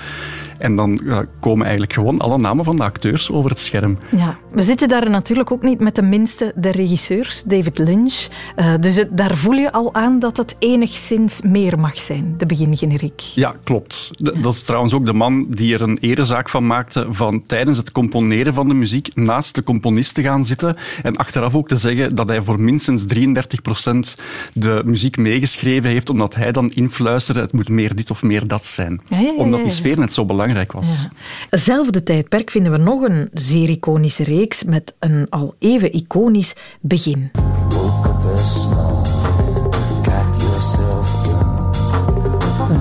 En 0.61 0.77
dan 0.77 1.01
uh, 1.05 1.19
komen 1.41 1.63
eigenlijk 1.63 1.93
gewoon 1.93 2.19
alle 2.19 2.39
namen 2.39 2.65
van 2.65 2.77
de 2.77 2.83
acteurs 2.83 3.31
over 3.31 3.51
het 3.51 3.59
scherm. 3.59 3.99
Ja, 4.17 4.39
we 4.53 4.63
zitten 4.63 4.89
daar 4.89 5.11
natuurlijk 5.11 5.53
ook 5.53 5.63
niet 5.63 5.81
met 5.81 5.95
de 5.95 6.03
minste 6.03 6.53
de 6.57 6.71
regisseurs, 6.71 7.43
David 7.43 7.79
Lynch. 7.79 8.29
Uh, 8.57 8.75
dus 8.81 8.97
het, 8.97 9.17
daar 9.17 9.37
voel 9.37 9.55
je 9.55 9.73
al 9.73 9.95
aan 9.95 10.19
dat 10.19 10.37
het 10.37 10.57
enigszins 10.59 11.43
meer 11.43 11.79
mag 11.79 11.99
zijn, 11.99 12.35
de 12.37 12.47
begingeneriek. 12.47 13.21
Ja, 13.21 13.55
klopt. 13.65 14.11
Dat 14.41 14.55
is 14.55 14.63
trouwens 14.63 14.93
ook 14.95 15.07
de 15.07 15.13
man 15.13 15.47
die 15.49 15.75
er 15.75 15.83
een 15.83 15.99
erezaak 16.01 16.49
van 16.49 16.67
maakte 16.67 17.07
van 17.11 17.43
tijdens 17.47 17.77
het 17.77 17.93
componeren 17.93 18.55
van 18.55 18.69
de 18.69 18.75
muziek 18.75 19.15
naast 19.15 19.55
de 19.55 19.63
componist 19.63 20.15
te 20.15 20.23
gaan 20.23 20.45
zitten 20.45 20.77
en 21.03 21.17
achteraf 21.17 21.55
ook 21.55 21.69
te 21.69 21.77
zeggen 21.77 22.15
dat 22.15 22.29
hij 22.29 22.43
voor 22.43 22.61
minstens 22.61 23.05
33% 23.15 24.23
de 24.53 24.83
muziek 24.85 25.17
meegeschreven 25.17 25.91
heeft, 25.91 26.11
omdat 26.11 26.35
hij 26.35 26.53
dan 26.53 26.73
influisterde 26.73 27.41
het 27.41 27.53
moet 27.53 27.69
meer 27.69 27.95
dit 27.95 28.11
of 28.11 28.23
meer 28.23 28.47
dat 28.47 28.67
zijn. 28.67 29.01
Ja, 29.09 29.17
ja, 29.17 29.23
ja, 29.23 29.35
omdat 29.35 29.63
die 29.63 29.71
sfeer 29.71 29.99
net 29.99 30.13
zo 30.13 30.25
belangrijk 30.25 30.49
was. 30.73 30.87
Ja. 31.03 31.11
Hetzelfde 31.51 32.03
tijdperk 32.03 32.51
vinden 32.51 32.73
we 32.73 32.79
nog 32.79 33.03
een 33.03 33.29
zeer 33.33 33.69
iconische 33.69 34.25
reeks 34.25 34.65
met 34.65 34.95
een 34.99 35.27
al 35.31 35.55
even 35.59 35.93
iconisch 35.93 36.55
begin. 36.81 37.31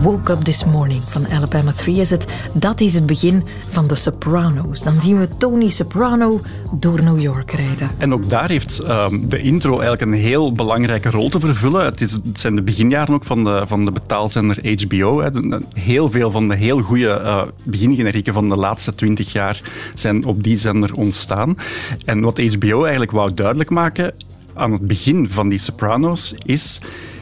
Woke 0.02 0.32
Up 0.32 0.42
This 0.42 0.66
Morning 0.66 1.04
van 1.04 1.28
Alabama 1.28 1.72
3 1.72 2.00
is 2.00 2.10
het. 2.10 2.26
Dat 2.54 2.82
is 2.82 2.94
het 2.94 3.06
begin 3.06 3.44
van 3.70 3.88
de 3.88 3.96
Sopranos. 3.96 4.84
Dan 4.84 5.02
zien 5.02 5.20
we 5.20 5.28
Tony 5.38 5.70
Soprano 5.70 6.42
door 6.72 7.04
New 7.04 7.20
York 7.20 7.52
rijden. 7.52 7.90
En 7.98 8.14
ook 8.14 8.30
daar 8.30 8.50
heeft 8.50 8.84
um, 8.88 9.30
de 9.30 9.42
intro 9.42 9.72
eigenlijk 9.72 10.02
een 10.02 10.14
heel 10.14 10.52
belangrijke 10.52 11.10
rol 11.10 11.30
te 11.30 11.40
vervullen. 11.40 11.86
Het, 11.86 12.02
is, 12.02 12.12
het 12.12 12.40
zijn 12.40 12.56
de 12.56 12.62
beginjaren 12.62 13.14
ook 13.14 13.24
van 13.24 13.44
de, 13.44 13.64
van 13.68 13.86
de 13.86 13.92
betaalzender 13.92 14.84
HBO. 14.84 15.22
Hè. 15.22 15.30
Heel 15.74 16.10
veel 16.10 16.32
van 16.32 16.48
de 16.48 16.56
heel 16.56 16.82
goede 16.82 17.22
uh, 17.24 17.42
begingenerieken 17.64 18.34
van 18.34 18.50
de 18.50 18.56
laatste 18.56 18.96
twintig 18.96 19.32
jaar 19.32 19.62
zijn 19.96 20.26
op 20.26 20.44
die 20.44 20.58
zender 20.58 20.94
ontstaan. 20.94 21.58
En 22.06 22.22
wat 22.22 22.38
HBO 22.38 22.82
eigenlijk 22.82 23.12
wou 23.12 23.34
duidelijk 23.34 23.70
maken 23.70 24.16
aan 24.54 24.72
het 24.72 24.88
begin 24.88 25.30
van 25.30 25.50
die 25.50 25.60
Sopranos 25.60 26.36
is... 26.46 26.80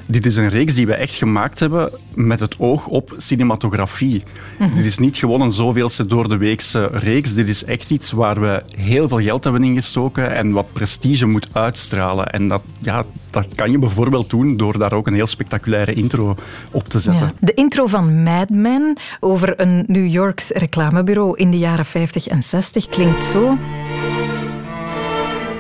Dit 0.08 0.26
is 0.26 0.36
een 0.36 0.50
reeks 0.50 0.76
die 0.76 0.86
we 0.86 0.94
echt 0.94 1.16
gemaakt 1.16 1.60
hebben 1.60 1.90
met 2.14 2.40
het 2.40 2.56
oog 2.60 2.88
op 2.88 3.14
cinematografie. 3.18 4.24
Mm 4.58 4.68
-hmm. 4.68 4.76
Dit 4.76 4.86
is 4.86 4.98
niet 4.98 5.18
gewoon 5.18 5.42
een 5.42 5.52
zoveelste 5.52 6.06
door 6.06 6.28
de 6.28 6.38
weekse 6.38 6.90
reeks. 6.92 7.34
Dit 7.34 7.48
is 7.48 7.64
echt 7.64 7.92
iets 7.92 8.12
waar 8.12 8.42
we 8.42 8.62
heel 8.76 9.08
veel 9.08 9.22
geld 9.22 9.44
hebben 9.44 9.64
ingestoken 9.64 10.36
en 10.36 10.52
wat 10.52 10.74
prestige 10.74 11.26
moet 11.26 11.48
uitstralen. 11.52 12.28
En 12.28 12.48
dat, 12.48 12.62
ja, 12.80 13.06
dat 13.30 13.48
kan 13.56 13.72
je 13.72 13.80
bijvoorbeeld 13.80 14.30
doen 14.30 14.58
door 14.58 14.78
daar 14.78 14.94
ook 14.94 15.08
een 15.08 15.14
heel 15.14 15.28
spectaculaire 15.28 15.94
intro 15.94 16.36
op 16.72 16.88
te 16.88 17.00
zetten. 17.00 17.26
Ja. 17.26 17.34
De 17.40 17.54
intro 17.54 17.88
van 17.88 18.24
Mad 18.24 18.50
Men 18.50 18.98
over 19.20 19.62
een 19.62 19.84
New 19.88 20.08
Yorks 20.08 20.50
reclamebureau 20.50 21.38
in 21.38 21.52
de 21.52 21.58
jaren 21.58 21.86
50 21.86 22.28
en 22.28 22.44
60 22.44 22.88
klinkt 22.88 23.24
zo. 23.24 23.58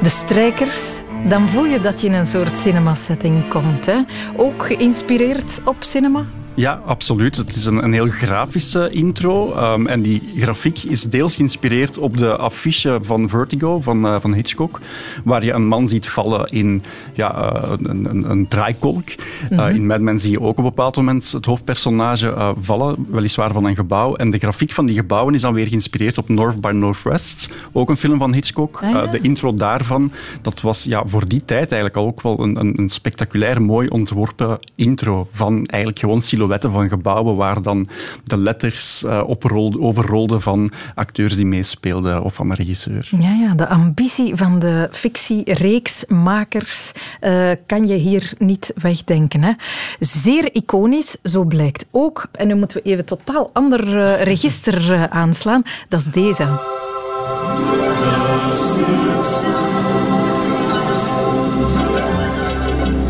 De 0.02 0.10
strijkers 0.10 1.02
dan 1.28 1.50
voel 1.50 1.66
je 1.66 1.80
dat 1.82 2.02
je 2.02 2.08
in 2.08 2.14
een 2.14 2.28
soort 2.28 2.58
cinema-setting 2.58 3.48
komt. 3.48 3.86
Hè? 3.86 4.02
Ook 4.36 4.66
geïnspireerd 4.66 5.62
op 5.66 5.76
cinema? 5.80 6.26
Ja, 6.58 6.82
absoluut. 6.86 7.36
Het 7.36 7.56
is 7.56 7.66
een, 7.66 7.84
een 7.84 7.94
heel 7.94 8.08
grafische 8.08 8.90
intro. 8.90 9.56
Um, 9.74 9.88
en 9.88 10.02
die 10.02 10.34
grafiek 10.38 10.84
is 10.84 11.04
deels 11.04 11.36
geïnspireerd 11.36 11.98
op 11.98 12.18
de 12.18 12.38
affiche 12.38 13.00
van 13.02 13.30
Vertigo 13.30 13.82
van, 13.82 14.06
uh, 14.06 14.16
van 14.20 14.34
Hitchcock. 14.34 14.80
Waar 15.24 15.44
je 15.44 15.52
een 15.52 15.68
man 15.68 15.88
ziet 15.88 16.08
vallen 16.08 16.46
in 16.46 16.84
ja, 17.14 17.54
uh, 17.54 17.72
een, 17.72 18.10
een, 18.10 18.30
een 18.30 18.48
draaikolk. 18.48 19.06
Mm 19.06 19.58
-hmm. 19.58 19.60
uh, 19.60 19.76
in 19.76 19.86
Mad 19.86 20.00
Men 20.00 20.20
zie 20.20 20.32
je 20.32 20.42
ook 20.42 20.48
op 20.48 20.58
een 20.58 20.64
bepaald 20.64 20.96
moment 20.96 21.32
het 21.32 21.46
hoofdpersonage 21.46 22.56
vallen, 22.62 23.08
weliswaar 23.10 23.54
van 23.54 23.66
een 23.66 23.76
gebouw. 23.76 24.16
En 24.16 24.30
de 24.30 24.40
grafiek 24.40 24.72
van 24.72 24.86
die 24.86 24.96
gebouwen 24.96 25.34
is 25.34 25.42
dan 25.42 25.54
weer 25.54 25.68
geïnspireerd 25.68 26.18
op 26.18 26.30
North 26.30 26.62
by 26.62 26.72
Northwest. 26.74 27.50
Ook 27.72 27.90
een 27.90 27.98
film 27.98 28.18
van 28.18 28.34
Hitchcock. 28.34 28.80
Ah, 28.84 28.92
ja. 28.92 29.06
de 29.06 29.20
intro 29.22 29.54
daarvan, 29.54 30.12
dat 30.42 30.62
was 30.62 30.84
ja, 30.84 31.04
voor 31.06 31.28
die 31.28 31.46
tijd 31.46 31.72
eigenlijk 31.72 31.96
al 31.96 32.06
ook 32.06 32.22
wel 32.22 32.40
een, 32.40 32.60
een, 32.60 32.74
een 32.80 32.90
spectaculair 32.90 33.62
mooi 33.62 33.88
ontworpen 33.88 34.60
intro 34.76 35.28
van 35.32 35.66
eigenlijk 35.66 36.00
gewoon 36.00 36.22
silhouetten 36.48 36.72
van 36.72 36.90
gebouwen 36.90 37.36
waar 37.36 37.62
dan 37.62 37.88
de 38.24 38.38
letters 38.38 39.04
uh, 39.04 39.24
oprolde, 39.26 39.80
overrolden 39.80 40.42
van 40.42 40.72
acteurs 40.96 41.36
die 41.36 41.46
meespeelden 41.46 42.24
of 42.24 42.34
van 42.34 42.50
de 42.50 42.56
regisseur. 42.56 43.10
Ja, 43.20 43.34
ja 43.34 43.54
de 43.54 43.68
ambitie 43.68 44.36
van 44.36 44.60
de 44.60 44.88
fictiereeksmakers 44.92 46.92
uh, 47.22 47.52
kan 47.66 47.88
je 47.88 47.96
hier 47.96 48.34
niet 48.38 48.74
wegdenken. 48.76 49.44
Hè? 49.44 49.52
Zeer 50.00 50.54
iconisch, 50.54 51.18
zo 51.24 51.44
blijkt 51.44 51.86
ook. 51.92 52.28
En 52.32 52.48
nu 52.48 52.56
moeten 52.56 52.82
we 52.84 52.90
even 52.90 53.06
totaal 53.06 53.50
ander 53.54 53.88
uh, 53.88 54.24
register 54.24 55.08
aanslaan. 55.10 55.62
Dat 55.90 56.00
is 56.00 56.06
deze. 56.06 56.48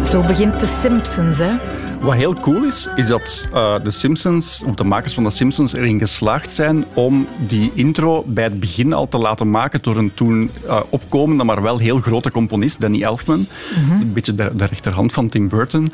Zo 0.03 0.21
begint 0.21 0.59
de 0.59 0.67
Simpsons, 0.67 1.38
hè? 1.38 1.51
Wat 2.00 2.16
heel 2.16 2.34
cool 2.34 2.64
is, 2.64 2.88
is 2.95 3.08
dat 3.08 3.48
uh, 3.54 3.76
de 3.84 3.91
Simpsons, 3.91 4.64
of 4.66 4.76
de 4.76 4.84
makers 4.84 5.14
van 5.14 5.24
de 5.24 5.30
Simpsons, 5.30 5.74
erin 5.74 6.00
geslaagd 6.00 6.52
zijn 6.52 6.86
om 6.93 7.28
die 7.48 7.72
intro 7.74 8.24
bij 8.28 8.43
het 8.43 8.60
begin 8.60 8.93
al 8.93 9.08
te 9.08 9.18
laten 9.18 9.50
maken 9.50 9.82
door 9.82 9.98
een 9.98 10.14
toen 10.14 10.52
uh, 10.66 10.80
opkomende, 10.89 11.43
maar 11.43 11.62
wel 11.62 11.78
heel 11.78 12.00
grote 12.00 12.32
componist, 12.32 12.82
Danny 12.82 13.02
Elfman. 13.02 13.38
Mm 13.39 13.89
-hmm. 13.89 14.02
Een 14.02 14.14
beetje 14.14 14.34
de, 14.34 14.56
de, 14.56 14.66
rechterhand 14.66 15.14
van 15.14 15.28
Tim 15.28 15.50
Burton. 15.50 15.88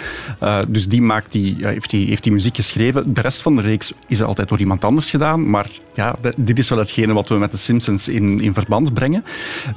Uh, 0.44 0.60
dus 0.68 0.88
die, 0.88 1.02
maakt 1.02 1.32
die, 1.32 1.58
heeft, 1.60 1.90
die 1.90 2.08
heeft 2.08 2.24
die 2.24 2.32
muziek 2.32 2.56
geschreven. 2.56 3.14
De 3.14 3.22
rest 3.22 3.42
van 3.42 3.56
de 3.56 3.62
reeks 3.62 3.94
is 4.08 4.24
altijd 4.24 4.50
door 4.50 4.60
iemand 4.60 4.84
anders 4.84 5.10
gedaan. 5.10 5.50
Maar 5.50 5.70
ja, 5.94 6.16
de, 6.22 6.34
dit 6.38 6.60
is 6.60 6.70
wel 6.70 6.80
hetgene 6.80 7.14
wat 7.14 7.30
we 7.30 7.36
met 7.36 7.52
de 7.52 7.58
Simpsons 7.58 8.08
in, 8.08 8.42
in 8.42 8.54
verband 8.54 8.94
brengen. 8.94 9.24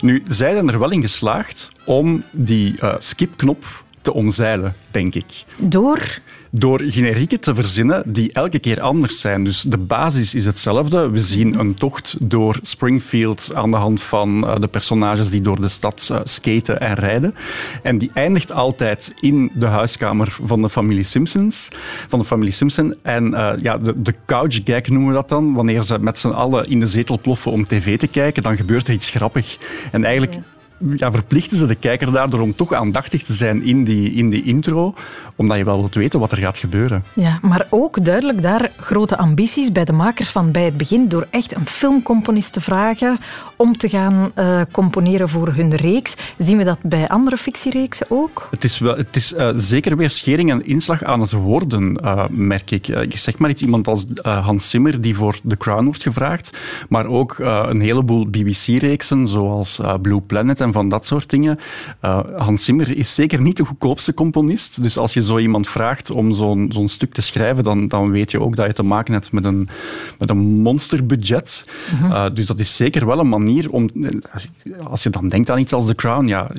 Nu, 0.01 0.23
zij 0.29 0.53
zijn 0.53 0.69
er 0.69 0.79
wel 0.79 0.91
in 0.91 1.01
geslaagd 1.01 1.73
om 1.85 2.23
die 2.31 2.75
skipknop 2.99 3.85
te 4.07 4.13
omzeilen, 4.13 4.75
denk 4.91 5.15
ik. 5.15 5.45
Door? 5.57 6.19
Door 6.51 6.83
generieken 6.83 7.41
te 7.41 7.55
verzinnen 7.55 8.03
die 8.13 8.33
elke 8.33 8.59
keer 8.59 8.81
anders 8.81 9.21
zijn. 9.21 9.45
Dus 9.45 9.61
de 9.61 9.79
basis 9.79 10.35
is 10.35 10.45
hetzelfde. 10.45 11.11
We 11.11 11.19
zien 11.19 11.59
een 11.59 11.75
tocht 11.75 12.17
door 12.21 12.59
Springfield 12.63 13.51
aan 13.55 13.71
de 13.71 13.77
hand 13.77 14.03
van 14.03 14.45
uh, 14.45 14.57
de 14.61 14.67
personages 14.67 15.31
die 15.31 15.41
door 15.41 15.61
de 15.61 15.69
stad 15.69 16.09
uh, 16.13 16.21
skaten 16.25 16.81
en 16.81 16.95
rijden. 16.95 17.35
En 17.83 17.99
die 17.99 18.11
eindigt 18.15 18.53
altijd 18.53 19.15
in 19.21 19.51
de 19.55 19.67
huiskamer 19.67 20.37
van 20.43 20.63
de 20.63 20.69
familie 20.69 21.05
Simpsons. 21.05 21.69
Van 22.09 22.19
de 22.19 22.25
familie 22.25 22.53
Simpson. 22.53 22.95
En 23.03 23.27
uh, 23.27 23.53
ja, 23.63 23.79
de, 23.79 24.03
de 24.03 24.15
couch 24.27 24.61
gag 24.65 24.89
noemen 24.89 25.09
we 25.09 25.15
dat 25.15 25.29
dan. 25.29 25.55
Wanneer 25.55 25.83
ze 25.83 25.99
met 25.99 26.19
z'n 26.19 26.29
allen 26.29 26.65
in 26.65 26.81
de 26.81 26.87
zetel 26.87 27.21
ploffen 27.21 27.53
om 27.53 27.65
tv 27.65 27.99
te 27.99 28.07
kijken, 28.07 28.43
dan 28.43 28.57
gebeurt 28.57 28.89
er 28.89 28.95
iets 28.95 29.11
grappig. 29.11 29.57
En 29.93 30.05
eigenlijk... 30.05 30.37
Ja 30.97 31.13
verplichten 31.13 31.57
ze 31.57 31.67
de 31.67 31.75
kijker 31.75 32.13
daardoor 32.13 32.41
om 32.41 32.55
toch 32.55 32.73
aandachtig 32.73 33.23
te 33.23 33.33
zijn 33.33 33.63
in 33.63 33.85
die, 33.85 34.13
in 34.13 34.31
die 34.31 34.45
intro, 34.45 34.95
omdat 35.37 35.57
je 35.57 35.65
wel 35.65 35.79
wilt 35.79 35.95
weten 35.95 36.21
wat 36.21 36.33
er 36.33 36.39
gaat 36.39 36.59
gebeuren. 36.59 37.05
Ja, 37.15 37.39
maar 37.43 37.67
ook 37.71 38.05
duidelijk 38.05 38.43
daar 38.43 38.71
grote 38.77 39.19
ambities 39.19 39.73
bij 39.73 39.85
de 39.85 39.93
makers 39.93 40.29
van 40.29 40.51
bij 40.51 40.65
het 40.65 40.77
begin, 40.77 41.09
door 41.09 41.27
echt 41.31 41.55
een 41.55 41.67
filmcomponist 41.67 42.53
te 42.53 42.61
vragen 42.61 43.19
om 43.57 43.77
te 43.77 43.89
gaan 43.89 44.33
uh, 44.39 44.61
componeren 44.73 45.29
voor 45.29 45.49
hun 45.55 45.75
reeks. 45.75 46.15
Zien 46.39 46.57
we 46.57 46.65
dat 46.65 46.79
bij 46.83 47.09
andere 47.09 47.37
fictiereeksen 47.37 48.07
ook? 48.09 48.49
Het 48.51 48.65
is, 48.65 48.79
wel, 48.79 48.97
het 48.97 49.17
is 49.17 49.33
uh, 49.33 49.51
zeker 49.55 49.97
weer 49.97 50.11
schering 50.11 50.51
en 50.51 50.67
inslag 50.67 51.05
aan 51.05 51.21
het 51.21 51.33
worden, 51.33 52.01
uh, 52.05 52.25
merk 52.31 52.71
ik. 52.71 52.89
ik 52.89 53.17
zeg 53.17 53.39
maar 53.39 53.51
iets, 53.51 53.63
iemand 53.63 53.89
als 53.89 54.07
Hans 54.23 54.71
Zimmer, 54.71 55.01
die 55.01 55.17
voor 55.17 55.39
The 55.49 55.57
Crown 55.57 55.85
wordt 55.85 56.03
gevraagd, 56.03 56.59
maar 56.89 57.07
ook 57.07 57.39
een 57.39 57.81
heleboel 57.81 58.27
BBC-reeksen, 58.27 59.27
zoals 59.29 59.81
Blue 60.03 60.21
Planet 60.21 60.61
en 60.67 60.73
van 60.73 60.89
dat 60.89 61.07
soort 61.07 61.31
dingen. 61.31 61.59
Uh, 62.05 62.21
Hans 62.37 62.65
Zimmer 62.65 62.97
is 62.97 63.15
zeker 63.15 63.41
niet 63.41 63.57
de 63.57 63.65
goedkoopste 63.65 64.15
componist. 64.15 64.83
Dus 64.83 64.99
als 64.99 65.15
je 65.15 65.23
zo 65.23 65.39
iemand 65.39 65.69
vraagt 65.69 66.11
om 66.11 66.33
zo'n 66.33 66.71
zo'n 66.73 66.89
stuk 66.89 67.13
te 67.13 67.23
schrijven, 67.23 67.65
dan, 67.65 67.89
dan 67.89 68.11
weet 68.11 68.31
je 68.31 68.41
ook 68.41 68.57
dat 68.57 68.67
je 68.67 68.73
te 68.73 68.83
maken 68.83 69.13
hebt 69.13 69.33
met 69.33 69.45
een, 69.45 69.69
met 70.19 70.31
een 70.31 70.39
monsterbudget. 70.39 71.69
Uh 71.93 72.01
-huh. 72.01 72.11
uh, 72.11 72.35
dus 72.35 72.47
dat 72.47 72.59
is 72.59 72.77
zeker 72.77 73.07
wel 73.07 73.19
een 73.19 73.29
manier 73.29 73.71
om... 73.71 73.91
Als 74.89 75.03
je 75.03 75.11
dan 75.11 75.29
denkt 75.29 75.51
aan 75.51 75.59
iets 75.59 75.73
als 75.73 75.87
The 75.87 75.95
Crown, 75.95 76.27
ja, 76.27 76.51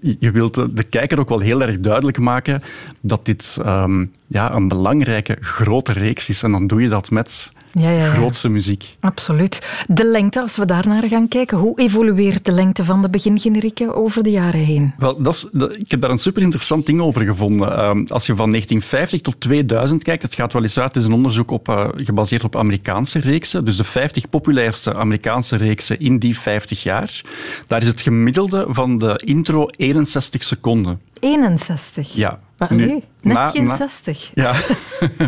je, 0.00 0.16
je 0.20 0.30
wilt 0.30 0.54
de, 0.54 0.72
de, 0.72 0.82
kijker 0.82 1.18
ook 1.18 1.28
wel 1.28 1.40
heel 1.40 1.62
erg 1.62 1.80
duidelijk 1.80 2.18
maken 2.18 2.62
dat 3.00 3.26
dit 3.26 3.58
um, 3.66 4.12
ja, 4.26 4.54
een 4.54 4.68
belangrijke, 4.68 5.36
grote 5.40 5.92
reeks 5.92 6.28
is. 6.28 6.42
En 6.42 6.52
dan 6.52 6.66
doe 6.66 6.82
je 6.82 6.88
dat 6.88 7.10
met 7.10 7.52
ja, 7.74 7.90
ja, 7.90 8.04
ja. 8.04 8.12
grootste 8.12 8.48
muziek. 8.48 8.96
Absoluut. 9.00 9.84
De 9.88 10.06
lengte, 10.06 10.40
als 10.40 10.56
we 10.56 10.64
daarnaar 10.64 11.02
gaan 11.08 11.28
kijken, 11.28 11.58
hoe 11.58 11.80
evolueert 11.80 12.44
de 12.44 12.52
lengte 12.52 12.84
van 12.84 13.02
de 13.02 13.10
begingenerieken 13.10 13.94
over 13.94 14.22
de 14.22 14.30
jaren 14.30 14.60
heen? 14.60 14.94
Wel, 14.98 15.22
dat 15.22 15.34
is, 15.34 15.48
dat, 15.52 15.76
ik 15.76 15.90
heb 15.90 16.00
daar 16.00 16.10
een 16.10 16.18
super 16.18 16.42
interessant 16.42 16.86
ding 16.86 17.00
over 17.00 17.24
gevonden. 17.24 17.68
Uh, 17.68 17.90
als 18.06 18.26
je 18.26 18.36
van 18.36 18.50
1950 18.50 19.20
tot 19.20 19.40
2000 19.40 20.02
kijkt, 20.02 20.22
het 20.22 20.34
gaat 20.34 20.52
wel 20.52 20.62
eens 20.62 20.78
uit, 20.78 20.94
het 20.94 20.96
is 20.96 21.04
een 21.04 21.12
onderzoek 21.14 21.50
op, 21.50 21.68
uh, 21.68 21.88
gebaseerd 21.94 22.44
op 22.44 22.56
Amerikaanse 22.56 23.18
reeksen, 23.18 23.64
dus 23.64 23.76
de 23.76 23.84
50 23.84 24.28
populairste 24.28 24.94
Amerikaanse 24.94 25.56
reeksen 25.56 26.00
in 26.00 26.18
die 26.18 26.38
50 26.38 26.82
jaar. 26.82 27.20
Daar 27.66 27.82
is 27.82 27.88
het 27.88 28.00
gemiddelde 28.00 28.66
van 28.68 28.98
de 28.98 29.22
intro 29.24 29.66
61 29.76 30.44
seconden. 30.44 31.00
61? 31.24 32.14
Ja. 32.14 32.38
Maar 32.58 32.74
nu, 32.74 32.86
net 33.20 33.34
na, 33.34 33.48
geen 33.48 33.64
na, 33.64 33.76
60. 33.76 34.30
Ja. 34.34 34.54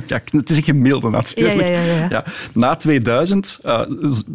ja, 0.07 0.19
het 0.31 0.51
is 0.51 0.57
een 0.57 0.63
gemiddelde 0.63 1.11
natuurlijk. 1.11 1.61
Ja, 1.61 1.81
ja, 1.81 2.07
ja, 2.11 2.25
na 2.53 2.77
2000 2.77 3.59
uh, 3.65 3.81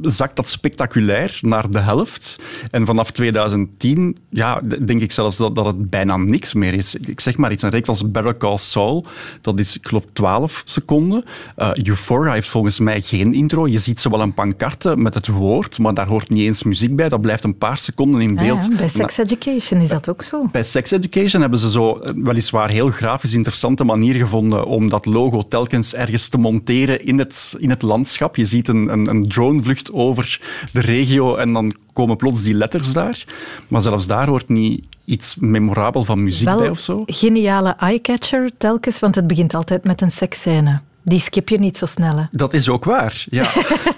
zakt 0.02 0.36
dat 0.36 0.50
spectaculair 0.50 1.38
naar 1.42 1.70
de 1.70 1.80
helft. 1.80 2.40
En 2.70 2.86
vanaf 2.86 3.12
2010 3.12 4.18
ja, 4.30 4.62
denk 4.86 5.02
ik 5.02 5.12
zelfs 5.12 5.38
dat, 5.38 5.56
dat 5.56 5.66
het 5.66 5.90
bijna 5.90 6.18
niks 6.18 6.54
meer 6.54 6.74
is. 6.74 6.96
Ik 6.96 7.20
zeg 7.20 7.38
maar 7.38 7.52
iets, 7.52 7.64
een 7.64 7.70
reeks 7.70 7.88
als 7.88 8.12
Better 8.12 8.38
Call 8.38 8.58
Saul, 8.58 9.06
dat 9.42 9.60
is 9.60 9.78
ik 9.78 9.88
geloof 9.88 10.04
12 10.14 10.62
seconden. 10.66 11.24
Uh, 11.58 11.74
Euphoria 11.74 12.34
heeft 12.34 12.48
volgens 12.48 12.80
mij 12.80 13.02
geen 13.02 13.34
intro. 13.34 13.68
Je 13.68 13.80
ziet 13.80 14.02
ze 14.02 14.10
wel 14.10 14.22
een 14.22 14.34
pancarte 14.34 14.98
met 14.98 15.14
het 15.14 15.28
woord, 15.28 15.80
maar 15.80 15.94
daar 15.94 16.08
hoort 16.08 16.30
niet 16.30 16.44
eens 16.44 16.64
muziek 16.64 16.96
bij. 16.96 17.10
Dat 17.10 17.22
blijft 17.22 17.44
een 17.44 17.58
paar 17.58 17.78
seconden 17.78 18.22
in 18.22 18.36
beeld. 18.36 18.62
Ah, 18.62 18.70
ja, 18.70 18.76
bij 18.76 18.90
Sex 18.90 19.18
Education 19.18 19.82
is 19.82 19.90
dat 19.90 20.10
ook 20.10 20.22
zo. 20.22 20.48
Bij 20.52 20.64
Sex 20.64 20.92
Education 20.92 21.42
hebben 21.52 21.70
ze 21.70 21.78
zo 21.78 22.00
weliswaar 22.24 22.70
heel 22.70 22.90
grafisch 22.90 23.34
interessante 23.34 23.84
manier 23.84 24.16
gevonden 24.16 24.66
om 24.66 24.90
dat 24.90 25.06
logo 25.06 25.42
telkens 25.42 25.94
ergens 25.94 26.28
te 26.28 26.38
monteren 26.38 27.06
in 27.06 27.20
het, 27.20 27.56
in 27.58 27.70
het 27.70 27.82
landschap. 27.82 28.36
Je 28.36 28.46
ziet 28.46 28.68
een, 28.68 28.88
een, 28.94 29.08
een 29.08 29.28
dronevlucht 29.28 29.94
over 29.94 30.42
de 30.72 30.82
regio 30.82 31.36
en 31.36 31.54
dan 31.54 31.76
komen 31.94 32.18
plots 32.18 32.44
die 32.44 32.54
letters 32.54 32.94
daar. 32.94 33.26
Maar 33.68 33.82
zelfs 33.82 34.08
daar 34.08 34.28
hoort 34.28 34.50
niet 34.50 34.86
iets 35.06 35.36
memorabel 35.36 36.04
van 36.04 36.24
muziek 36.24 36.48
Wel 36.48 36.60
bij 36.60 36.70
of 36.70 36.80
zo. 36.80 37.04
geniale 37.06 37.76
eyecatcher 37.78 38.50
telkens, 38.58 39.00
want 39.00 39.16
het 39.16 39.28
begint 39.28 39.54
altijd 39.54 39.84
met 39.84 40.02
een 40.02 40.12
seksscène. 40.12 40.82
Die 41.04 41.20
skip 41.20 41.50
je 41.50 41.60
niet 41.60 41.78
zo 41.78 41.86
snel. 41.86 42.18
Hè? 42.18 42.24
Dat 42.32 42.54
is 42.54 42.70
ook 42.70 42.84
waar, 42.84 43.26
ja. 43.30 43.52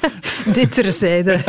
Dit 0.53 0.73
terzijde. 0.73 1.39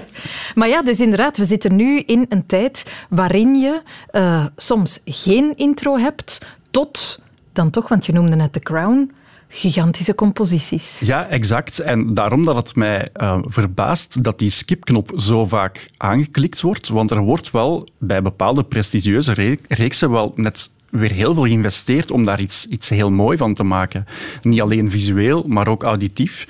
maar 0.54 0.68
ja, 0.68 0.82
dus 0.82 1.00
inderdaad, 1.00 1.36
we 1.36 1.44
zitten 1.44 1.76
nu 1.76 1.98
in 1.98 2.26
een 2.28 2.46
tijd 2.46 2.84
waarin 3.08 3.54
je 3.54 3.82
uh, 4.12 4.44
soms 4.56 5.00
geen 5.04 5.56
intro 5.56 5.96
hebt, 5.98 6.46
tot 6.70 7.20
dan 7.52 7.70
toch, 7.70 7.88
want 7.88 8.06
je 8.06 8.12
noemde 8.12 8.36
net 8.36 8.52
The 8.52 8.60
Crown, 8.60 9.12
gigantische 9.48 10.14
composities. 10.14 11.00
Ja, 11.00 11.26
exact. 11.28 11.78
En 11.78 12.14
daarom 12.14 12.44
dat 12.44 12.56
het 12.56 12.74
mij 12.74 13.08
uh, 13.16 13.38
verbaast 13.42 14.22
dat 14.22 14.38
die 14.38 14.50
skipknop 14.50 15.12
zo 15.16 15.46
vaak 15.46 15.90
aangeklikt 15.96 16.60
wordt, 16.60 16.88
want 16.88 17.10
er 17.10 17.20
wordt 17.20 17.50
wel 17.50 17.88
bij 17.98 18.22
bepaalde 18.22 18.64
prestigieuze 18.64 19.32
re 19.32 19.58
reeksen 19.68 20.10
wel 20.10 20.32
net 20.36 20.70
weer 20.90 21.12
heel 21.12 21.34
veel 21.34 21.42
geïnvesteerd 21.42 22.10
om 22.10 22.24
daar 22.24 22.40
iets, 22.40 22.66
iets 22.66 22.88
heel 22.88 23.10
mooi 23.10 23.36
van 23.36 23.54
te 23.54 23.62
maken. 23.62 24.06
Niet 24.42 24.60
alleen 24.60 24.90
visueel, 24.90 25.44
maar 25.46 25.68
ook 25.68 25.82
auditief. 25.82 26.46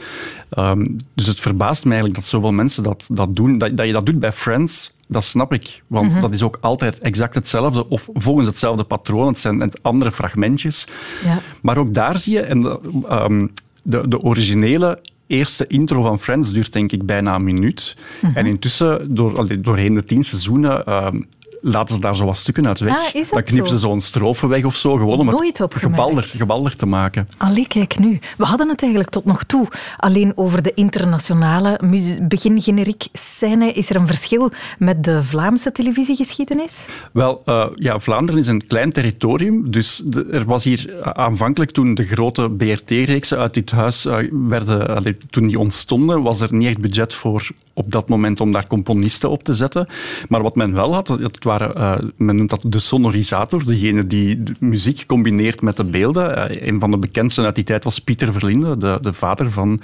Um, 0.58 0.96
dus 1.14 1.26
het 1.26 1.40
verbaast 1.40 1.84
me 1.84 1.90
eigenlijk 1.90 2.20
dat 2.20 2.28
zoveel 2.28 2.52
mensen 2.52 2.82
dat, 2.82 3.08
dat 3.12 3.36
doen. 3.36 3.58
Dat, 3.58 3.76
dat 3.76 3.86
je 3.86 3.92
dat 3.92 4.06
doet 4.06 4.18
bij 4.18 4.32
Friends, 4.32 4.94
dat 5.08 5.24
snap 5.24 5.52
ik. 5.52 5.82
Want 5.86 6.06
mm 6.06 6.12
-hmm. 6.12 6.20
dat 6.20 6.32
is 6.32 6.42
ook 6.42 6.58
altijd 6.60 6.98
exact 6.98 7.34
hetzelfde, 7.34 7.88
of 7.88 8.08
volgens 8.12 8.46
hetzelfde 8.46 8.84
patroon. 8.84 9.26
Het 9.26 9.38
zijn 9.38 9.56
net 9.56 9.82
andere 9.82 10.12
fragmentjes. 10.12 10.86
Ja. 11.24 11.40
Maar 11.60 11.78
ook 11.78 11.94
daar 11.94 12.18
zie 12.18 12.32
je, 12.32 12.40
en 12.40 12.62
de, 12.62 12.80
um, 13.10 13.52
de, 13.82 14.08
de 14.08 14.20
originele 14.20 15.00
eerste 15.26 15.66
intro 15.66 16.02
van 16.02 16.20
Friends 16.20 16.52
duurt 16.52 16.72
denk 16.72 16.92
ik 16.92 17.06
bijna 17.06 17.34
een 17.34 17.44
minuut. 17.44 17.96
Mm 17.96 18.28
-hmm. 18.28 18.36
En 18.36 18.46
intussen, 18.46 19.14
door, 19.14 19.62
doorheen 19.62 19.94
de 19.94 20.04
tien 20.04 20.24
seizoenen, 20.24 21.04
um, 21.06 21.26
laten 21.60 21.94
ze 21.94 22.00
daar 22.00 22.16
zo 22.16 22.24
wat 22.24 22.36
stukken 22.36 22.66
uit 22.66 22.78
weg. 22.78 22.96
Ah, 23.14 23.30
dan 23.30 23.42
knippen 23.42 23.70
ze 23.70 23.78
zo'n 23.78 24.00
strofe 24.00 24.46
weg 24.46 24.64
of 24.64 24.76
zo, 24.76 24.96
gewoon 24.96 25.18
om 25.18 25.26
Nooit 25.26 25.58
het 25.58 25.74
gebalder, 25.74 26.24
gebalder 26.24 26.76
te 26.76 26.86
maken. 26.86 27.28
Allee, 27.36 27.66
kijk 27.66 27.98
nu. 27.98 28.18
We 28.36 28.44
hadden 28.44 28.68
het 28.68 28.80
eigenlijk 28.80 29.12
tot 29.12 29.24
nog 29.24 29.44
toe 29.44 29.68
alleen 29.96 30.32
over 30.34 30.62
de 30.62 30.74
internationale 30.74 31.80
begingeneriek 32.28 33.06
scène. 33.12 33.72
Is 33.72 33.90
er 33.90 33.96
een 33.96 34.06
verschil 34.06 34.50
met 34.78 35.04
de 35.04 35.22
Vlaamse 35.22 35.72
televisiegeschiedenis? 35.72 36.86
Wel, 37.12 37.42
uh, 37.46 37.66
ja, 37.74 37.98
Vlaanderen 37.98 38.40
is 38.40 38.46
een 38.46 38.66
klein 38.66 38.92
territorium, 38.92 39.70
dus 39.70 40.02
de, 40.04 40.26
er 40.32 40.44
was 40.44 40.64
hier 40.64 41.04
aanvankelijk 41.14 41.70
toen 41.70 41.94
de 41.94 42.04
grote 42.04 42.50
BRT-reeksen 42.50 43.38
uit 43.38 43.54
dit 43.54 43.70
huis 43.70 44.06
uh, 44.06 44.16
werden, 44.48 44.96
allee, 44.96 45.16
toen 45.30 45.46
die 45.46 45.58
ontstonden, 45.58 46.22
was 46.22 46.40
er 46.40 46.54
niet 46.54 46.68
echt 46.68 46.78
budget 46.78 47.14
voor 47.14 47.50
op 47.78 47.92
dat 47.92 48.08
moment 48.08 48.40
om 48.40 48.52
daar 48.52 48.66
componisten 48.66 49.30
op 49.30 49.42
te 49.42 49.54
zetten. 49.54 49.88
Maar 50.28 50.42
wat 50.42 50.56
men 50.56 50.72
wel 50.72 50.94
had, 50.94 51.08
het 51.08 51.38
uh, 51.56 51.98
men 52.16 52.36
noemt 52.36 52.50
dat 52.50 52.64
de 52.66 52.78
sonorisator, 52.78 53.64
degene 53.64 54.06
die 54.06 54.42
de 54.42 54.52
muziek 54.60 55.04
combineert 55.06 55.60
met 55.60 55.76
de 55.76 55.84
beelden. 55.84 56.50
Uh, 56.50 56.66
een 56.66 56.80
van 56.80 56.90
de 56.90 56.98
bekendsten 56.98 57.44
uit 57.44 57.54
die 57.54 57.64
tijd 57.64 57.84
was 57.84 57.98
Pieter 57.98 58.32
Verlinde, 58.32 58.76
de, 58.76 58.98
de 59.02 59.12
vader 59.12 59.50
van 59.50 59.80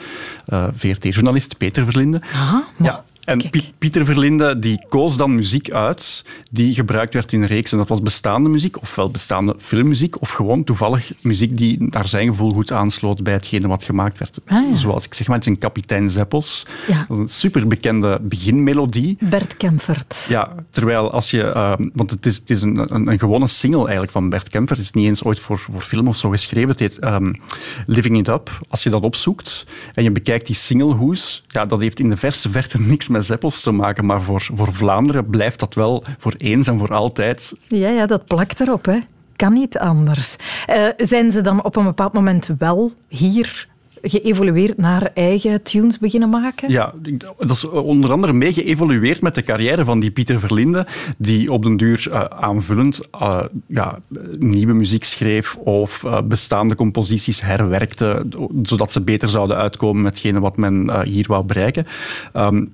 uh, 0.48 0.64
VRT-journalist 0.74 1.56
Peter 1.58 1.84
Verlinde. 1.84 2.20
Aha, 2.32 2.66
ja. 2.78 3.04
En. 3.24 3.50
Piet- 3.50 3.72
Pieter 3.78 4.04
Verlinde 4.04 4.58
die 4.58 4.84
koos 4.88 5.16
dan 5.16 5.34
muziek 5.34 5.70
uit 5.70 6.24
die 6.50 6.74
gebruikt 6.74 7.14
werd 7.14 7.32
in 7.32 7.44
reeks. 7.44 7.72
En 7.72 7.78
dat 7.78 7.88
was 7.88 8.02
bestaande 8.02 8.48
muziek, 8.48 8.80
ofwel 8.80 9.10
bestaande 9.10 9.54
filmmuziek, 9.58 10.20
of 10.20 10.30
gewoon 10.30 10.64
toevallig 10.64 11.12
muziek 11.20 11.56
die 11.56 11.76
naar 11.90 12.08
zijn 12.08 12.28
gevoel 12.28 12.52
goed 12.52 12.72
aansloot 12.72 13.22
bij 13.22 13.32
hetgene 13.32 13.68
wat 13.68 13.84
gemaakt 13.84 14.18
werd. 14.18 14.38
Ah, 14.46 14.68
ja. 14.70 14.76
Zoals 14.76 15.04
ik 15.04 15.14
zeg 15.14 15.26
maar, 15.26 15.36
het 15.36 15.46
is 15.46 15.52
een 15.52 15.58
kapitein 15.58 16.10
Zeppels. 16.10 16.66
Ja. 16.88 17.04
Dat 17.08 17.16
is 17.16 17.22
een 17.22 17.28
superbekende 17.28 18.18
beginmelodie. 18.22 19.16
Bert 19.20 19.56
Kempfert. 19.56 20.26
Ja, 20.28 20.54
terwijl 20.70 21.10
als 21.10 21.30
je... 21.30 21.42
eh, 21.42 21.72
want 21.92 22.10
het 22.10 22.26
is, 22.26 22.36
het 22.36 22.50
is 22.50 22.62
een, 22.62 22.94
een, 22.94 23.06
een 23.06 23.18
gewone 23.18 23.46
single 23.46 23.80
eigenlijk 23.82 24.12
van 24.12 24.28
Bert 24.28 24.48
Kemper. 24.48 24.76
Het 24.76 24.84
is 24.84 24.90
niet 24.92 25.06
eens 25.06 25.24
ooit 25.24 25.40
voor, 25.40 25.58
voor 25.58 25.80
film 25.80 26.08
of 26.08 26.16
zo 26.16 26.28
geschreven. 26.30 26.68
Het 26.68 26.78
heet 26.78 26.98
ehm, 26.98 27.32
Living 27.86 28.18
It 28.18 28.28
Up. 28.28 28.60
Als 28.68 28.82
je 28.82 28.90
dat 28.90 29.02
opzoekt 29.02 29.66
en 29.94 30.02
je 30.02 30.10
bekijkt 30.10 30.46
die 30.46 30.56
singlehoes, 30.56 31.44
ja, 31.48 31.66
dat 31.66 31.80
heeft 31.80 32.00
in 32.00 32.08
de 32.08 32.16
verse 32.16 32.50
verte 32.50 32.80
niks 32.92 33.08
met 33.14 33.26
Zeppels 33.26 33.60
te 33.60 33.72
maken. 33.72 34.06
Maar 34.06 34.22
voor, 34.22 34.48
voor 34.54 34.72
Vlaanderen 34.72 35.26
blijft 35.26 35.58
dat 35.58 35.74
wel 35.74 36.04
voor 36.18 36.34
eens 36.36 36.66
en 36.66 36.78
voor 36.78 36.94
altijd 36.94 37.54
Ja, 37.68 37.88
ja, 37.88 38.06
dat 38.06 38.24
plakt 38.24 38.60
erop, 38.60 38.84
hè. 38.84 38.98
Kan 39.36 39.52
niet 39.52 39.78
anders. 39.78 40.36
Eh, 40.66 40.88
zijn 40.96 41.30
ze 41.30 41.40
dan 41.40 41.64
op 41.64 41.76
een 41.76 41.84
bepaald 41.84 42.12
moment 42.12 42.50
wel 42.58 42.92
hier 43.08 43.68
geëvolueerd 44.04 44.76
naar 44.76 45.10
eigen 45.14 45.62
tunes 45.62 45.98
beginnen 45.98 46.28
maken? 46.28 46.70
Ja, 46.70 46.94
dat 47.38 47.50
is 47.50 47.64
onder 47.64 48.12
andere 48.12 48.32
mee 48.32 48.52
geëvolueerd 48.52 49.22
met 49.22 49.34
de 49.34 49.42
carrière 49.42 49.84
van 49.84 50.00
die 50.00 50.10
Pieter 50.10 50.40
Verlinde, 50.40 50.86
die 51.18 51.52
op 51.52 51.62
den 51.62 51.76
duur 51.76 52.08
eh, 52.10 52.24
aanvullend 52.24 53.00
eh, 53.10 53.40
ja, 53.66 53.98
nieuwe 54.38 54.72
muziek 54.72 55.04
schreef 55.04 55.56
of 55.56 56.04
eh, 56.04 56.22
bestaande 56.22 56.74
composities 56.74 57.40
herwerkte, 57.40 58.26
zodat 58.62 58.92
ze 58.92 59.00
beter 59.00 59.28
zouden 59.28 59.56
uitkomen 59.56 60.02
met 60.02 60.22
wat 60.32 60.56
men 60.56 61.02
hier 61.02 61.24
wou 61.28 61.44
bereiken. 61.44 61.86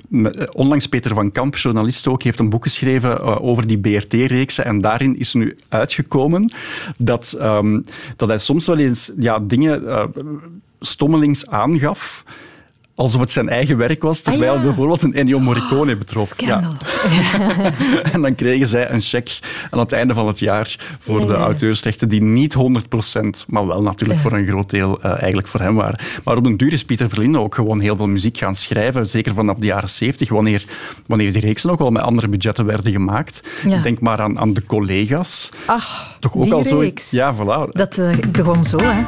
Me- 0.09 0.49
onlangs 0.53 0.87
Peter 0.87 1.15
van 1.15 1.33
Kamp, 1.33 1.57
journalist 1.57 2.07
ook, 2.07 2.23
heeft 2.23 2.39
een 2.39 2.51
boek 2.51 2.63
geschreven 2.63 3.41
over 3.41 3.67
die 3.67 3.79
BRT-reeksen 3.79 4.65
en 4.65 4.81
daarin 4.81 5.19
is 5.19 5.35
nu 5.35 5.57
uitgekomen 5.69 6.53
dat, 6.99 7.37
ehm, 7.39 7.81
dat 8.17 8.29
hij 8.29 8.39
soms 8.39 8.67
wel 8.67 8.79
eens 8.79 9.13
ja, 9.19 9.39
dingen 9.39 9.83
stommelings 10.81 11.47
aangaf 11.51 12.25
alsof 12.95 13.21
het 13.21 13.33
zijn 13.33 13.49
eigen 13.49 13.77
werk 13.77 14.03
was, 14.03 14.21
terwijl 14.21 14.51
Ah, 14.53 14.57
ja. 14.59 14.63
bijvoorbeeld 14.65 15.03
een 15.03 15.15
Ennio 15.15 15.39
Morricone 15.39 15.97
betrof. 15.97 16.29
Scandal. 16.29 16.73
En 18.13 18.23
dan 18.23 18.35
kregen 18.35 18.67
zij 18.69 18.91
een 18.91 19.01
cheque 19.01 19.33
aan 19.71 19.79
het 19.79 19.93
einde 19.93 20.15
van 20.15 20.27
het 20.27 20.39
jaar 20.39 20.77
voor 20.99 21.21
Ja, 21.21 21.27
de 21.27 21.33
ja. 21.33 21.39
auteursrechten 21.39 22.09
die 22.09 22.23
niet 22.23 22.55
100%, 22.55 23.45
maar 23.47 23.67
wel 23.67 23.83
natuurlijk 23.83 24.23
Ja. 24.23 24.29
voor 24.29 24.39
een 24.39 24.47
groot 24.47 24.71
deel 24.71 25.03
eh, 25.03 25.11
eigenlijk 25.19 25.47
voor 25.49 25.61
hem 25.61 25.75
waren. 25.75 25.99
Maar 26.25 26.37
op 26.37 26.45
den 26.45 26.57
duur 26.57 26.73
is 26.73 26.85
Pieter 26.85 27.09
Verlinde 27.09 27.39
ook 27.39 27.55
gewoon 27.55 27.81
heel 27.81 27.97
veel 27.97 28.07
muziek 28.09 28.37
gaan 28.39 28.55
schrijven, 28.57 29.07
zeker 29.07 29.35
vanaf 29.35 29.57
de 29.57 29.67
jaren 29.67 29.89
70, 29.89 30.29
wanneer, 30.29 30.65
wanneer 31.07 31.33
die 31.33 31.43
reeksen 31.43 31.71
ook 31.71 31.79
wel 31.79 31.91
met 31.91 32.03
andere 32.03 32.29
budgetten 32.29 32.67
werden 32.67 32.93
gemaakt. 32.93 33.43
Ja. 33.67 33.83
Denk 33.83 34.01
maar 34.01 34.21
aan, 34.21 34.39
aan 34.39 34.53
de 34.55 34.63
collega's. 34.67 35.49
Ach, 35.67 36.17
Toch 36.21 36.35
ook 36.37 36.43
die 36.43 36.53
al 36.55 36.65
zo. 36.65 36.79
reeks. 36.79 37.11
Ja, 37.11 37.35
voilà. 37.35 37.71
Dat 37.73 37.99
eh, 37.99 38.17
begon 38.29 38.65
zo, 38.65 38.79
hè. 38.83 39.03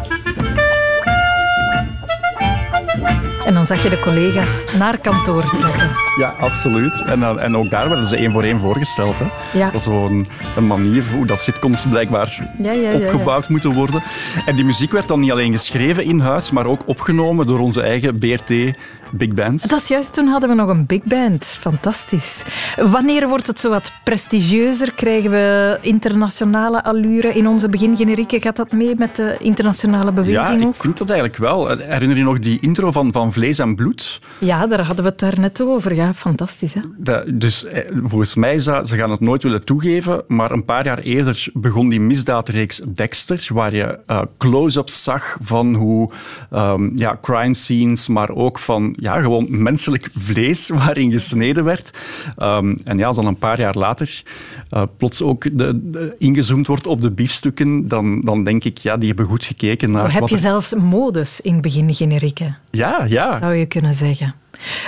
En 3.46 3.54
dan 3.54 3.66
zag 3.66 3.82
je 3.82 3.88
de 3.90 4.00
collega's 4.00 4.64
naar 4.78 4.98
kantoor 4.98 5.42
trekken. 5.44 5.90
Ja, 6.18 6.34
absoluut. 6.40 7.02
En, 7.06 7.20
dan- 7.20 7.40
en 7.40 7.56
ook 7.56 7.70
daar 7.70 7.88
werden 7.88 8.06
ze 8.06 8.16
één 8.16 8.32
voor 8.32 8.42
één 8.42 8.60
voorgesteld. 8.60 9.18
Hè. 9.18 9.24
Ja. 9.58 9.64
Dat 9.70 9.74
is 9.74 9.82
zo'n 9.82 10.26
een 10.56 10.66
manier 10.66 11.04
hoe 11.14 11.26
dat 11.26 11.40
sitcoms 11.40 11.86
blijkbaar 11.86 12.50
Ja, 12.58 12.72
ja, 12.72 12.80
ja, 12.80 12.90
ja. 12.90 12.96
opgebouwd 12.96 13.48
moeten 13.48 13.72
worden. 13.72 14.02
En 14.46 14.56
die 14.56 14.64
muziek 14.64 14.92
werd 14.92 15.08
dan 15.08 15.20
niet 15.20 15.30
alleen 15.30 15.52
geschreven 15.52 16.04
in 16.04 16.20
huis, 16.20 16.50
maar 16.50 16.66
ook 16.66 16.80
opgenomen 16.86 17.46
door 17.46 17.58
onze 17.58 17.82
eigen 17.82 18.18
BRT 18.18 18.76
Big 19.12 19.34
Band. 19.34 19.68
Dat 19.70 19.80
is 19.80 19.88
juist, 19.88 20.14
toen 20.14 20.26
hadden 20.26 20.48
we 20.48 20.54
nog 20.54 20.68
een 20.68 20.86
big 20.86 21.02
band. 21.02 21.44
Fantastisch. 21.44 22.44
Wanneer 22.76 23.28
wordt 23.28 23.46
het 23.46 23.60
zo 23.60 23.70
wat 23.70 23.92
prestigieuzer? 24.04 24.92
Krijgen 24.92 25.30
we 25.30 25.78
internationale 25.80 26.84
allure 26.84 27.32
in 27.32 27.46
onze 27.46 27.68
begingenerieken? 27.68 28.40
Gaat 28.40 28.56
dat 28.56 28.72
mee 28.72 28.94
met 28.96 29.16
de 29.16 29.36
internationale 29.40 30.04
Ja, 30.04 30.12
beweging 30.12 30.60
ik 30.60 30.66
ook? 30.66 30.74
vind 30.74 30.98
dat 30.98 31.10
eigenlijk 31.10 31.38
wel. 31.38 31.68
Herinner 31.68 32.16
je 32.16 32.22
nog 32.24 32.38
die 32.38 32.60
intro 32.60 32.92
van, 32.92 33.12
van 33.12 33.32
Vlees 33.32 33.58
en 33.58 33.74
Bloed? 33.74 34.20
Ja, 34.40 34.66
daar 34.66 34.80
hadden 34.80 35.04
we 35.04 35.10
het 35.10 35.18
daar 35.20 35.40
net 35.40 35.62
over. 35.62 35.94
Ja, 35.94 36.14
fantastisch, 36.14 36.74
hè? 36.74 36.80
Dat, 36.96 37.24
dus 37.40 37.66
eh, 37.66 37.90
volgens 38.04 38.34
mij, 38.34 38.58
ze 38.58 38.82
gaan 38.84 39.10
het 39.10 39.20
nooit 39.20 39.42
willen 39.42 39.64
toegeven, 39.64 40.24
maar 40.28 40.50
een 40.50 40.64
paar 40.64 40.84
jaar 40.84 40.98
eerder 40.98 41.46
begon 41.52 41.88
die 41.88 42.00
misdaadreeks 42.00 42.80
Dexter, 42.94 43.46
waar 43.52 43.74
je 43.74 43.98
eh, 44.06 44.22
close-ups 44.38 45.02
zag 45.02 45.36
van 45.40 45.74
hoe 45.74 46.10
ehm, 46.50 46.90
ja, 46.96 47.18
crime 47.22 47.54
scenes, 47.54 48.08
maar 48.08 48.30
ook 48.30 48.58
van 48.58 48.96
ja, 49.02 49.20
gewoon 49.20 49.46
menselijk 49.62 50.10
vlees 50.14 50.68
waarin 50.68 51.10
gesneden 51.12 51.64
werd. 51.64 51.90
Ehm, 52.36 52.76
en 52.84 52.98
ja, 52.98 53.06
als 53.06 53.16
dan 53.16 53.26
een 53.26 53.38
paar 53.38 53.60
jaar 53.60 53.74
later 53.76 54.22
eh, 54.70 54.82
plots 54.96 55.22
ook 55.22 55.42
de, 55.58 55.90
de- 55.90 56.14
ingezoomd 56.18 56.66
wordt 56.66 56.86
op 56.86 57.02
de 57.02 57.10
biefstukken, 57.10 57.88
dan, 57.88 58.20
dan 58.20 58.44
denk 58.44 58.64
ik, 58.64 58.78
ja, 58.78 58.96
die 58.96 59.08
hebben 59.08 59.26
goed 59.26 59.44
gekeken 59.44 59.90
naar 59.90 60.10
Zo 60.10 60.18
heb 60.18 60.28
je 60.28 60.34
er- 60.34 60.40
zelfs 60.40 60.74
modus 60.74 61.40
in 61.40 61.60
begingenerieken. 61.60 62.58
Ja, 62.70 63.04
ja. 63.08 63.38
zou 63.38 63.54
je 63.54 63.66
kunnen 63.66 63.94
zeggen. 63.94 64.34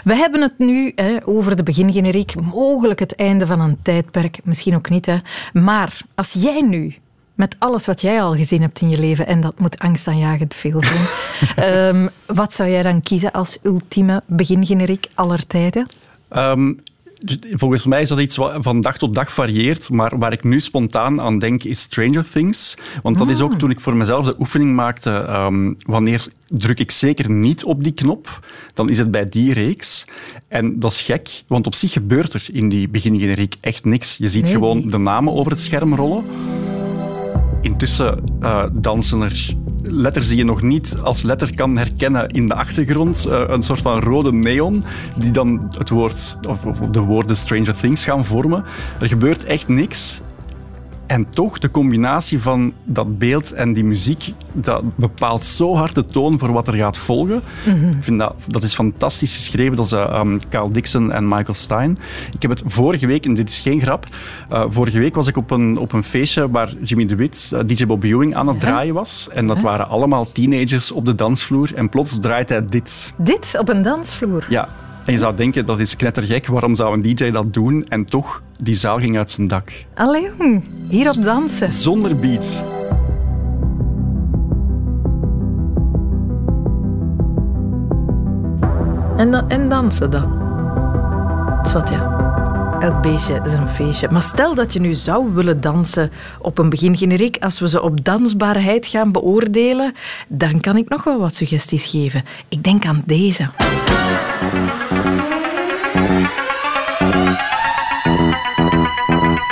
We 0.04 0.14
hebben 0.14 0.40
het 0.40 0.58
nu 0.58 0.92
hè, 0.94 1.16
over 1.24 1.56
de 1.56 1.62
begingeneriek, 1.62 2.34
mogelijk 2.40 2.98
het 3.00 3.14
einde 3.14 3.46
van 3.46 3.60
een 3.60 3.76
tijdperk, 3.82 4.38
misschien 4.44 4.74
ook 4.74 4.90
niet. 4.90 5.06
Hè. 5.06 5.16
Maar 5.52 6.00
als 6.14 6.32
jij 6.32 6.60
nu, 6.68 6.94
met 7.34 7.56
alles 7.58 7.86
wat 7.86 8.00
jij 8.00 8.22
al 8.22 8.34
gezien 8.36 8.60
hebt 8.60 8.80
in 8.80 8.90
je 8.90 8.98
leven, 8.98 9.26
en 9.26 9.40
dat 9.40 9.58
moet 9.58 9.78
angstaanjagend 9.78 10.54
veel 10.54 10.82
zijn, 10.82 11.06
ehm, 11.56 12.08
wat 12.26 12.54
zou 12.54 12.70
jij 12.70 12.82
dan 12.82 13.02
kiezen 13.02 13.32
als 13.32 13.58
ultieme 13.62 14.22
begingeneriek 14.26 15.06
aller 15.14 15.46
tijden? 15.46 15.86
Ehm, 16.28 16.72
volgens 17.52 17.86
mij 17.86 18.00
is 18.02 18.08
dat 18.08 18.20
iets 18.20 18.36
wat 18.36 18.52
van 18.58 18.80
dag 18.80 18.98
tot 18.98 19.14
dag 19.14 19.32
varieert, 19.32 19.90
maar 19.90 20.18
waar 20.18 20.32
ik 20.32 20.44
nu 20.44 20.60
spontaan 20.60 21.20
aan 21.20 21.38
denk 21.38 21.64
is 21.64 21.80
Stranger 21.80 22.30
Things. 22.30 22.76
Want 23.02 23.18
dat 23.18 23.28
is 23.28 23.40
ook 23.40 23.54
toen 23.58 23.70
ik 23.70 23.80
voor 23.80 23.96
mezelf 23.96 24.26
de 24.26 24.34
oefening 24.38 24.74
maakte, 24.74 25.10
ehm, 25.10 25.72
wanneer 25.86 26.26
druk 26.48 26.80
ik 26.80 26.90
zeker 26.90 27.30
niet 27.30 27.64
op 27.64 27.84
die 27.84 27.92
knop, 27.92 28.46
dan 28.74 28.90
is 28.90 28.98
het 28.98 29.10
bij 29.10 29.28
die 29.28 29.52
reeks. 29.52 30.04
En 30.48 30.78
dat 30.78 30.90
is 30.90 31.00
gek, 31.00 31.42
want 31.46 31.66
op 31.66 31.74
zich 31.74 31.92
gebeurt 31.92 32.34
er 32.34 32.46
in 32.52 32.68
die 32.68 32.88
begingeneriek 32.88 33.56
echt 33.60 33.84
niks. 33.84 34.16
Je 34.16 34.28
ziet 34.28 34.42
Nee, 34.42 34.52
gewoon 34.52 34.78
nee. 34.78 34.90
de 34.90 34.98
namen 34.98 35.32
over 35.32 35.52
het 35.52 35.60
scherm 35.60 35.94
rollen. 35.94 36.24
Intussen 37.64 38.22
eh, 38.40 38.64
dansen 38.72 39.22
er 39.22 39.54
letters 39.82 40.28
die 40.28 40.36
je 40.36 40.44
nog 40.44 40.62
niet 40.62 40.96
als 41.02 41.22
letter 41.22 41.54
kan 41.54 41.76
herkennen 41.76 42.28
in 42.28 42.48
de 42.48 42.54
achtergrond. 42.54 43.26
Eh, 43.26 43.42
een 43.46 43.62
soort 43.62 43.80
van 43.80 44.00
rode 44.00 44.32
neon 44.32 44.82
die 45.16 45.30
dan 45.30 45.72
het 45.78 45.88
woord, 45.88 46.38
of, 46.48 46.64
of 46.64 46.78
de 46.78 47.00
woorden 47.00 47.36
Stranger 47.36 47.74
Things 47.76 48.04
gaan 48.04 48.24
vormen. 48.24 48.64
Er 49.00 49.08
gebeurt 49.08 49.44
echt 49.44 49.68
niks. 49.68 50.20
En 51.14 51.30
toch, 51.30 51.58
de 51.58 51.70
combinatie 51.70 52.40
van 52.40 52.72
dat 52.84 53.18
beeld 53.18 53.52
en 53.52 53.72
die 53.72 53.84
muziek, 53.84 54.32
dat 54.52 54.96
bepaalt 54.96 55.44
zo 55.44 55.76
hard 55.76 55.94
de 55.94 56.06
toon 56.06 56.38
voor 56.38 56.52
wat 56.52 56.66
er 56.66 56.74
gaat 56.74 56.98
volgen. 56.98 57.42
Ik 57.96 58.04
vind 58.04 58.18
dat, 58.18 58.34
dat 58.46 58.62
is 58.62 58.74
fantastisch 58.74 59.34
geschreven. 59.34 59.76
Dat 59.76 59.84
is 59.84 59.92
uh, 59.92 60.20
um, 60.24 60.40
Carl 60.48 60.72
Dixon 60.72 61.12
en 61.12 61.28
Michael 61.28 61.54
Stein. 61.54 61.98
Ik 62.32 62.42
heb 62.42 62.50
het 62.50 62.62
vorige 62.66 63.06
week, 63.06 63.24
en 63.24 63.34
dit 63.34 63.48
is 63.48 63.58
geen 63.58 63.80
grap, 63.80 64.06
uh, 64.52 64.64
vorige 64.68 64.98
week 64.98 65.14
was 65.14 65.26
ik 65.26 65.36
op 65.36 65.50
een, 65.50 65.78
op 65.78 65.92
een 65.92 66.04
feestje 66.04 66.50
waar 66.50 66.72
Jimmy 66.82 67.06
DeWitt, 67.06 67.50
uh, 67.54 67.60
DJ 67.66 67.86
Bob 67.86 68.02
Ewing, 68.02 68.34
aan 68.34 68.48
het 68.48 68.60
draaien 68.60 68.94
was. 68.94 69.28
En 69.32 69.46
dat 69.46 69.60
waren 69.60 69.88
allemaal 69.88 70.32
teenagers 70.32 70.92
op 70.92 71.06
de 71.06 71.14
dansvloer. 71.14 71.74
En 71.74 71.88
plots 71.88 72.20
draait 72.20 72.48
hij 72.48 72.64
dit. 72.64 73.12
Dit 73.16 73.56
op 73.58 73.68
een 73.68 73.82
dansvloer? 73.82 74.46
Ja. 74.48 74.68
En 75.04 75.12
je 75.12 75.18
zou 75.18 75.36
denken, 75.36 75.66
dat 75.66 75.80
is 75.80 75.96
knettergek, 75.96 76.46
waarom 76.46 76.74
zou 76.74 76.94
een 76.94 77.02
DJ 77.02 77.30
dat 77.30 77.54
doen? 77.54 77.86
En 77.88 78.04
toch, 78.04 78.42
die 78.58 78.74
zaal 78.74 78.98
ging 78.98 79.16
uit 79.16 79.30
zijn 79.30 79.48
dak. 79.48 79.72
Allee, 79.94 80.30
jong, 80.38 80.64
hierop 80.88 81.24
dansen. 81.24 81.72
Zonder 81.72 82.16
beats. 82.16 82.60
En, 89.16 89.30
dan, 89.30 89.48
en 89.48 89.68
dansen 89.68 90.10
dan. 90.10 90.38
Dat 91.56 91.66
is 91.66 91.72
wat, 91.72 91.88
ja. 91.88 92.33
Elk 92.84 93.02
beestje 93.02 93.40
is 93.44 93.52
een 93.52 93.68
feestje. 93.68 94.08
Maar 94.10 94.22
stel 94.22 94.54
dat 94.54 94.72
je 94.72 94.80
nu 94.80 94.94
zou 94.94 95.34
willen 95.34 95.60
dansen 95.60 96.10
op 96.40 96.58
een 96.58 96.68
begingeneriek, 96.68 97.36
als 97.40 97.60
we 97.60 97.68
ze 97.68 97.82
op 97.82 98.04
dansbaarheid 98.04 98.86
gaan 98.86 99.12
beoordelen, 99.12 99.94
dan 100.28 100.60
kan 100.60 100.76
ik 100.76 100.88
nog 100.88 101.04
wel 101.04 101.18
wat 101.18 101.34
suggesties 101.34 101.86
geven. 101.86 102.24
Ik 102.48 102.64
denk 102.64 102.86
aan 102.86 103.02
deze. 103.06 103.50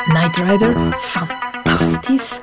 Night 0.06 0.36
Rider, 0.36 0.96
fantastisch. 0.98 2.40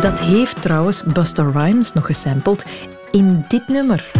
Dat 0.00 0.20
heeft 0.20 0.62
trouwens 0.62 1.02
Buster 1.02 1.52
Rhymes 1.52 1.92
nog 1.92 2.06
gesampled 2.06 2.66
in 3.10 3.44
dit 3.48 3.68
nummer. 3.68 4.10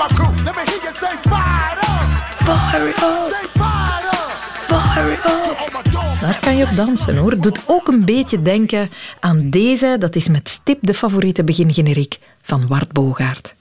My 0.00 0.14
crew, 0.16 0.44
let 0.44 0.54
me 0.56 0.62
hear 0.70 0.82
you 0.82 0.94
say 0.94 1.14
fired 1.30 1.80
up. 1.92 2.04
Fire 2.46 2.88
up, 2.88 3.32
Say 3.32 3.46
fired 3.60 4.06
up. 4.18 4.30
Fire 4.70 5.12
up. 5.12 6.20
Daar 6.20 6.38
kan 6.40 6.56
je 6.56 6.64
op 6.64 6.76
dansen 6.76 7.16
hoor. 7.16 7.40
Doet 7.40 7.60
ook 7.66 7.88
een 7.88 8.04
beetje 8.04 8.42
denken 8.42 8.90
aan 9.20 9.50
deze. 9.50 9.96
Dat 9.98 10.16
is 10.16 10.28
met 10.28 10.48
stip 10.48 10.78
de 10.80 10.94
favoriete 10.94 11.44
begingeneriek 11.44 12.18
van 12.42 12.66
Wart 12.66 12.92
Bogaert. 12.92 13.54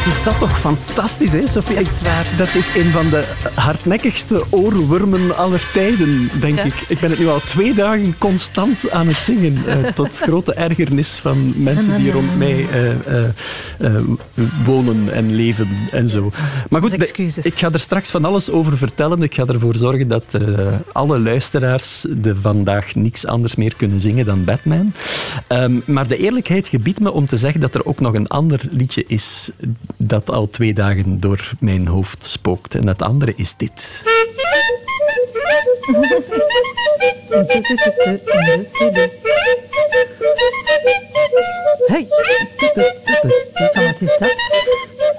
Wat 0.00 0.08
is 0.08 0.22
dat 0.24 0.38
toch 0.38 0.58
fantastisch, 0.60 1.32
hè, 1.32 1.46
Sofie? 1.46 1.74
Dat 1.74 1.84
is 1.84 2.00
waar. 2.02 2.26
Dat 2.36 2.54
is 2.54 2.76
een 2.76 2.90
van 2.90 3.08
de 3.10 3.24
hardnekkigste 3.54 4.44
oorwormen 4.50 5.36
aller 5.36 5.62
tijden, 5.72 6.30
denk 6.40 6.56
Ja. 6.56 6.64
ik. 6.64 6.74
Ik 6.88 7.00
ben 7.00 7.10
het 7.10 7.18
nu 7.18 7.28
al 7.28 7.40
twee 7.40 7.74
dagen 7.74 8.14
constant 8.18 8.90
aan 8.90 9.06
het 9.06 9.16
zingen. 9.16 9.58
eh, 9.66 9.92
tot 9.94 10.16
grote 10.18 10.54
ergernis 10.54 11.08
van 11.08 11.52
mensen 11.56 11.96
die 11.98 12.12
rond 12.12 12.36
mij 12.36 12.66
eh, 12.70 13.24
eh, 13.78 14.02
wonen 14.64 15.12
en 15.12 15.34
leven 15.34 15.68
en 15.90 16.08
zo. 16.08 16.30
Maar 16.70 16.80
goed, 16.80 17.18
ik 17.42 17.58
ga 17.58 17.72
er 17.72 17.80
straks 17.80 18.10
van 18.10 18.24
alles 18.24 18.50
over 18.50 18.76
vertellen. 18.78 19.22
Ik 19.22 19.34
ga 19.34 19.46
ervoor 19.46 19.76
zorgen 19.76 20.08
dat 20.08 20.24
alle 20.92 21.18
luisteraars 21.20 22.06
de 22.08 22.36
vandaag 22.40 22.94
niks 22.94 23.26
anders 23.26 23.54
meer 23.54 23.74
kunnen 23.76 24.00
zingen 24.00 24.24
dan 24.26 24.44
Batman. 24.44 24.92
Ehm, 25.46 25.72
maar 25.84 26.06
de 26.06 26.16
eerlijkheid 26.16 26.68
gebiedt 26.68 27.00
me 27.00 27.12
om 27.12 27.26
te 27.26 27.36
zeggen 27.36 27.60
dat 27.60 27.74
er 27.74 27.86
ook 27.86 28.00
nog 28.00 28.14
een 28.14 28.28
ander 28.28 28.60
liedje 28.70 29.04
is 29.06 29.50
dat 29.96 30.30
al 30.30 30.50
twee 30.50 30.74
dagen 30.74 31.20
door 31.20 31.52
mijn 31.58 31.86
hoofd 31.86 32.24
spookt. 32.24 32.74
En 32.74 32.86
dat 32.86 33.02
andere 33.02 33.32
is 33.36 33.56
dit. 33.56 34.02
Hey, 41.86 42.06
wat 43.74 44.00
is 44.00 44.16
dat? 44.18 44.32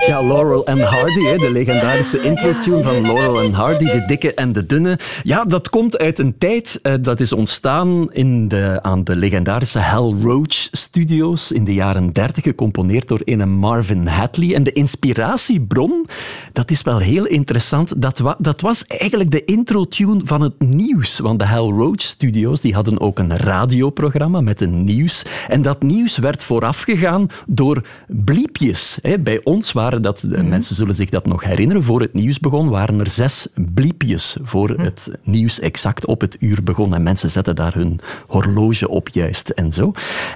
Ja, 0.07 0.23
Laurel 0.23 0.65
en 0.65 0.79
Hardy, 0.79 1.37
de 1.37 1.51
legendarische 1.51 2.21
intro-tune 2.21 2.83
van 2.83 3.01
Laurel 3.01 3.41
en 3.41 3.53
Hardy, 3.53 3.85
de 3.85 4.03
dikke 4.05 4.33
en 4.33 4.51
de 4.51 4.65
dunne. 4.65 4.99
Ja, 5.23 5.45
dat 5.45 5.69
komt 5.69 5.97
uit 5.97 6.19
een 6.19 6.37
tijd, 6.37 6.79
eh, 6.81 6.93
dat 7.01 7.19
is 7.19 7.33
ontstaan 7.33 8.13
in 8.13 8.47
de, 8.47 8.79
aan 8.81 9.03
de 9.03 9.15
legendarische 9.15 9.79
Hal 9.79 10.15
Roach 10.21 10.67
Studios 10.71 11.51
in 11.51 11.63
de 11.63 11.73
jaren 11.73 12.09
30, 12.09 12.43
gecomponeerd 12.43 13.07
door 13.07 13.21
een 13.23 13.49
Marvin 13.49 14.07
Hatley. 14.07 14.55
En 14.55 14.63
de 14.63 14.71
inspiratiebron, 14.71 16.07
dat 16.53 16.71
is 16.71 16.81
wel 16.81 16.97
heel 16.97 17.25
interessant, 17.25 18.01
dat, 18.01 18.21
dat 18.37 18.61
was 18.61 18.85
eigenlijk 18.87 19.31
de 19.31 19.45
intro-tune 19.45 20.21
van 20.23 20.41
het 20.41 20.59
nieuws. 20.59 21.19
Want 21.19 21.39
de 21.39 21.45
Roach 21.71 22.01
Studios 22.01 22.61
die 22.61 22.73
hadden 22.73 22.99
ook 22.99 23.19
een 23.19 23.37
radioprogramma 23.37 24.41
met 24.41 24.61
een 24.61 24.83
nieuws. 24.83 25.25
En 25.47 25.61
dat 25.61 25.81
nieuws 25.81 26.17
werd 26.17 26.43
voorafgegaan 26.43 27.27
door 27.47 27.85
bliepjes. 28.07 28.99
Bij 29.19 29.43
ons 29.43 29.71
waren 29.71 30.01
dat, 30.01 30.23
de 30.27 30.43
mensen 30.43 30.75
zullen 30.75 30.95
zich 30.95 31.09
dat 31.09 31.25
nog 31.25 31.43
herinneren, 31.43 31.83
voor 31.83 32.01
het 32.01 32.13
nieuws 32.13 32.39
begon 32.39 32.69
waren 32.69 32.99
er 32.99 33.09
zes 33.09 33.47
bliepjes 33.73 34.37
voor 34.43 34.69
het 34.69 35.11
nieuws 35.23 35.59
exact 35.59 36.05
op 36.05 36.21
het 36.21 36.37
uur 36.39 36.63
begon. 36.63 36.93
En 36.93 37.03
mensen 37.03 37.29
zetten 37.29 37.55
daar 37.55 37.73
hun 37.73 37.99
horloge 38.27 38.89
op 38.89 39.09
juist 39.09 39.49
en 39.49 39.73
zo. 39.73 39.91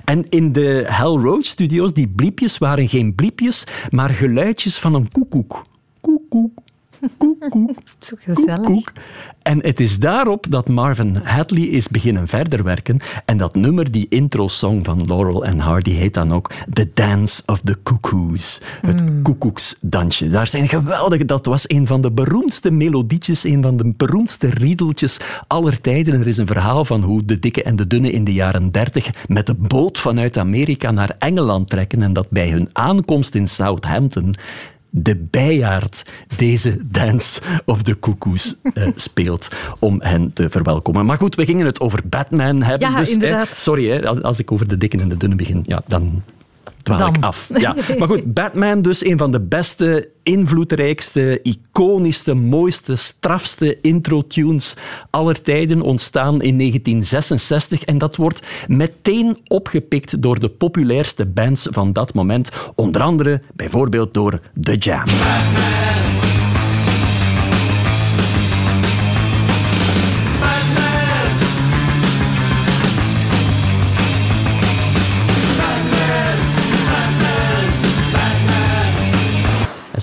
En 0.06 0.30
in 0.30 0.54
de 0.54 0.86
Hal 0.88 1.20
Roach 1.20 1.46
Studios, 1.46 1.94
die 1.94 2.08
bliepjes 2.08 2.58
waren 2.58 2.90
geen 2.90 3.16
bliepjes, 3.16 3.64
maar 3.90 4.10
geluidjes 4.10 4.80
van 4.80 4.94
een 4.94 5.12
koekoek. 5.12 5.62
Koekoek. 6.02 6.65
Koekoek. 7.18 7.74
Zo 8.00 8.16
gezellig. 8.20 8.66
Koek. 8.66 8.92
En 9.42 9.60
het 9.62 9.80
is 9.80 10.00
daarop 10.00 10.46
dat 10.50 10.68
Marvin 10.68 11.16
Hadley 11.24 11.64
is 11.64 11.88
beginnen 11.88 12.28
verder 12.28 12.64
werken. 12.64 13.00
En 13.26 13.38
dat 13.38 13.56
nummer, 13.56 13.92
die 13.92 14.06
intro-song 14.10 14.84
van 14.84 15.06
Laurel 15.06 15.46
en 15.46 15.60
Hardy, 15.60 15.92
heet 15.92 16.14
dan 16.14 16.34
ook 16.34 16.52
The 16.74 16.90
Dance 16.94 17.42
of 17.46 17.62
the 17.62 17.78
Cuckoos. 17.84 18.62
Het 18.82 19.04
koekoeksdansje. 19.24 20.30
Daar 20.30 20.48
zijn 20.48 20.68
geweldige... 20.68 21.26
Dat 21.26 21.46
was 21.46 21.70
een 21.70 21.88
van 21.88 22.02
de 22.02 22.12
beroemdste 22.12 22.72
melodietjes, 22.72 23.44
een 23.44 23.62
van 23.62 23.78
de 23.78 23.94
beroemdste 23.98 24.50
riedeltjes 24.50 25.20
aller 25.48 25.82
tijden. 25.82 26.20
Er 26.20 26.28
is 26.28 26.38
een 26.38 26.48
verhaal 26.48 26.86
van 26.86 27.02
hoe 27.02 27.26
de 27.26 27.40
dikke 27.40 27.64
en 27.64 27.76
de 27.76 27.88
dunne 27.88 28.12
in 28.12 28.24
de 28.24 28.34
jaren 28.34 28.72
dertig 28.72 29.10
met 29.28 29.46
de 29.46 29.54
boot 29.54 30.00
vanuit 30.00 30.38
Amerika 30.38 30.92
naar 30.92 31.16
Engeland 31.20 31.70
trekken 31.70 32.02
en 32.02 32.14
dat 32.14 32.30
bij 32.30 32.50
hun 32.50 32.70
aankomst 32.74 33.36
in 33.36 33.48
Southampton 33.48 34.36
de 34.90 35.16
bijaard 35.16 36.04
deze 36.38 36.78
Dance 36.84 37.42
of 37.66 37.84
the 37.84 38.00
Cuckoos 38.00 38.56
eh, 38.74 38.88
speelt 38.96 39.48
om 39.80 40.02
hen 40.02 40.34
te 40.34 40.50
verwelkomen. 40.50 41.06
Maar 41.06 41.18
goed, 41.18 41.36
we 41.36 41.46
gingen 41.46 41.66
het 41.66 41.80
over 41.80 42.00
Batman 42.06 42.62
hebben. 42.64 42.90
Ja, 42.92 43.00
dus, 43.00 43.16
hè, 43.16 43.44
sorry, 43.52 43.90
hè, 43.90 44.06
als- 44.22 44.40
ik 44.40 44.52
over 44.52 44.68
de 44.68 44.78
dikken 44.78 45.00
en 45.00 45.10
de 45.10 45.18
dunne 45.18 45.36
begin, 45.36 45.64
ja, 45.66 45.82
dan 45.88 46.24
dwaal 46.84 47.08
ik 47.08 47.24
af. 47.24 47.50
Ja. 47.58 47.76
Maar 47.98 48.08
goed, 48.08 48.34
Batman 48.34 48.82
dus 48.82 49.06
een 49.06 49.18
van 49.18 49.32
de 49.32 49.42
beste, 49.42 50.10
invloedrijkste, 50.24 51.40
iconischste, 51.44 52.34
mooiste, 52.34 52.96
strafste 52.96 53.82
intro-tunes 53.82 54.76
aller 55.10 55.42
tijden, 55.42 55.82
ontstaan 55.82 56.42
in 56.42 56.58
1966. 56.58 57.84
En 57.84 57.98
dat 57.98 58.16
wordt 58.16 58.48
meteen 58.68 59.38
opgepikt 59.48 60.22
door 60.22 60.40
de 60.40 60.50
populairste 60.50 61.26
bands 61.26 61.68
van 61.72 61.94
dat 61.94 62.14
moment. 62.14 62.50
Onder 62.76 63.02
andere 63.02 63.42
bijvoorbeeld 63.56 64.14
door 64.14 64.40
The 64.62 64.76
Jam. 64.76 65.04
En 65.04 66.25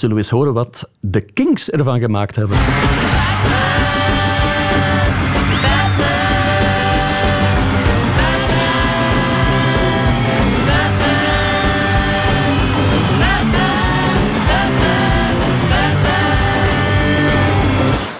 zullen 0.02 0.16
we 0.16 0.22
eens 0.22 0.32
horen 0.32 0.54
wat 0.54 0.90
de 1.00 1.20
Kings 1.20 1.70
ervan 1.70 2.00
gemaakt 2.00 2.36
hebben. 2.36 2.56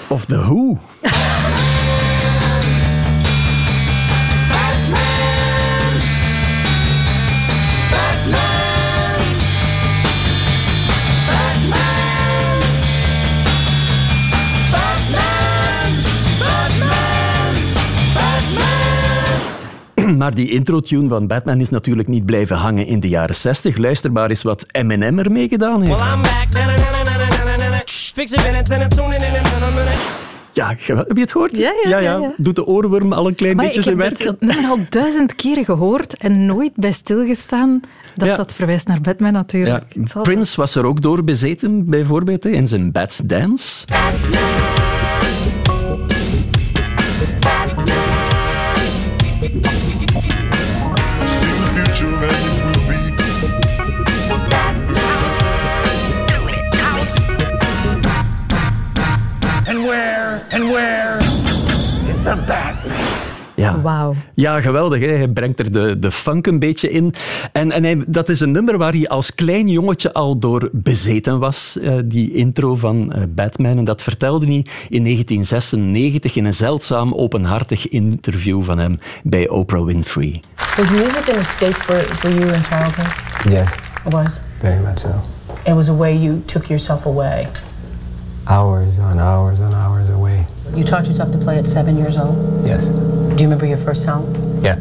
Of 0.09 0.25
The 0.25 0.37
Who. 0.37 0.92
Maar 20.23 20.35
die 20.35 20.51
intro-tune 20.51 21.09
van 21.09 21.27
Batman 21.27 21.61
is 21.61 21.71
natuurlijk 21.71 22.09
niet 22.09 22.27
blijven 22.27 22.57
hangen 22.57 22.87
in 22.87 23.01
de 23.01 23.09
jaren 23.09 23.35
60. 23.35 23.77
Luister 23.77 24.13
maar 24.13 24.29
eens 24.29 24.43
wat 24.43 24.65
Eminem 24.71 25.19
ermee 25.19 25.49
gedaan 25.49 25.83
heeft. 25.83 26.01
I'm 26.01 26.23
back. 26.23 26.47
Ja, 30.53 30.69
heb 30.69 31.17
je 31.17 31.21
het 31.21 31.31
gehoord? 31.33 31.57
Ja, 31.57 31.73
ja, 31.83 31.99
ja, 31.99 32.19
ja. 32.19 32.33
Doet 32.37 32.57
de 32.57 32.67
oorworm 32.67 33.13
al 33.13 33.27
een 33.27 33.35
klein 33.35 33.57
Maar 33.57 33.65
beetje 33.65 33.81
ik 33.81 33.87
zijn 33.87 34.01
heb 34.01 34.19
werk? 34.19 34.25
dat 34.25 34.41
nummer 34.41 34.71
al 34.71 34.79
duizend 35.01 35.35
keren 35.35 35.65
gehoord 35.65 36.17
en 36.17 36.47
nooit 36.47 36.73
bij 36.75 36.93
stilgestaan 36.93 37.81
dat 38.17 38.29
Ja. 38.29 38.37
dat 38.37 38.53
verwijst 38.55 38.87
naar 38.87 39.01
Batman 39.01 39.33
natuurlijk. 39.33 39.85
Het 39.95 40.23
Prince 40.23 40.57
was 40.57 40.75
er 40.75 40.85
ook 40.85 41.03
door 41.03 41.25
bezeten, 41.25 41.85
bijvoorbeeld, 41.91 42.45
hè, 42.45 42.51
in 42.51 42.67
zijn 42.67 42.93
Bats 42.93 43.17
Dance. 43.17 43.85
Ja. 63.55 63.81
Wauw. 63.81 64.15
Ja, 64.35 64.61
geweldig. 64.61 65.01
Hè? 65.01 65.07
Hij 65.07 65.29
brengt 65.29 65.59
er 65.59 65.73
de, 65.73 65.99
de 65.99 66.11
funk 66.11 66.47
een 66.47 66.59
beetje 66.59 66.91
in. 66.91 67.15
En, 67.53 67.73
en 67.73 67.85
hij, 67.85 68.05
dat 68.07 68.29
is 68.29 68.41
een 68.41 68.51
nummer 68.51 68.79
waar 68.79 68.93
hij 68.93 69.09
als 69.09 69.35
klein 69.35 69.69
jongetje 69.69 70.13
al 70.13 70.39
door 70.39 70.69
bezeten 70.73 71.39
was, 71.39 71.79
eh, 71.83 71.95
die 72.05 72.35
intro 72.35 72.75
van 72.77 73.13
eh, 73.13 73.23
Batman. 73.29 73.79
En 73.79 73.85
dat 73.85 74.03
vertelde 74.03 74.47
hij 74.47 74.67
in 74.89 75.03
1996 75.03 76.37
in 76.37 76.45
een 76.45 76.55
zeldzaam 76.55 77.15
openhartig 77.15 77.89
interview 77.89 78.63
van 78.65 78.79
hem 78.79 78.99
bij 79.23 79.49
Oprah 79.49 79.85
Winfrey. 79.85 80.41
Was 80.77 80.91
music 80.91 81.29
an 81.33 81.39
escape 81.39 81.75
for, 81.75 81.97
for 81.97 82.31
you 82.31 82.47
in 82.53 82.63
childhood? 82.63 83.13
Yes, 83.49 83.69
It 84.07 84.13
was. 84.13 84.41
very 84.61 84.81
much 84.81 84.99
so. 84.99 85.09
It 85.65 85.75
was 85.75 85.89
a 85.89 85.95
way 85.97 86.17
you 86.17 86.43
took 86.45 86.65
yourself 86.67 87.07
away. 87.07 87.49
Hours 88.45 88.99
on 88.99 89.19
hours 89.21 89.61
on 89.61 89.73
hours 89.75 90.09
away. 90.09 90.22
You 90.77 90.85
taught 90.85 91.07
yourself 91.07 91.33
to 91.33 91.39
play 91.39 91.59
at 91.59 91.67
seven 91.67 91.97
years 91.97 92.17
old. 92.17 92.67
Yes. 92.67 92.89
Do 92.89 92.95
you 93.37 93.43
remember 93.43 93.67
your 93.67 93.79
first 93.79 94.05
song? 94.05 94.25
Yeah. 94.63 94.79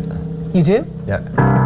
You 0.53 0.63
do? 0.63 0.85
Yeah. 1.07 1.60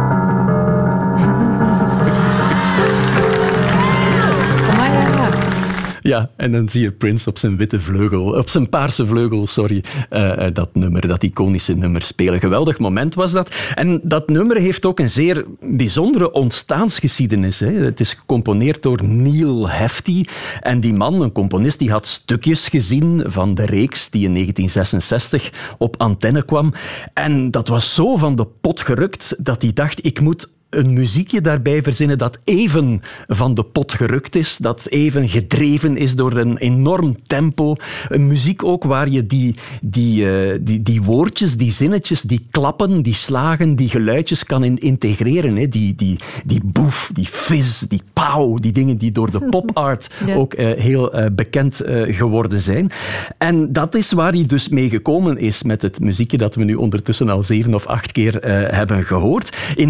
Ja, 6.06 6.30
en 6.36 6.52
dan 6.52 6.68
zie 6.68 6.82
je 6.82 6.92
Prince 6.92 7.28
op 7.28 7.38
zijn 7.38 7.56
witte 7.56 7.80
vleugel, 7.80 8.24
op 8.24 8.48
zijn 8.48 8.68
paarse 8.68 9.06
vleugel, 9.06 9.46
sorry, 9.46 9.84
eh, 10.10 10.46
eh, 10.46 10.54
dat 10.54 10.74
nummer, 10.74 11.08
dat 11.08 11.22
iconische 11.22 11.74
nummer 11.74 12.02
spelen. 12.02 12.40
Geweldig 12.40 12.78
moment 12.78 13.14
was 13.14 13.32
dat. 13.32 13.54
En 13.74 14.00
dat 14.02 14.28
nummer 14.28 14.56
heeft 14.56 14.84
ook 14.84 15.00
een 15.00 15.10
zeer 15.10 15.44
bijzondere 15.60 16.32
ontstaansgeschiedenis. 16.32 17.60
Hè. 17.60 17.72
Het 17.72 18.00
is 18.00 18.12
gecomponeerd 18.12 18.82
door 18.82 19.04
Neil 19.04 19.68
Hefti. 19.68 20.24
En 20.60 20.80
die 20.80 20.94
man, 20.94 21.20
een 21.20 21.32
componist, 21.32 21.78
die 21.78 21.90
had 21.90 22.06
stukjes 22.06 22.68
gezien 22.68 23.22
van 23.26 23.54
de 23.54 23.64
reeks 23.64 24.10
die 24.10 24.24
in 24.24 24.32
1966 24.32 25.74
op 25.78 25.96
antenne 26.00 26.44
kwam. 26.44 26.72
En 27.14 27.50
dat 27.50 27.68
was 27.68 27.94
zo 27.94 28.16
van 28.16 28.36
de 28.36 28.46
pot 28.60 28.80
gerukt 28.80 29.34
dat 29.38 29.62
hij 29.62 29.72
dacht, 29.72 30.04
ik 30.04 30.20
moet 30.20 30.48
een 30.70 30.92
muziekje 30.92 31.40
daarbij 31.40 31.82
verzinnen 31.82 32.18
dat 32.18 32.38
even 32.44 33.00
van 33.26 33.54
de 33.54 33.64
pot 33.64 33.92
gerukt 33.92 34.34
is, 34.36 34.56
dat 34.56 34.86
even 34.88 35.28
gedreven 35.28 35.96
is 35.96 36.14
door 36.14 36.36
een 36.36 36.56
enorm 36.56 37.16
tempo. 37.26 37.76
Een 38.08 38.26
muziek 38.26 38.64
ook 38.64 38.84
waar 38.84 39.08
je 39.08 39.26
die, 39.26 39.54
die, 39.82 40.30
eh, 40.30 40.58
die, 40.60 40.82
die 40.82 41.02
woordjes, 41.02 41.56
die 41.56 41.70
zinnetjes, 41.70 42.22
die 42.22 42.46
klappen, 42.50 43.02
die 43.02 43.14
slagen, 43.14 43.76
die 43.76 43.88
geluidjes 43.88 44.44
kan 44.44 44.64
in 44.64 44.78
integreren. 44.78 45.56
Hè. 45.56 45.68
Die, 45.68 45.94
die, 45.94 46.18
die 46.44 46.60
boef, 46.64 47.10
die 47.12 47.26
fizz, 47.26 47.80
die 47.80 48.02
pauw, 48.12 48.54
die 48.54 48.72
dingen 48.72 48.96
die 48.96 49.12
door 49.12 49.30
de 49.30 49.40
pop-art 49.50 50.14
Ja. 50.26 50.34
ook 50.34 50.54
eh, 50.54 50.80
heel 50.80 51.12
eh, 51.12 51.26
bekend 51.32 51.82
geworden 52.08 52.60
zijn. 52.60 52.90
En 53.38 53.72
dat 53.72 53.94
is 53.94 54.12
waar 54.12 54.32
hij 54.32 54.46
dus 54.46 54.68
mee 54.68 54.88
gekomen 54.88 55.38
is 55.38 55.62
met 55.62 55.82
het 55.82 56.00
muziekje 56.00 56.36
dat 56.36 56.54
we 56.54 56.64
nu 56.64 56.74
ondertussen 56.74 57.28
al 57.28 57.42
zeven 57.42 57.74
of 57.74 57.86
acht 57.86 58.12
keer 58.12 58.38
hebben 58.74 59.04
gehoord. 59.04 59.56
In 59.74 59.88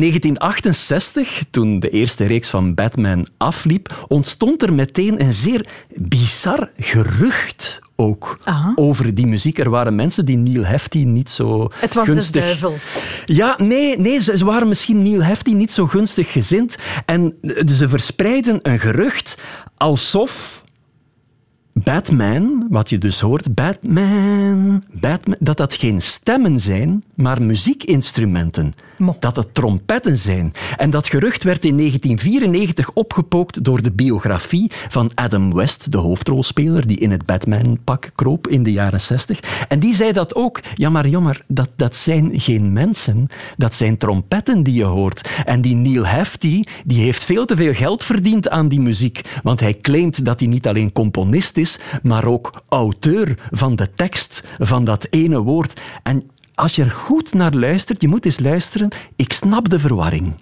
1968, 0.67 1.45
toen 1.51 1.81
de 1.81 1.91
eerste 1.91 2.25
reeks 2.25 2.51
van 2.51 2.75
Batman 2.75 3.27
afliep, 3.37 4.05
ontstond 4.09 4.63
er 4.63 4.73
meteen 4.73 5.21
een 5.21 5.33
zeer 5.33 5.67
bizar 5.95 6.71
gerucht 6.79 7.81
ook 7.97 8.39
Aha. 8.45 8.73
over 8.75 9.15
die 9.15 9.27
muziek. 9.27 9.59
Er 9.59 9.71
waren 9.71 9.95
mensen 9.95 10.25
die 10.25 10.37
Neil 10.37 10.65
Hefti 10.65 11.05
niet 11.05 11.31
zo 11.31 11.71
het 11.75 11.95
was 11.95 12.07
gunstig... 12.07 12.43
dus 12.43 12.61
duivels. 12.61 12.95
Ja, 13.25 13.55
nee, 13.59 13.99
nee 13.99 14.21
ze, 14.21 14.39
ze 14.39 14.45
waren 14.45 14.69
misschien 14.69 15.03
Neil 15.03 15.23
Hefti 15.23 15.55
niet 15.55 15.71
zo 15.71 15.87
gunstig 15.87 16.33
gezind. 16.33 16.77
En 17.05 17.35
eh, 17.43 17.67
ze 17.67 17.89
verspreiden 17.89 18.59
een 18.63 18.79
gerucht 18.79 19.43
alsof 19.77 20.65
Batman, 21.85 22.67
wat 22.71 22.91
je 22.91 22.99
dus 22.99 23.21
hoort, 23.21 23.55
Batman, 23.55 24.85
Batman, 24.93 25.37
dat 25.41 25.57
dat 25.57 25.75
geen 25.75 26.01
stemmen 26.01 26.61
zijn, 26.61 27.05
maar 27.15 27.43
muziekinstrumenten. 27.43 28.75
Dat 29.19 29.37
het 29.37 29.55
trompetten 29.55 30.19
zijn. 30.19 30.53
En 30.77 30.91
dat 30.91 31.09
gerucht 31.09 31.43
werd 31.43 31.65
in 31.65 31.77
1994 31.77 32.91
opgepookt 32.91 33.65
door 33.65 33.83
de 33.83 33.93
biografie 33.93 34.71
van 34.89 35.11
Adam 35.15 35.55
West, 35.55 35.93
de 35.93 35.99
hoofdrolspeler 35.99 36.87
die 36.87 36.99
in 36.99 37.11
het 37.11 37.27
Batman-pak 37.27 38.11
kroop 38.15 38.49
in 38.49 38.63
de 38.63 38.73
jaren 38.73 39.01
60. 39.01 39.67
En 39.69 39.79
die 39.79 39.95
zei 39.95 40.13
dat 40.13 40.35
ook. 40.35 40.61
Ja, 40.75 40.91
maar 40.91 41.09
jammer, 41.09 41.45
dat, 41.47 41.69
dat 41.77 41.97
zijn 41.97 42.31
geen 42.41 42.73
mensen. 42.73 43.27
Dat 43.57 43.75
zijn 43.75 43.99
trompetten 43.99 44.63
die 44.63 44.75
je 44.75 44.85
hoort. 44.85 45.29
En 45.45 45.61
die 45.61 45.75
Neil 45.75 46.07
Hefti, 46.07 46.65
die 46.85 47.01
heeft 47.01 47.25
veel 47.25 47.45
te 47.45 47.57
veel 47.57 47.75
geld 47.75 48.05
verdiend 48.05 48.49
aan 48.49 48.69
die 48.69 48.81
muziek. 48.81 49.21
Want 49.43 49.61
hij 49.61 49.75
claimt 49.75 50.25
dat 50.25 50.41
hij 50.41 50.49
niet 50.49 50.67
alleen 50.67 50.93
componist 50.93 51.57
is, 51.57 51.79
maar 52.03 52.25
ook 52.25 52.63
auteur 52.69 53.39
van 53.51 53.77
de 53.77 53.93
tekst 53.93 54.43
van 54.59 54.85
dat 54.85 55.07
ene 55.11 55.39
woord. 55.39 55.81
En 56.03 56.31
als 56.57 56.77
je 56.77 56.83
er 56.83 56.91
goed 56.91 57.35
naar 57.35 57.53
luistert, 57.53 58.01
je 58.01 58.09
moet 58.09 58.25
eens 58.25 58.41
luisteren, 58.41 58.89
ik 59.17 59.33
snap 59.33 59.69
de 59.69 59.79
verwarring. 59.79 60.35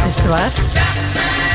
Het 0.00 0.16
is 0.16 0.26
waar. 0.26 0.52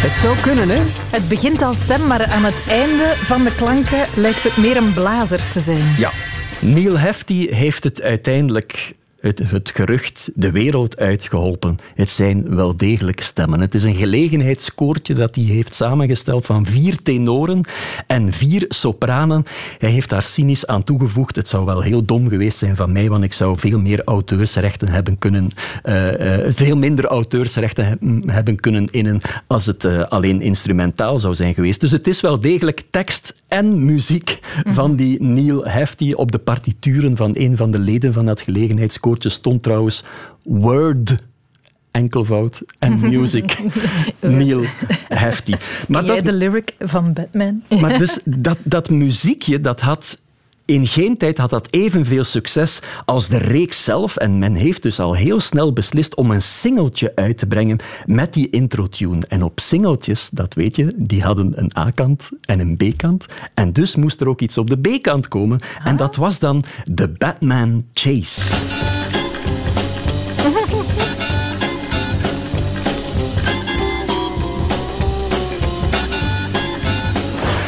Het 0.02 0.12
zou 0.22 0.38
kunnen, 0.38 0.70
hè? 0.70 0.82
Het 1.10 1.30
begint 1.30 1.62
als 1.62 1.82
stem, 1.82 2.08
maar 2.08 2.26
aan 2.26 2.44
het 2.44 2.64
einde 2.68 3.14
van 3.16 3.44
de 3.44 3.56
klanken 3.56 4.08
lijkt 4.16 4.44
het 4.44 4.58
meer 4.58 4.78
een 4.78 4.94
blazer 4.94 5.52
te 5.54 5.62
zijn. 5.62 5.96
Ja. 5.98 6.12
Neil 6.60 6.98
Hefti 6.98 7.48
heeft 7.50 7.84
het 7.84 8.02
uiteindelijk 8.02 8.94
het, 9.22 9.40
het 9.40 9.70
gerucht 9.70 10.32
de 10.36 10.52
wereld 10.52 10.98
uitgeholpen. 10.98 11.78
Het 11.96 12.10
zijn 12.10 12.56
wel 12.56 12.78
degelijk 12.78 13.22
stemmen. 13.22 13.62
Het 13.62 13.74
is 13.74 13.84
een 13.84 13.96
gelegenheidskoortje 13.96 15.14
dat 15.14 15.36
hij 15.36 15.44
heeft 15.44 15.74
samengesteld 15.74 16.46
van 16.46 16.66
vier 16.66 17.02
tenoren 17.04 17.62
en 18.08 18.32
vier 18.34 18.66
sopranen. 18.68 19.46
Hij 19.78 19.90
heeft 19.90 20.10
daar 20.10 20.24
cynisch 20.24 20.68
aan 20.68 20.84
toegevoegd. 20.84 21.36
Het 21.36 21.48
zou 21.48 21.66
wel 21.66 21.82
heel 21.82 22.06
dom 22.06 22.30
geweest 22.30 22.58
zijn 22.58 22.76
van 22.76 22.92
mij, 22.92 23.10
want 23.10 23.24
ik 23.24 23.34
zou 23.34 23.58
veel 23.58 23.80
meer 23.80 24.04
auteursrechten 24.04 24.88
hebben 24.88 25.18
kunnen, 25.18 25.50
eh, 25.84 26.46
eh, 26.46 26.52
veel 26.56 26.78
minder 26.78 27.06
auteursrechten 27.06 27.86
he- 27.86 28.32
hebben 28.34 28.60
kunnen 28.60 28.88
innen 28.92 29.22
als 29.48 29.66
het 29.66 29.86
eh, 29.86 30.02
alleen 30.02 30.42
instrumentaal 30.42 31.20
zou 31.20 31.36
zijn 31.36 31.54
geweest. 31.54 31.80
Dus 31.80 31.92
het 31.92 32.08
is 32.08 32.22
wel 32.22 32.40
degelijk 32.40 32.84
tekst 32.90 33.34
en 33.52 33.86
muziek 33.86 34.40
van 34.66 34.96
die 34.96 35.22
Neil 35.24 35.66
Hefti 35.66 36.14
op 36.14 36.32
de 36.32 36.38
partituren 36.38 37.18
van 37.18 37.32
een 37.34 37.58
van 37.58 37.72
de 37.72 37.80
leden 37.80 38.14
van 38.14 38.26
dat 38.26 38.42
gelegenheidskoortje 38.42 39.30
stond 39.30 39.64
trouwens 39.64 40.04
Word 40.44 41.16
enkelvoud 41.92 42.64
en 42.80 43.00
music 43.10 43.58
Neil 44.20 44.62
Hefti. 45.08 45.56
Maar 45.88 46.06
jij 46.06 46.22
de 46.22 46.34
lyric 46.34 46.76
van 46.80 47.14
Batman? 47.14 47.64
maar 47.80 47.98
dus 48.04 48.20
dat, 48.26 48.58
dat 48.64 48.90
muziekje, 48.90 49.62
dat 49.62 49.80
had... 49.80 50.22
In 50.66 50.88
geen 50.88 51.18
tijd 51.18 51.38
had 51.38 51.50
dat 51.50 51.68
evenveel 51.70 52.24
succes 52.24 52.80
als 53.06 53.28
de 53.28 53.38
reeks 53.38 53.84
zelf. 53.84 54.18
En 54.18 54.40
men 54.40 54.54
heeft 54.54 54.84
dus 54.84 55.00
al 55.00 55.16
heel 55.16 55.40
snel 55.40 55.74
beslist 55.74 56.16
om 56.16 56.32
een 56.32 56.42
singeltje 56.42 57.12
uit 57.16 57.38
te 57.38 57.46
brengen 57.46 57.80
met 58.06 58.34
die 58.34 58.50
intro-tune. 58.50 59.26
En 59.28 59.44
op 59.44 59.60
singeltjes, 59.60 60.30
dat 60.30 60.54
weet 60.54 60.76
je, 60.76 60.94
die 60.96 61.24
hadden 61.24 61.54
een 61.56 61.72
A-kant 61.78 62.30
en 62.42 62.60
een 62.60 62.78
B-kant. 62.78 63.26
En 63.54 63.72
dus 63.74 63.96
moest 63.96 64.22
er 64.22 64.28
ook 64.28 64.42
iets 64.42 64.58
op 64.58 64.70
de 64.70 64.78
B-kant 64.78 65.28
komen. 65.28 65.60
En 65.84 65.96
dat 65.98 66.16
was 66.16 66.40
dan 66.40 66.64
de 66.84 67.10
Batman 67.10 67.86
Chase. 67.94 69.01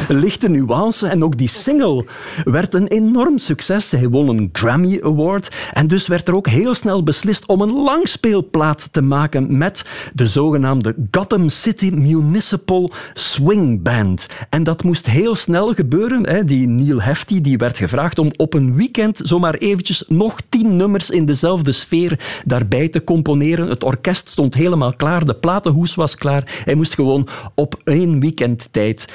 lichte 0.24 0.49
nuance. 0.49 1.08
En 1.08 1.24
ook 1.24 1.38
die 1.38 1.47
single 1.47 2.06
werd 2.43 2.74
een 2.74 2.88
enorm 2.88 3.38
succes. 3.38 3.91
Hij 3.91 4.10
won 4.10 4.28
een 4.28 4.49
Grammy 4.51 4.99
Award. 5.04 5.56
En 5.74 5.88
dus 5.88 6.08
werd 6.08 6.28
er 6.28 6.36
ook 6.36 6.47
heel 6.47 6.76
snel 6.76 7.04
beslist 7.04 7.45
om 7.45 7.62
een 7.62 7.74
langspeelplaat 7.74 8.89
te 8.91 9.01
maken 9.01 9.58
met 9.58 9.86
de 10.14 10.28
zogenaamde 10.28 10.95
Gotham 11.12 11.49
City 11.49 11.89
Municipal 11.89 12.91
Swing 13.14 13.82
Band. 13.82 14.26
En 14.49 14.64
dat 14.64 14.84
moest 14.84 15.06
heel 15.06 15.36
snel 15.36 15.74
gebeuren. 15.74 16.28
Hè. 16.30 16.43
Die 16.43 16.68
Neil 16.68 17.01
Hefti 17.01 17.41
die 17.41 17.58
werd 17.58 17.78
gevraagd 17.78 18.20
om 18.20 18.32
op 18.36 18.54
een 18.54 18.76
weekend 18.76 19.20
zomaar 19.24 19.54
eventjes 19.54 20.04
nog 20.08 20.41
tien 20.49 20.76
nummers 20.76 21.10
in 21.10 21.26
dezelfde 21.26 21.72
sfeer 21.72 22.41
daarbij 22.45 22.88
te 22.88 23.04
componeren. 23.04 23.68
Het 23.68 23.84
orkest 23.84 24.30
stond 24.30 24.54
helemaal 24.54 24.93
klaar. 24.93 25.26
De 25.26 25.36
platenhoes 25.36 25.95
was 25.95 26.16
klaar. 26.16 26.62
Hij 26.66 26.76
moest 26.76 26.93
gewoon 26.93 27.28
op 27.56 27.82
één 27.84 28.20
weekend 28.20 28.68
tijd 28.72 29.06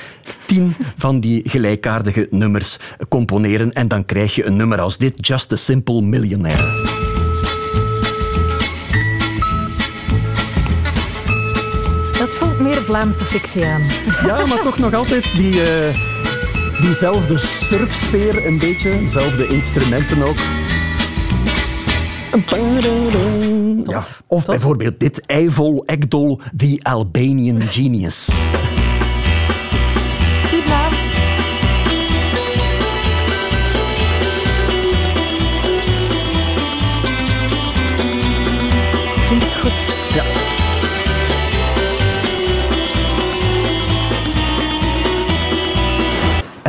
tien 0.46 0.74
van 0.96 1.20
die 1.20 1.42
gelijkaardige 1.44 2.26
nummers 2.30 2.78
componeren. 3.08 3.72
En 3.72 3.88
dan 3.88 4.04
krijg 4.04 4.34
je 4.34 4.46
een 4.46 4.56
nummer 4.56 4.80
als 4.80 4.98
dit, 4.98 5.26
Just 5.26 5.52
a 5.52 5.56
Simple 5.56 6.00
Millionaire. 6.00 6.96
Dat 12.18 12.28
voelt 12.28 12.60
meer 12.60 12.76
Vlaamse 12.76 13.24
fictie 13.24 13.64
aan. 13.64 13.82
Ja, 14.26 14.46
maar 14.46 14.62
toch 14.62 14.78
nog 14.78 14.94
altijd 14.94 15.36
die, 15.36 15.62
eh, 15.62 16.00
diezelfde 16.80 17.38
surfsfeer 17.38 18.46
een 18.46 18.58
beetje. 18.58 18.98
Dezelfde 18.98 19.48
instrumenten 19.48 20.22
ook. 20.22 20.36
Ja. 23.84 24.04
Of 24.26 24.44
bijvoorbeeld 24.44 25.00
dit, 25.00 25.26
Eivol 25.26 25.82
Ekdol, 25.86 26.40
The 26.56 26.78
Albanian 26.82 27.60
Genius. 27.60 28.28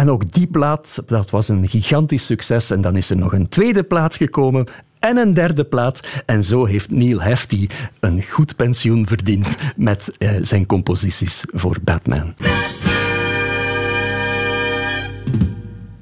Ook 0.10 0.32
die 0.32 0.47
plaat, 0.47 1.01
dat 1.05 1.30
was 1.30 1.47
een 1.47 1.68
gigantisch 1.68 2.26
succes. 2.26 2.72
En 2.72 2.82
dan 2.82 2.95
is 2.95 3.10
er 3.10 3.18
nog 3.18 3.34
een 3.34 3.49
tweede 3.49 3.84
plaat 3.84 4.16
gekomen 4.16 4.68
en 4.99 5.18
een 5.18 5.34
derde 5.34 5.64
plaat. 5.64 6.24
En 6.26 6.43
zo 6.43 6.66
heeft 6.66 6.91
Neil 6.91 7.22
Hefti 7.22 7.68
een 7.99 8.24
goed 8.24 8.55
pensioen 8.55 9.07
verdiend 9.07 9.55
met 9.76 10.12
eh, 10.18 10.32
zijn 10.41 10.66
composities 10.66 11.43
voor 11.53 11.78
Batman. 11.84 12.36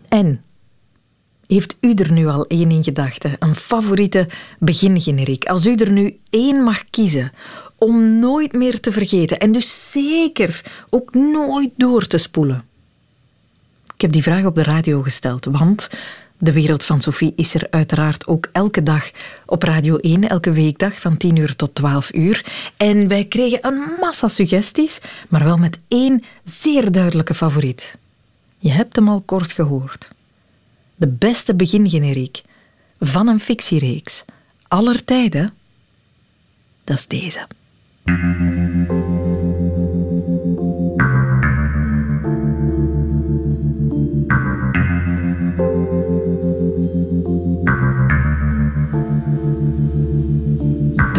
En 0.08 0.42
heeft 1.48 1.78
u 1.82 1.94
er 1.94 2.12
nu 2.12 2.28
al 2.28 2.48
één 2.48 2.72
in 2.72 2.84
gedachten? 2.84 3.36
Een 3.40 3.56
favoriete 3.56 4.28
begingeneriek? 4.60 5.46
Als 5.46 5.66
u 5.66 5.76
er 5.76 5.92
nu 5.92 6.18
één 6.30 6.64
mag 6.64 6.90
kiezen 6.90 7.32
om 7.78 8.20
nooit 8.20 8.54
meer 8.54 8.80
te 8.80 8.92
vergeten 8.92 9.40
en 9.40 9.52
dus 9.52 9.92
zeker 9.92 10.64
ook 10.90 11.14
nooit 11.14 11.72
door 11.78 12.08
te 12.08 12.18
spoelen. 12.18 12.66
Ik 13.98 14.04
heb 14.04 14.12
die 14.12 14.24
vraag 14.24 14.46
op 14.46 14.56
de 14.56 14.64
radio 14.64 15.02
gesteld, 15.02 15.46
want 15.46 15.90
de 16.38 16.52
wereld 16.52 16.84
van 16.84 17.02
Sophie 17.02 17.34
is 17.36 17.54
er 17.54 17.68
uiteraard 17.70 18.28
ook 18.28 18.50
elke 18.52 18.84
dag 18.84 19.12
op 19.46 19.64
Radio 19.64 19.96
1, 19.96 20.30
elke 20.30 20.52
weekdag 20.52 21.00
van 21.00 21.18
10 21.18 21.36
uur 21.36 21.56
tot 21.56 21.76
12 21.76 22.14
uur. 22.14 22.46
En 22.78 23.08
wij 23.08 23.26
kregen 23.26 23.66
een 23.66 23.82
massa 24.00 24.28
suggesties, 24.28 25.00
maar 25.30 25.44
wel 25.44 25.58
met 25.58 25.80
één 25.88 26.24
zeer 26.44 26.92
duidelijke 26.92 27.34
favoriet. 27.34 27.98
Je 28.58 28.70
hebt 28.70 28.96
hem 28.96 29.10
al 29.10 29.22
kort 29.26 29.52
gehoord. 29.52 30.08
De 30.96 31.08
beste 31.08 31.56
begingeneriek 31.56 32.42
van 33.00 33.28
een 33.28 33.40
fictiereeks 33.40 34.26
aller 34.68 35.04
tijden, 35.04 35.54
dat 36.84 36.98
is 36.98 37.08
deze. 37.08 37.48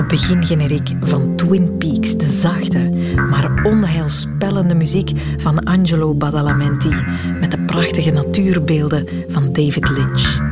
Begingeneriek 0.09 0.91
van 1.01 1.37
Twin 1.37 1.77
Peaks, 1.79 2.17
de 2.17 2.29
zachte, 2.29 2.91
maar 3.31 3.65
onheilspellende 3.65 4.75
muziek 4.75 5.11
van 5.37 5.65
Angelo 5.65 6.15
Badalamenti 6.15 6.91
met 7.41 7.51
de 7.51 7.59
prachtige 7.59 8.11
natuurbeelden 8.11 9.07
van 9.29 9.53
David 9.53 9.89
Lynch. 9.89 10.47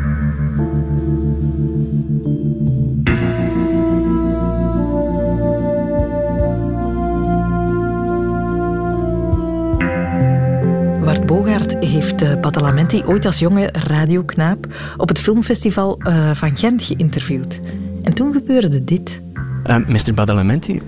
Bogaert 11.27 11.85
heeft 11.85 12.23
eh, 12.23 12.41
Badalamenti 12.41 13.03
ooit 13.05 13.25
als 13.25 13.39
jonge 13.39 13.69
radioknaap 13.73 14.67
op 14.97 15.09
het 15.09 15.21
filmfestival 15.21 15.99
eh, 15.99 16.31
van 16.35 16.57
Gent 16.57 16.85
geïnterviewd. 16.85 17.61
En 18.03 18.15
toen 18.15 18.33
gebeurde 18.33 18.79
dit. 18.79 19.25
Um, 19.69 19.85
Mr. 19.87 20.15
Badalamenti, 20.15 20.81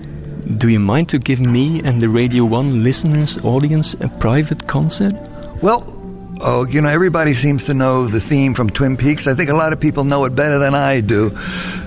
do 0.57 0.69
you 0.69 0.79
mind 0.79 1.09
to 1.09 1.19
give 1.19 1.41
me 1.41 1.81
and 1.83 2.01
the 2.01 2.07
Radio 2.07 2.45
1 2.45 2.81
listeners 2.81 3.37
audience 3.43 3.93
a 3.95 4.07
private 4.07 4.67
concert? 4.67 5.13
Well, 5.61 5.83
oh, 6.39 6.65
you 6.65 6.81
know, 6.81 6.87
everybody 6.89 7.33
seems 7.33 7.65
to 7.65 7.73
know 7.73 8.07
the 8.07 8.21
theme 8.21 8.53
from 8.53 8.69
Twin 8.69 8.95
Peaks. 8.95 9.27
I 9.27 9.33
think 9.33 9.49
a 9.49 9.53
lot 9.53 9.73
of 9.73 9.81
people 9.81 10.05
know 10.05 10.23
it 10.23 10.33
better 10.33 10.59
than 10.59 10.75
I 10.75 11.01
do. 11.01 11.35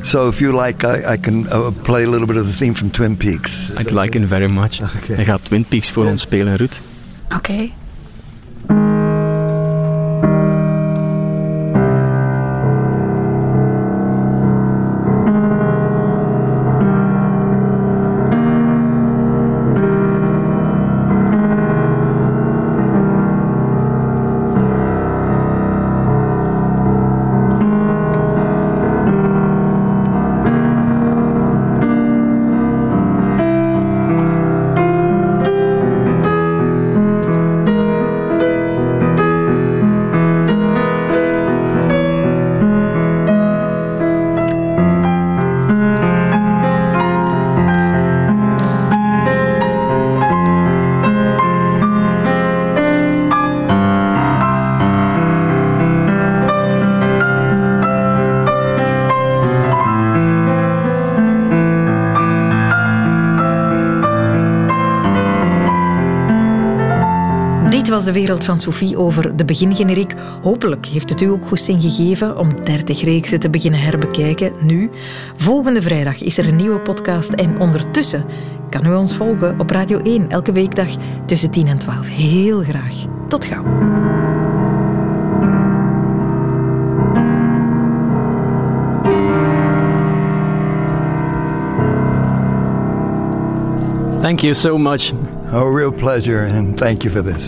So 0.04 0.28
if 0.28 0.40
you 0.42 0.52
like, 0.52 0.84
I, 0.84 1.14
I 1.14 1.16
can 1.16 1.48
uh, 1.48 1.70
play 1.82 2.04
a 2.04 2.08
little 2.08 2.26
bit 2.26 2.36
of 2.36 2.46
the 2.46 2.52
theme 2.52 2.74
from 2.74 2.90
Twin 2.90 3.16
Peaks. 3.16 3.70
I'd 3.76 3.92
like 3.92 4.14
it 4.14 4.22
very 4.22 4.48
much. 4.48 4.80
Hij 5.06 5.24
gaat 5.24 5.44
Twin 5.44 5.64
Peaks 5.64 5.90
voor 5.90 6.06
ons 6.06 6.20
spelen, 6.20 6.56
Ruud. 6.56 6.80
Oké. 7.34 7.52
Dit 7.52 7.72
was 68.04 68.14
de 68.14 68.20
wereld 68.20 68.44
van 68.44 68.60
Sophie 68.60 68.98
over 68.98 69.36
de 69.36 69.44
begingeneriek. 69.44 70.14
Hopelijk 70.42 70.86
heeft 70.86 71.10
het 71.10 71.20
u 71.20 71.26
ook 71.26 71.46
goed 71.46 71.60
zin 71.60 71.80
gegeven 71.80 72.38
om 72.38 72.64
30 72.64 73.02
reeksen 73.02 73.40
te 73.40 73.50
beginnen 73.50 73.80
herbekijken. 73.80 74.52
Nu, 74.60 74.90
volgende 75.36 75.82
vrijdag 75.82 76.22
is 76.22 76.38
er 76.38 76.48
een 76.48 76.56
nieuwe 76.56 76.78
podcast 76.78 77.32
en 77.32 77.60
ondertussen 77.60 78.24
kan 78.70 78.86
u 78.86 78.94
ons 78.94 79.14
volgen 79.16 79.60
op 79.60 79.70
Radio 79.70 79.98
1 79.98 80.30
elke 80.30 80.52
weekdag 80.52 80.88
tussen 81.26 81.50
10 81.50 81.66
en 81.66 81.78
12. 81.78 82.08
Heel 82.08 82.62
graag. 82.62 82.94
Tot 83.28 83.44
gauw. 83.44 83.64
Thank 94.20 94.40
you 94.40 94.54
so 94.54 94.78
much. 94.78 95.12
A 95.52 95.70
real 95.74 95.92
pleasure, 95.92 96.46
and 96.46 96.78
thank 96.78 97.02
you 97.02 97.14
for 97.14 97.22
this. 97.22 97.40